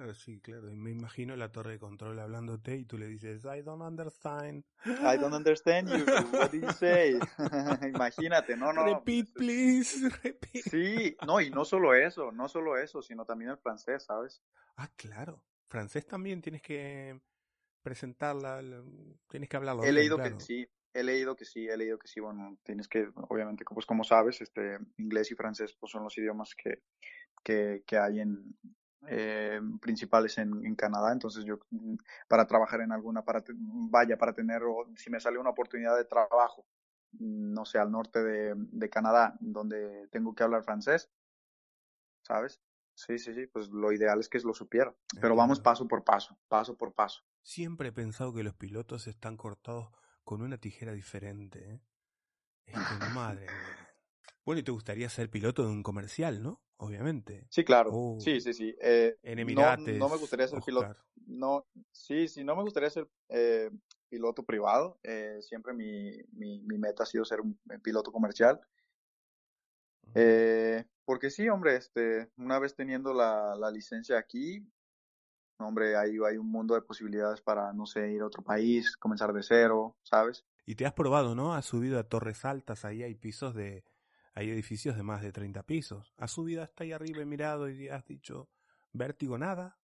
Claro, 0.00 0.14
sí, 0.14 0.40
claro. 0.40 0.70
Y 0.70 0.76
me 0.76 0.90
imagino 0.92 1.36
la 1.36 1.52
torre 1.52 1.72
de 1.72 1.78
control 1.78 2.18
hablándote 2.20 2.74
y 2.74 2.86
tú 2.86 2.96
le 2.96 3.06
dices, 3.06 3.44
I 3.44 3.60
don't 3.60 3.82
understand. 3.82 4.64
I 4.86 5.18
don't 5.18 5.34
understand 5.34 5.90
you. 5.90 6.06
What 6.32 6.52
did 6.52 6.62
you 6.62 6.72
say? 6.72 7.18
Imagínate, 7.94 8.56
no, 8.56 8.72
no. 8.72 8.86
Repeat, 8.86 9.34
please. 9.34 10.08
Repeat. 10.24 10.64
Sí, 10.70 11.14
no, 11.26 11.38
y 11.42 11.50
no 11.50 11.66
solo 11.66 11.94
eso, 11.94 12.32
no 12.32 12.48
solo 12.48 12.78
eso, 12.78 13.02
sino 13.02 13.26
también 13.26 13.50
el 13.50 13.58
francés, 13.58 14.04
¿sabes? 14.04 14.42
Ah, 14.78 14.88
claro. 14.96 15.44
Francés 15.68 16.06
también 16.06 16.40
tienes 16.40 16.62
que 16.62 17.20
presentarla, 17.82 18.62
tienes 19.28 19.50
que 19.50 19.56
hablarlo. 19.58 19.84
He 19.84 19.92
leído 19.92 20.16
que 20.16 20.40
sí, 20.40 20.66
he 20.94 21.02
leído 21.02 21.36
que 21.36 21.44
sí, 21.44 21.68
he 21.68 21.76
leído 21.76 21.98
que 21.98 22.08
sí, 22.08 22.20
bueno, 22.20 22.56
tienes 22.62 22.88
que, 22.88 23.06
obviamente, 23.28 23.66
pues 23.66 23.84
como 23.84 24.02
sabes, 24.02 24.40
este, 24.40 24.78
inglés 24.96 25.30
y 25.30 25.34
francés 25.34 25.76
pues 25.78 25.92
son 25.92 26.04
los 26.04 26.16
idiomas 26.16 26.54
que, 26.54 26.84
que, 27.44 27.82
que 27.86 27.98
hay 27.98 28.20
en, 28.20 28.56
eh, 29.06 29.60
principales 29.80 30.38
en, 30.38 30.64
en, 30.64 30.74
Canadá. 30.74 31.12
Entonces 31.12 31.44
yo, 31.44 31.58
mm, 31.70 31.96
para 32.28 32.46
trabajar 32.46 32.80
en 32.80 32.92
alguna, 32.92 33.22
para, 33.22 33.42
vaya, 33.48 34.16
para 34.16 34.32
tener, 34.32 34.62
si 34.96 35.10
me 35.10 35.20
sale 35.20 35.38
una 35.38 35.50
oportunidad 35.50 35.96
de 35.96 36.04
trabajo, 36.04 36.66
mm, 37.12 37.52
no 37.52 37.64
sé, 37.64 37.78
al 37.78 37.90
norte 37.90 38.22
de, 38.22 38.54
de 38.56 38.90
Canadá, 38.90 39.36
donde 39.40 40.08
tengo 40.08 40.34
que 40.34 40.42
hablar 40.42 40.62
francés, 40.64 41.10
¿sabes? 42.22 42.60
Sí, 42.94 43.18
sí, 43.18 43.32
sí, 43.32 43.46
pues 43.46 43.68
lo 43.70 43.92
ideal 43.92 44.20
es 44.20 44.28
que 44.28 44.40
lo 44.40 44.52
supiera. 44.52 44.94
Pero 45.20 45.34
vamos 45.34 45.58
paso 45.60 45.88
por 45.88 46.04
paso, 46.04 46.38
paso 46.48 46.76
por 46.76 46.92
paso. 46.92 47.22
Siempre 47.42 47.88
he 47.88 47.92
pensado 47.92 48.34
que 48.34 48.42
los 48.42 48.54
pilotos 48.54 49.06
están 49.06 49.38
cortados 49.38 49.88
con 50.22 50.42
una 50.42 50.58
tijera 50.58 50.92
diferente. 50.92 51.72
¿eh? 51.72 51.80
Es 52.66 52.74
que 52.74 53.14
madre. 53.14 53.46
Bueno, 54.42 54.60
y 54.60 54.64
te 54.64 54.72
gustaría 54.72 55.08
ser 55.10 55.30
piloto 55.30 55.62
de 55.62 55.68
un 55.68 55.82
comercial, 55.82 56.42
¿no? 56.42 56.62
Obviamente. 56.80 57.46
Sí, 57.48 57.64
claro. 57.64 57.90
Oh. 57.92 58.20
sí, 58.20 58.40
sí, 58.40 58.52
sí. 58.52 58.74
Eh, 58.80 59.16
en 59.22 59.38
Emirates. 59.38 59.98
No, 59.98 60.08
me 60.08 60.16
gustaría 60.16 60.48
ser 60.48 60.60
piloto. 60.60 60.96
No, 61.26 61.66
sí, 61.92 62.28
sí, 62.28 62.42
no 62.42 62.56
me 62.56 62.62
gustaría 62.62 62.90
ser 62.90 63.08
eh, 63.28 63.70
piloto 64.08 64.42
privado. 64.42 64.98
Eh, 65.02 65.38
siempre 65.42 65.72
mi, 65.72 66.12
mi, 66.32 66.60
mi, 66.60 66.78
meta 66.78 67.04
ha 67.04 67.06
sido 67.06 67.24
ser 67.24 67.40
un 67.40 67.58
piloto 67.82 68.10
comercial. 68.10 68.60
Eh, 70.14 70.84
porque 71.04 71.30
sí, 71.30 71.48
hombre, 71.48 71.76
este, 71.76 72.30
una 72.36 72.58
vez 72.58 72.74
teniendo 72.74 73.14
la, 73.14 73.54
la 73.56 73.70
licencia 73.70 74.18
aquí, 74.18 74.66
hombre, 75.58 75.96
hay, 75.96 76.18
hay 76.26 76.36
un 76.36 76.50
mundo 76.50 76.74
de 76.74 76.82
posibilidades 76.82 77.40
para, 77.40 77.72
no 77.72 77.86
sé, 77.86 78.10
ir 78.10 78.22
a 78.22 78.26
otro 78.26 78.42
país, 78.42 78.96
comenzar 78.96 79.32
de 79.32 79.42
cero, 79.42 79.96
¿sabes? 80.02 80.44
Y 80.66 80.74
te 80.74 80.86
has 80.86 80.92
probado, 80.92 81.34
¿no? 81.34 81.54
Has 81.54 81.66
subido 81.66 81.98
a 81.98 82.04
torres 82.04 82.44
altas, 82.44 82.84
ahí 82.84 83.02
hay 83.02 83.14
pisos 83.14 83.54
de 83.54 83.84
hay 84.34 84.50
edificios 84.50 84.96
de 84.96 85.02
más 85.02 85.22
de 85.22 85.32
30 85.32 85.62
pisos. 85.64 86.14
¿Has 86.16 86.32
subido 86.32 86.62
hasta 86.62 86.84
ahí 86.84 86.92
arriba 86.92 87.22
y 87.22 87.26
mirado 87.26 87.68
y 87.68 87.88
has 87.88 88.06
dicho, 88.06 88.48
vértigo 88.92 89.38
nada? 89.38 89.78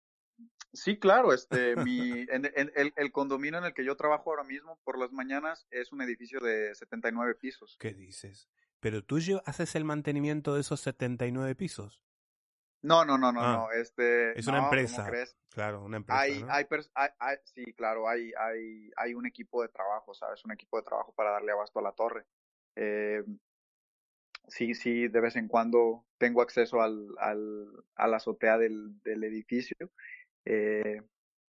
Sí, 0.73 0.99
claro, 0.99 1.33
este, 1.33 1.77
mi, 1.77 2.11
en, 2.31 2.45
el, 2.55 2.93
el, 2.97 3.13
condominio 3.13 3.59
en 3.59 3.65
el 3.65 3.75
que 3.75 3.85
yo 3.85 3.97
trabajo 3.97 4.31
ahora 4.31 4.45
mismo 4.45 4.79
por 4.85 4.99
las 4.99 5.13
mañanas 5.13 5.67
es 5.71 5.93
un 5.93 6.03
edificio 6.03 6.41
de 6.41 6.75
79 6.75 7.35
pisos. 7.37 7.77
¿Qué 7.79 7.95
dices? 7.95 8.49
¿Pero 8.81 9.03
tú 9.03 9.19
haces 9.47 9.75
el 9.75 9.85
mantenimiento 9.85 10.55
de 10.55 10.61
esos 10.61 10.81
79 10.81 11.55
pisos? 11.55 12.03
No, 12.83 13.05
no, 13.05 13.19
no, 13.19 13.33
no, 13.33 13.41
ah, 13.41 13.53
no. 13.53 13.73
Este, 13.73 14.39
es 14.39 14.47
una 14.47 14.65
empresa. 14.65 15.11
Claro, 15.49 15.83
una 15.83 15.97
empresa. 15.97 16.21
Hay, 16.21 16.45
hay, 16.49 16.67
hay, 17.19 17.37
sí, 17.45 17.73
claro, 17.73 18.09
hay, 18.09 18.33
hay, 18.39 18.91
hay 18.97 19.15
un 19.15 19.27
equipo 19.27 19.63
de 19.63 19.69
trabajo, 19.69 20.15
¿sabes? 20.15 20.45
Un 20.45 20.53
equipo 20.53 20.77
de 20.77 20.85
trabajo 20.85 21.13
para 21.15 21.31
darle 21.33 21.53
abasto 21.53 21.79
a 21.79 21.83
la 21.83 21.93
torre. 21.93 22.27
Eh, 22.77 23.25
sí, 24.49 24.75
sí, 24.75 25.09
de 25.09 25.21
vez 25.21 25.37
en 25.37 25.49
cuando 25.49 26.05
tengo 26.19 26.43
acceso 26.43 26.83
al, 26.83 27.09
al, 27.19 27.67
a 27.95 28.07
la 28.09 28.17
azotea 28.19 28.59
del, 28.59 29.01
del 29.03 29.25
edificio 29.25 29.91
Eh, 30.45 31.03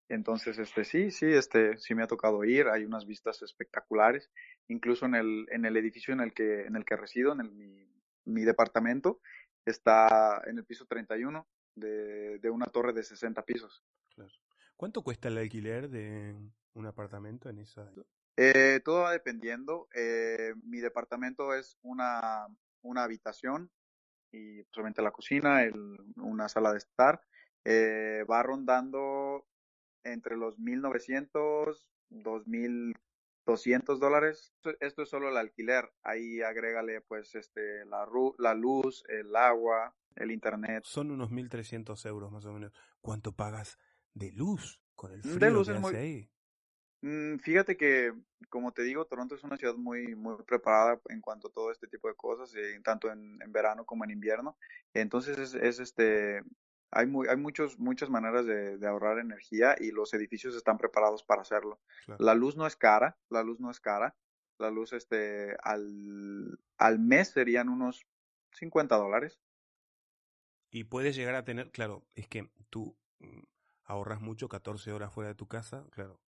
entonces, 0.08 0.58
este, 0.58 0.84
sí, 0.84 1.10
sí, 1.10 1.26
este, 1.26 1.76
sí 1.76 1.94
me 1.94 2.02
ha 2.02 2.06
tocado 2.06 2.42
ir. 2.44 2.68
Hay 2.68 2.84
unas 2.84 3.06
vistas 3.06 3.42
espectaculares. 3.42 4.30
Incluso 4.68 5.06
en 5.06 5.14
el, 5.14 5.46
en 5.50 5.64
el 5.64 5.76
edificio 5.76 6.14
en 6.14 6.20
el 6.20 6.32
que, 6.32 6.62
en 6.62 6.76
el 6.76 6.84
que 6.84 6.96
resido, 6.96 7.32
en 7.32 7.40
el, 7.40 7.50
mi, 7.52 7.86
mi 8.24 8.44
departamento, 8.44 9.20
está 9.64 10.42
en 10.46 10.58
el 10.58 10.64
piso 10.64 10.86
31 10.86 11.46
de, 11.74 12.38
de 12.38 12.50
una 12.50 12.66
torre 12.66 12.92
de 12.92 13.02
60 13.02 13.42
pisos. 13.44 13.84
Claro. 14.14 14.32
¿Cuánto 14.76 15.02
cuesta 15.02 15.28
el 15.28 15.38
alquiler 15.38 15.90
de 15.90 16.34
un 16.74 16.86
apartamento 16.86 17.48
en 17.50 17.58
esa? 17.58 17.90
Eh, 18.36 18.80
todo 18.84 19.02
va 19.02 19.12
dependiendo. 19.12 19.88
Eh, 19.94 20.54
mi 20.62 20.78
departamento 20.78 21.54
es 21.54 21.76
una, 21.82 22.46
una 22.88 23.04
habitación 23.04 23.70
y 24.32 24.62
solamente 24.70 25.02
la 25.02 25.10
cocina, 25.10 25.62
el, 25.62 25.96
una 26.16 26.48
sala 26.48 26.72
de 26.72 26.78
estar. 26.78 27.20
Eh, 27.64 28.24
va 28.30 28.42
rondando 28.42 29.46
entre 30.04 30.36
los 30.36 30.58
1900, 30.58 31.88
2200 32.10 34.00
dólares. 34.00 34.54
Esto 34.80 35.02
es 35.02 35.08
solo 35.08 35.28
el 35.28 35.36
alquiler. 35.36 35.92
Ahí 36.02 36.40
agrégale 36.40 37.00
pues 37.02 37.34
este 37.34 37.84
la, 37.86 38.08
la 38.38 38.54
luz, 38.54 39.04
el 39.08 39.34
agua, 39.36 39.94
el 40.16 40.30
internet. 40.30 40.84
Son 40.84 41.10
unos 41.10 41.30
1300 41.30 42.04
euros 42.06 42.32
más 42.32 42.44
o 42.46 42.52
menos. 42.52 42.72
¿Cuánto 43.00 43.32
pagas 43.32 43.78
de 44.14 44.32
luz 44.32 44.80
con 44.94 45.12
el 45.12 45.22
frío 45.22 45.38
de 45.38 45.50
luz 45.50 45.68
que 45.68 45.74
es 45.74 45.80
muy... 45.80 45.94
ahí? 45.94 46.30
Mm, 47.00 47.36
fíjate 47.38 47.76
que, 47.76 48.12
como 48.48 48.72
te 48.72 48.82
digo, 48.82 49.06
Toronto 49.06 49.34
es 49.34 49.44
una 49.44 49.56
ciudad 49.56 49.74
muy, 49.74 50.16
muy 50.16 50.36
preparada 50.44 51.00
en 51.08 51.20
cuanto 51.20 51.48
a 51.48 51.52
todo 51.52 51.70
este 51.70 51.86
tipo 51.86 52.08
de 52.08 52.14
cosas, 52.14 52.54
eh, 52.56 52.80
tanto 52.82 53.10
en, 53.10 53.40
en, 53.40 53.52
verano 53.52 53.86
como 53.86 54.04
en 54.04 54.10
invierno. 54.10 54.56
Entonces 54.94 55.38
es, 55.38 55.54
es 55.54 55.78
este, 55.78 56.42
hay, 56.90 57.06
muy, 57.06 57.28
hay 57.28 57.36
muchos, 57.36 57.78
muchas 57.78 58.10
maneras 58.10 58.46
de, 58.46 58.78
de, 58.78 58.86
ahorrar 58.88 59.18
energía 59.18 59.76
y 59.78 59.92
los 59.92 60.12
edificios 60.14 60.56
están 60.56 60.78
preparados 60.78 61.22
para 61.22 61.42
hacerlo. 61.42 61.80
Claro. 62.04 62.24
La 62.24 62.34
luz 62.34 62.56
no 62.56 62.66
es 62.66 62.74
cara, 62.74 63.16
la 63.28 63.42
luz 63.42 63.60
no 63.60 63.70
es 63.70 63.80
cara. 63.80 64.16
La 64.58 64.70
luz 64.70 64.92
este, 64.92 65.56
al, 65.62 66.58
al 66.78 66.98
mes 66.98 67.28
serían 67.28 67.68
unos 67.68 68.04
50 68.54 68.96
dólares. 68.96 69.38
Y 70.70 70.84
puedes 70.84 71.14
llegar 71.14 71.36
a 71.36 71.44
tener, 71.44 71.70
claro, 71.70 72.04
es 72.16 72.26
que 72.26 72.50
tú 72.68 72.98
mm, 73.20 73.42
ahorras 73.84 74.20
mucho 74.20 74.48
14 74.48 74.90
horas 74.92 75.12
fuera 75.12 75.28
de 75.28 75.36
tu 75.36 75.46
casa, 75.46 75.86
claro. 75.92 76.20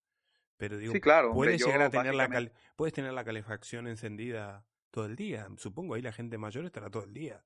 Pero 0.61 0.77
digo, 0.77 0.93
sí, 0.93 1.01
claro, 1.01 1.33
puedes 1.33 1.65
llegar 1.65 1.81
a 1.81 1.89
tener 1.89 2.15
la 2.15 2.29
puedes 2.77 2.93
tener 2.93 3.15
la 3.15 3.25
calefacción 3.25 3.89
encendida 3.89 4.67
todo 4.91 5.07
el 5.07 5.17
día. 5.17 5.49
Supongo 5.57 5.95
ahí 5.95 6.03
la 6.03 6.13
gente 6.13 6.37
mayor 6.37 6.67
estará 6.67 6.91
todo 6.91 7.05
el 7.05 7.15
día. 7.15 7.43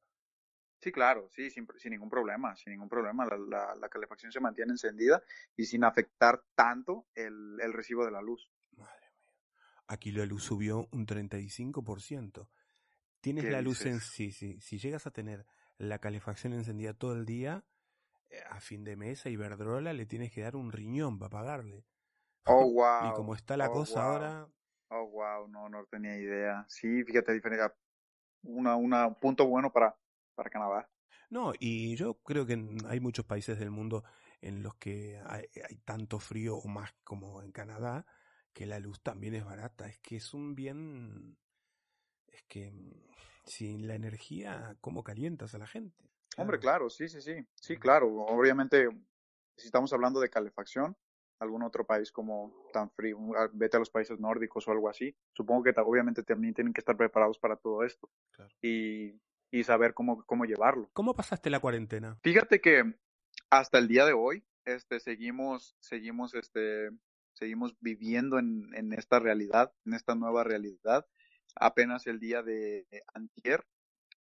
Sí, 0.80 0.90
claro, 0.90 1.30
sí, 1.30 1.48
sin, 1.48 1.68
sin 1.76 1.92
ningún 1.92 2.10
problema, 2.10 2.56
sin 2.56 2.72
ningún 2.72 2.88
problema. 2.88 3.24
La, 3.24 3.36
la, 3.38 3.74
la, 3.76 3.88
calefacción 3.88 4.32
se 4.32 4.40
mantiene 4.40 4.72
encendida 4.72 5.22
y 5.56 5.64
sin 5.64 5.84
afectar 5.84 6.42
tanto 6.56 7.06
el, 7.14 7.60
el 7.62 7.72
recibo 7.72 8.04
de 8.04 8.10
la 8.10 8.20
luz. 8.20 8.50
Madre 8.76 9.06
mía. 9.12 9.28
Aquí 9.86 10.10
la 10.10 10.26
luz 10.26 10.42
subió 10.42 10.88
un 10.90 11.06
35%. 11.06 12.48
Tienes 13.20 13.44
la 13.44 13.62
luz 13.62 13.86
en 13.86 14.00
sí, 14.00 14.32
sí. 14.32 14.60
Si 14.60 14.78
llegas 14.78 15.06
a 15.06 15.12
tener 15.12 15.46
la 15.78 16.00
calefacción 16.00 16.52
encendida 16.52 16.94
todo 16.94 17.14
el 17.14 17.26
día, 17.26 17.64
eh, 18.28 18.40
a 18.50 18.60
fin 18.60 18.82
de 18.82 18.96
mes 18.96 19.24
a 19.24 19.30
Iberdrola 19.30 19.92
le 19.92 20.04
tienes 20.04 20.32
que 20.32 20.40
dar 20.40 20.56
un 20.56 20.72
riñón 20.72 21.20
para 21.20 21.30
pagarle. 21.30 21.86
Oh, 22.47 22.70
wow. 22.72 23.11
y 23.11 23.12
como 23.14 23.34
está 23.34 23.57
la 23.57 23.68
oh, 23.68 23.72
cosa 23.72 24.03
wow. 24.03 24.12
ahora. 24.12 24.49
Oh, 24.88 25.07
wow, 25.09 25.49
no, 25.49 25.68
no 25.68 25.84
tenía 25.86 26.16
idea. 26.16 26.64
Sí, 26.68 27.05
fíjate, 27.05 27.32
diferencia. 27.32 27.74
Una, 28.42 28.76
una 28.76 29.12
punto 29.14 29.47
bueno 29.47 29.72
para, 29.72 29.97
para 30.34 30.51
Canadá. 30.51 30.88
No, 31.30 31.53
y 31.59 31.97
yo 31.97 32.14
creo 32.22 32.47
que 32.47 32.53
hay 32.86 33.01
muchos 33.01 33.24
países 33.24 33.59
del 33.59 33.70
mundo 33.70 34.05
en 34.40 34.62
los 34.62 34.74
que 34.76 35.20
hay, 35.26 35.49
hay, 35.68 35.76
tanto 35.78 36.18
frío 36.18 36.57
o 36.57 36.68
más 36.68 36.92
como 37.03 37.42
en 37.42 37.51
Canadá, 37.51 38.07
que 38.53 38.66
la 38.66 38.78
luz 38.78 39.03
también 39.03 39.34
es 39.34 39.45
barata. 39.45 39.88
Es 39.88 39.99
que 39.99 40.16
es 40.16 40.34
un 40.34 40.55
bien. 40.55 41.38
Es 42.28 42.42
que 42.45 42.72
sin 43.45 43.86
la 43.88 43.95
energía, 43.95 44.76
¿cómo 44.80 45.03
calientas 45.03 45.55
a 45.55 45.59
la 45.59 45.66
gente? 45.66 46.05
Claro. 46.28 46.42
Hombre, 46.42 46.59
claro, 46.59 46.90
sí, 46.90 47.09
sí, 47.09 47.20
sí. 47.20 47.34
Sí, 47.55 47.76
claro. 47.76 48.09
Obviamente, 48.09 48.88
si 49.57 49.66
estamos 49.66 49.92
hablando 49.92 50.20
de 50.20 50.30
calefacción, 50.30 50.97
algún 51.39 51.62
otro 51.62 51.85
país 51.87 52.12
como 52.12 52.55
tan 52.72 52.91
frío, 52.91 53.18
vete 53.53 53.76
a 53.76 53.80
los 53.80 53.91
países 53.91 54.18
nórdicos 54.20 54.66
o 54.66 54.72
algo 54.72 54.89
así. 54.89 55.14
Supongo 55.32 55.64
que 55.64 55.74
obviamente 55.80 56.22
también 56.22 56.55
tienen 56.55 56.72
que 56.72 56.80
estar 56.80 56.97
preparados 56.97 57.39
para 57.39 57.57
todo 57.57 57.85
esto 57.85 58.09
claro. 58.32 58.51
y, 58.62 59.20
y, 59.51 59.64
saber 59.64 59.95
cómo, 59.95 60.24
cómo 60.24 60.45
llevarlo. 60.45 60.89
¿Cómo 60.93 61.14
pasaste 61.14 61.51
la 61.51 61.61
cuarentena? 61.61 62.18
Fíjate 62.22 62.61
que 62.61 62.95
hasta 63.51 63.78
el 63.78 63.89
día 63.89 64.07
de 64.07 64.12
hoy 64.12 64.45
este, 64.64 65.01
seguimos, 65.01 65.76
seguimos, 65.80 66.35
este, 66.35 66.91
seguimos 67.35 67.76
viviendo 67.80 68.39
en, 68.39 68.70
en 68.74 68.93
esta 68.93 69.18
realidad, 69.18 69.72
en 69.85 69.95
esta 69.95 70.14
nueva 70.14 70.45
realidad. 70.45 71.07
Apenas 71.57 72.07
el 72.07 72.18
día 72.18 72.43
de 72.43 72.87
antier 73.12 73.64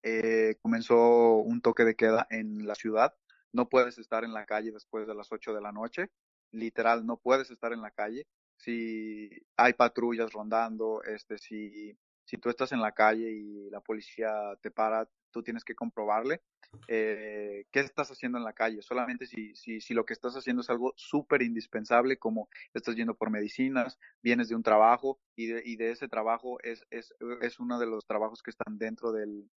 eh, 0.02 0.56
comenzó 0.60 1.36
un 1.36 1.62
toque 1.62 1.84
de 1.84 1.96
queda 1.96 2.26
en 2.28 2.66
la 2.66 2.74
ciudad. 2.74 3.14
No 3.52 3.68
puedes 3.68 3.98
estar 3.98 4.22
en 4.22 4.34
la 4.34 4.44
calle 4.44 4.70
después 4.70 5.06
de 5.06 5.14
las 5.14 5.32
8 5.32 5.54
de 5.54 5.62
la 5.62 5.72
noche 5.72 6.10
literal 6.52 7.06
no 7.06 7.16
puedes 7.16 7.50
estar 7.50 7.72
en 7.72 7.82
la 7.82 7.90
calle. 7.90 8.26
Si 8.56 9.30
hay 9.56 9.72
patrullas 9.72 10.32
rondando, 10.32 11.02
este, 11.02 11.38
si, 11.38 11.96
si 12.24 12.38
tú 12.38 12.48
estás 12.48 12.72
en 12.72 12.80
la 12.80 12.92
calle 12.92 13.30
y 13.30 13.70
la 13.70 13.80
policía 13.80 14.32
te 14.62 14.70
para, 14.70 15.08
tú 15.30 15.42
tienes 15.42 15.64
que 15.64 15.74
comprobarle 15.74 16.40
eh, 16.88 17.66
qué 17.70 17.80
estás 17.80 18.10
haciendo 18.10 18.38
en 18.38 18.44
la 18.44 18.52
calle. 18.52 18.82
Solamente 18.82 19.26
si, 19.26 19.54
si, 19.54 19.80
si 19.80 19.94
lo 19.94 20.04
que 20.04 20.12
estás 20.12 20.36
haciendo 20.36 20.62
es 20.62 20.70
algo 20.70 20.94
súper 20.96 21.42
indispensable, 21.42 22.18
como 22.18 22.48
estás 22.72 22.96
yendo 22.96 23.14
por 23.14 23.30
medicinas, 23.30 23.98
vienes 24.22 24.48
de 24.48 24.54
un 24.54 24.62
trabajo 24.62 25.20
y 25.36 25.46
de, 25.46 25.62
y 25.64 25.76
de 25.76 25.90
ese 25.90 26.08
trabajo 26.08 26.58
es, 26.62 26.84
es, 26.90 27.14
es 27.42 27.58
uno 27.58 27.78
de 27.78 27.86
los 27.86 28.06
trabajos 28.06 28.42
que 28.42 28.50
están 28.50 28.78
dentro 28.78 29.12
del, 29.12 29.50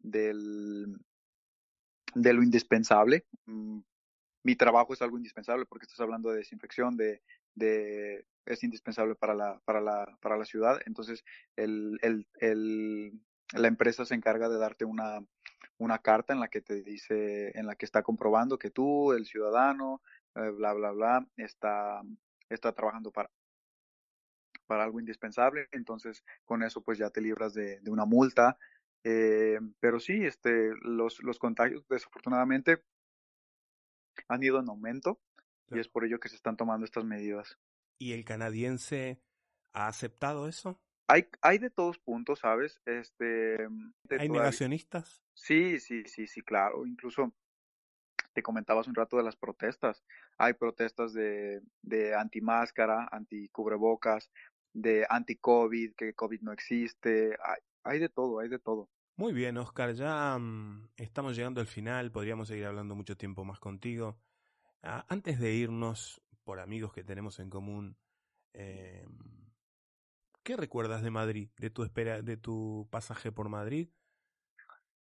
del, 0.00 0.96
de 2.14 2.32
lo 2.32 2.42
indispensable. 2.42 3.26
Mi 4.42 4.56
trabajo 4.56 4.94
es 4.94 5.02
algo 5.02 5.16
indispensable 5.16 5.66
porque 5.66 5.84
estás 5.84 6.00
hablando 6.00 6.30
de 6.30 6.38
desinfección, 6.38 6.96
de, 6.96 7.22
de 7.54 8.24
es 8.46 8.64
indispensable 8.64 9.14
para 9.14 9.34
la, 9.34 9.60
para 9.64 9.80
la, 9.80 10.16
para 10.20 10.36
la 10.36 10.44
ciudad. 10.44 10.80
Entonces, 10.86 11.24
el, 11.56 11.98
el, 12.02 13.20
la 13.52 13.68
empresa 13.68 14.04
se 14.04 14.14
encarga 14.14 14.48
de 14.48 14.58
darte 14.58 14.84
una, 14.84 15.24
una 15.78 15.98
carta 15.98 16.32
en 16.32 16.40
la 16.40 16.48
que 16.48 16.62
te 16.62 16.82
dice, 16.82 17.56
en 17.58 17.66
la 17.66 17.74
que 17.74 17.84
está 17.84 18.02
comprobando 18.02 18.58
que 18.58 18.70
tú, 18.70 19.12
el 19.12 19.26
ciudadano, 19.26 20.02
eh, 20.34 20.50
bla, 20.50 20.72
bla, 20.72 20.92
bla, 20.92 21.26
está, 21.36 22.00
está 22.48 22.72
trabajando 22.72 23.10
para, 23.10 23.30
para 24.66 24.84
algo 24.84 25.00
indispensable. 25.00 25.68
Entonces, 25.72 26.24
con 26.44 26.62
eso, 26.62 26.82
pues 26.82 26.96
ya 26.96 27.10
te 27.10 27.20
libras 27.20 27.52
de, 27.52 27.80
de 27.80 27.90
una 27.90 28.06
multa. 28.06 28.56
Eh, 29.04 29.58
pero 29.80 30.00
sí, 30.00 30.24
este, 30.24 30.70
los, 30.82 31.22
los 31.22 31.38
contagios, 31.38 31.86
desafortunadamente, 31.88 32.82
han 34.28 34.42
ido 34.42 34.60
en 34.60 34.68
aumento 34.68 35.20
claro. 35.66 35.78
y 35.78 35.80
es 35.80 35.88
por 35.88 36.04
ello 36.04 36.20
que 36.20 36.28
se 36.28 36.36
están 36.36 36.56
tomando 36.56 36.84
estas 36.84 37.04
medidas. 37.04 37.58
¿Y 37.98 38.12
el 38.12 38.24
canadiense 38.24 39.20
ha 39.72 39.88
aceptado 39.88 40.48
eso? 40.48 40.80
Hay, 41.06 41.28
hay 41.42 41.58
de 41.58 41.70
todos 41.70 41.98
puntos, 41.98 42.38
¿sabes? 42.38 42.80
Este, 42.86 43.66
¿Hay 44.16 44.28
negacionistas? 44.28 45.22
Sí, 45.34 45.80
sí, 45.80 46.04
sí, 46.06 46.28
sí, 46.28 46.40
claro. 46.40 46.86
Incluso 46.86 47.34
te 48.32 48.42
comentabas 48.42 48.86
un 48.86 48.94
rato 48.94 49.16
de 49.16 49.24
las 49.24 49.36
protestas. 49.36 50.04
Hay 50.38 50.54
protestas 50.54 51.12
de, 51.12 51.62
de 51.82 52.14
anti-máscara, 52.14 53.08
anti-cubrebocas, 53.10 54.30
de 54.72 55.04
anti-COVID, 55.10 55.94
que 55.96 56.14
COVID 56.14 56.42
no 56.42 56.52
existe. 56.52 57.36
Hay, 57.42 57.60
hay 57.82 57.98
de 57.98 58.08
todo, 58.08 58.38
hay 58.38 58.48
de 58.48 58.60
todo. 58.60 58.88
Muy 59.20 59.34
bien, 59.34 59.58
Oscar, 59.58 59.92
ya 59.92 60.34
um, 60.34 60.88
estamos 60.96 61.36
llegando 61.36 61.60
al 61.60 61.66
final, 61.66 62.10
podríamos 62.10 62.48
seguir 62.48 62.64
hablando 62.64 62.94
mucho 62.94 63.18
tiempo 63.18 63.44
más 63.44 63.60
contigo. 63.60 64.18
Uh, 64.82 65.04
antes 65.08 65.38
de 65.38 65.52
irnos, 65.52 66.22
por 66.42 66.58
amigos 66.58 66.94
que 66.94 67.04
tenemos 67.04 67.38
en 67.38 67.50
común, 67.50 67.98
eh, 68.54 69.06
¿qué 70.42 70.56
recuerdas 70.56 71.02
de 71.02 71.10
Madrid, 71.10 71.50
de 71.58 71.68
tu 71.68 71.82
espera, 71.82 72.22
de 72.22 72.38
tu 72.38 72.88
pasaje 72.90 73.30
por 73.30 73.50
Madrid? 73.50 73.90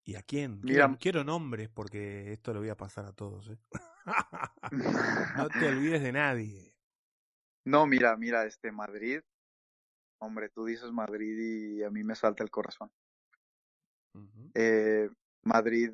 ¿Y 0.02 0.16
a 0.16 0.22
quién? 0.22 0.62
Quiero, 0.62 0.96
quiero 0.98 1.22
nombres 1.22 1.68
porque 1.68 2.32
esto 2.32 2.52
lo 2.52 2.58
voy 2.58 2.70
a 2.70 2.76
pasar 2.76 3.04
a 3.04 3.12
todos. 3.12 3.48
¿eh? 3.50 3.58
no 5.36 5.48
te 5.48 5.68
olvides 5.68 6.02
de 6.02 6.10
nadie. 6.10 6.74
No, 7.64 7.86
mira, 7.86 8.16
mira, 8.16 8.46
este 8.46 8.72
Madrid, 8.72 9.20
hombre, 10.18 10.48
tú 10.48 10.64
dices 10.64 10.90
Madrid 10.90 11.38
y 11.38 11.84
a 11.84 11.90
mí 11.90 12.02
me 12.02 12.16
salta 12.16 12.42
el 12.42 12.50
corazón. 12.50 12.90
Eh, 14.54 15.08
Madrid, 15.42 15.90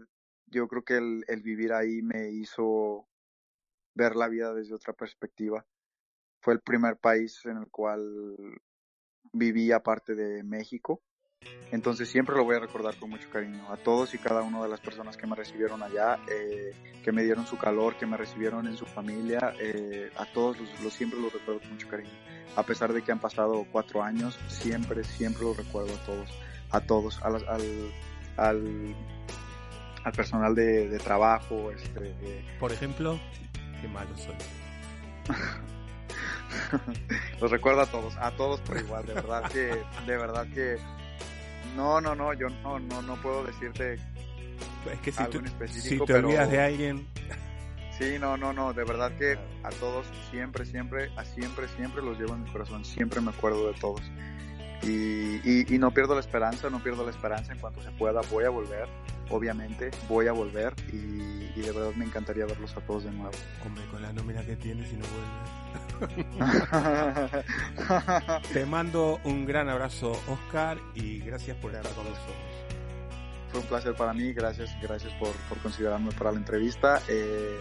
yo 0.46 0.68
creo 0.68 0.82
que 0.82 0.96
el, 0.96 1.42
vivir 1.42 1.72
ahí 1.72 2.02
me 2.02 2.30
hizo 2.30 3.06
ver 3.94 4.16
la 4.16 4.28
vida 4.28 4.54
desde 4.54 4.74
otra 4.74 4.92
perspectiva. 4.92 5.64
Fue 6.40 6.54
el 6.54 6.60
primer 6.60 6.96
país 6.96 7.44
en 7.46 7.58
el 7.58 7.68
cual 7.68 8.36
viví 9.32 9.72
aparte 9.72 10.14
de 10.14 10.42
México. 10.42 11.02
Entonces 11.72 12.08
siempre 12.08 12.36
lo 12.36 12.44
voy 12.44 12.56
a 12.56 12.60
recordar 12.60 12.96
con 12.98 13.10
mucho 13.10 13.28
cariño. 13.30 13.70
A 13.70 13.76
todos 13.76 14.14
y 14.14 14.18
cada 14.18 14.42
una 14.42 14.62
de 14.62 14.68
las 14.68 14.80
personas 14.80 15.16
que 15.16 15.26
me 15.26 15.34
recibieron 15.34 15.82
allá, 15.82 16.18
eh, 16.30 16.72
que 17.02 17.12
me 17.12 17.22
dieron 17.22 17.46
su 17.46 17.58
calor, 17.58 17.96
que 17.96 18.06
me 18.06 18.16
recibieron 18.16 18.66
en 18.66 18.76
su 18.76 18.86
familia, 18.86 19.54
eh, 19.58 20.10
a 20.16 20.24
todos 20.32 20.58
los, 20.58 20.94
siempre 20.94 21.20
los 21.20 21.32
recuerdo 21.32 21.60
con 21.60 21.72
mucho 21.72 21.88
cariño. 21.88 22.10
A 22.56 22.62
pesar 22.62 22.92
de 22.92 23.02
que 23.02 23.10
han 23.12 23.20
pasado 23.20 23.66
cuatro 23.72 24.02
años, 24.02 24.38
siempre, 24.48 25.02
siempre 25.04 25.42
los 25.42 25.56
recuerdo 25.56 25.94
a 25.94 26.06
todos. 26.06 26.30
A 26.70 26.80
todos, 26.80 27.22
al, 27.22 27.44
al, 28.36 28.94
al, 30.04 30.12
personal 30.12 30.54
de, 30.54 30.98
trabajo. 30.98 31.70
Este, 31.70 32.44
Por 32.58 32.72
ejemplo, 32.72 33.18
qué 33.80 33.88
malo 33.88 34.16
soy. 34.16 34.34
los 37.40 37.50
recuerdo 37.50 37.82
a 37.82 37.86
todos, 37.86 38.16
a 38.18 38.30
todos 38.32 38.60
por 38.60 38.76
igual, 38.76 39.06
de 39.06 39.14
verdad 39.14 39.50
que, 39.50 39.82
de 40.06 40.16
verdad 40.16 40.46
que 40.52 40.76
no, 41.76 42.00
no, 42.00 42.14
no, 42.14 42.32
yo 42.34 42.48
no, 42.62 42.78
no, 42.78 43.02
no 43.02 43.16
puedo 43.16 43.44
decirte 43.44 43.98
es 44.92 45.00
que 45.00 45.12
si, 45.12 45.24
tú, 45.24 45.42
si 45.66 45.98
te 45.98 46.14
olvidas 46.14 46.50
de 46.50 46.60
alguien. 46.60 47.06
Sí, 47.98 48.16
no, 48.18 48.36
no, 48.36 48.52
no, 48.52 48.72
de 48.72 48.84
verdad 48.84 49.12
que 49.16 49.38
a 49.62 49.70
todos 49.70 50.06
siempre, 50.30 50.64
siempre, 50.64 51.10
a 51.16 51.24
siempre, 51.24 51.68
siempre 51.68 52.02
los 52.02 52.18
llevo 52.18 52.34
en 52.34 52.42
mi 52.42 52.50
corazón, 52.50 52.84
siempre 52.84 53.20
me 53.20 53.30
acuerdo 53.30 53.68
de 53.68 53.78
todos. 53.78 54.02
Y, 54.86 55.74
y, 55.74 55.78
no 55.78 55.92
pierdo 55.92 56.14
la 56.14 56.20
esperanza, 56.20 56.68
no 56.70 56.82
pierdo 56.82 57.04
la 57.04 57.10
esperanza 57.10 57.52
en 57.52 57.58
cuanto 57.58 57.82
se 57.82 57.90
pueda, 57.92 58.20
voy 58.30 58.44
a 58.44 58.50
volver, 58.50 58.88
obviamente, 59.30 59.90
voy 60.08 60.26
a 60.26 60.32
volver 60.32 60.74
y, 60.92 61.50
y 61.56 61.60
de 61.60 61.72
verdad 61.72 61.92
me 61.94 62.04
encantaría 62.04 62.44
verlos 62.44 62.76
a 62.76 62.80
todos 62.80 63.04
de 63.04 63.10
nuevo. 63.10 63.32
Hombre, 63.64 63.84
con 63.90 64.02
la 64.02 64.12
nómina 64.12 64.44
que 64.44 64.56
tienes 64.56 64.92
y 64.92 64.96
no 64.96 65.04
vuelves. 66.80 67.44
Te 68.52 68.66
mando 68.66 69.20
un 69.24 69.46
gran 69.46 69.68
abrazo, 69.68 70.12
Oscar, 70.28 70.78
y 70.94 71.20
gracias 71.20 71.56
por 71.58 71.74
estar 71.74 71.92
con 71.94 72.04
nosotros. 72.04 72.36
Fue 73.50 73.60
un 73.60 73.66
placer 73.66 73.94
para 73.94 74.12
mí, 74.12 74.32
gracias, 74.32 74.76
gracias 74.82 75.12
por, 75.14 75.30
por 75.48 75.58
considerarme 75.58 76.10
para 76.12 76.32
la 76.32 76.38
entrevista. 76.38 77.00
Eh, 77.08 77.60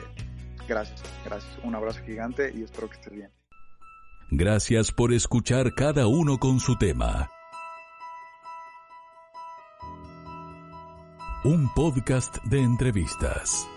gracias, 0.67 1.03
gracias. 1.23 1.59
Un 1.63 1.75
abrazo 1.75 2.01
gigante 2.03 2.51
y 2.53 2.63
espero 2.63 2.89
que 2.89 2.95
estés 2.95 3.13
bien. 3.13 3.42
Gracias 4.35 4.91
por 4.91 5.13
escuchar 5.13 5.75
cada 5.75 6.07
uno 6.07 6.39
con 6.39 6.59
su 6.59 6.75
tema. 6.75 7.29
Un 11.43 11.71
podcast 11.75 12.37
de 12.43 12.59
entrevistas. 12.63 13.67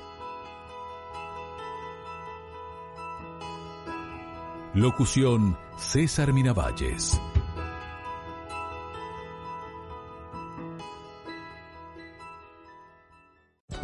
Locución 4.72 5.58
César 5.76 6.32
Miravalles. 6.32 7.20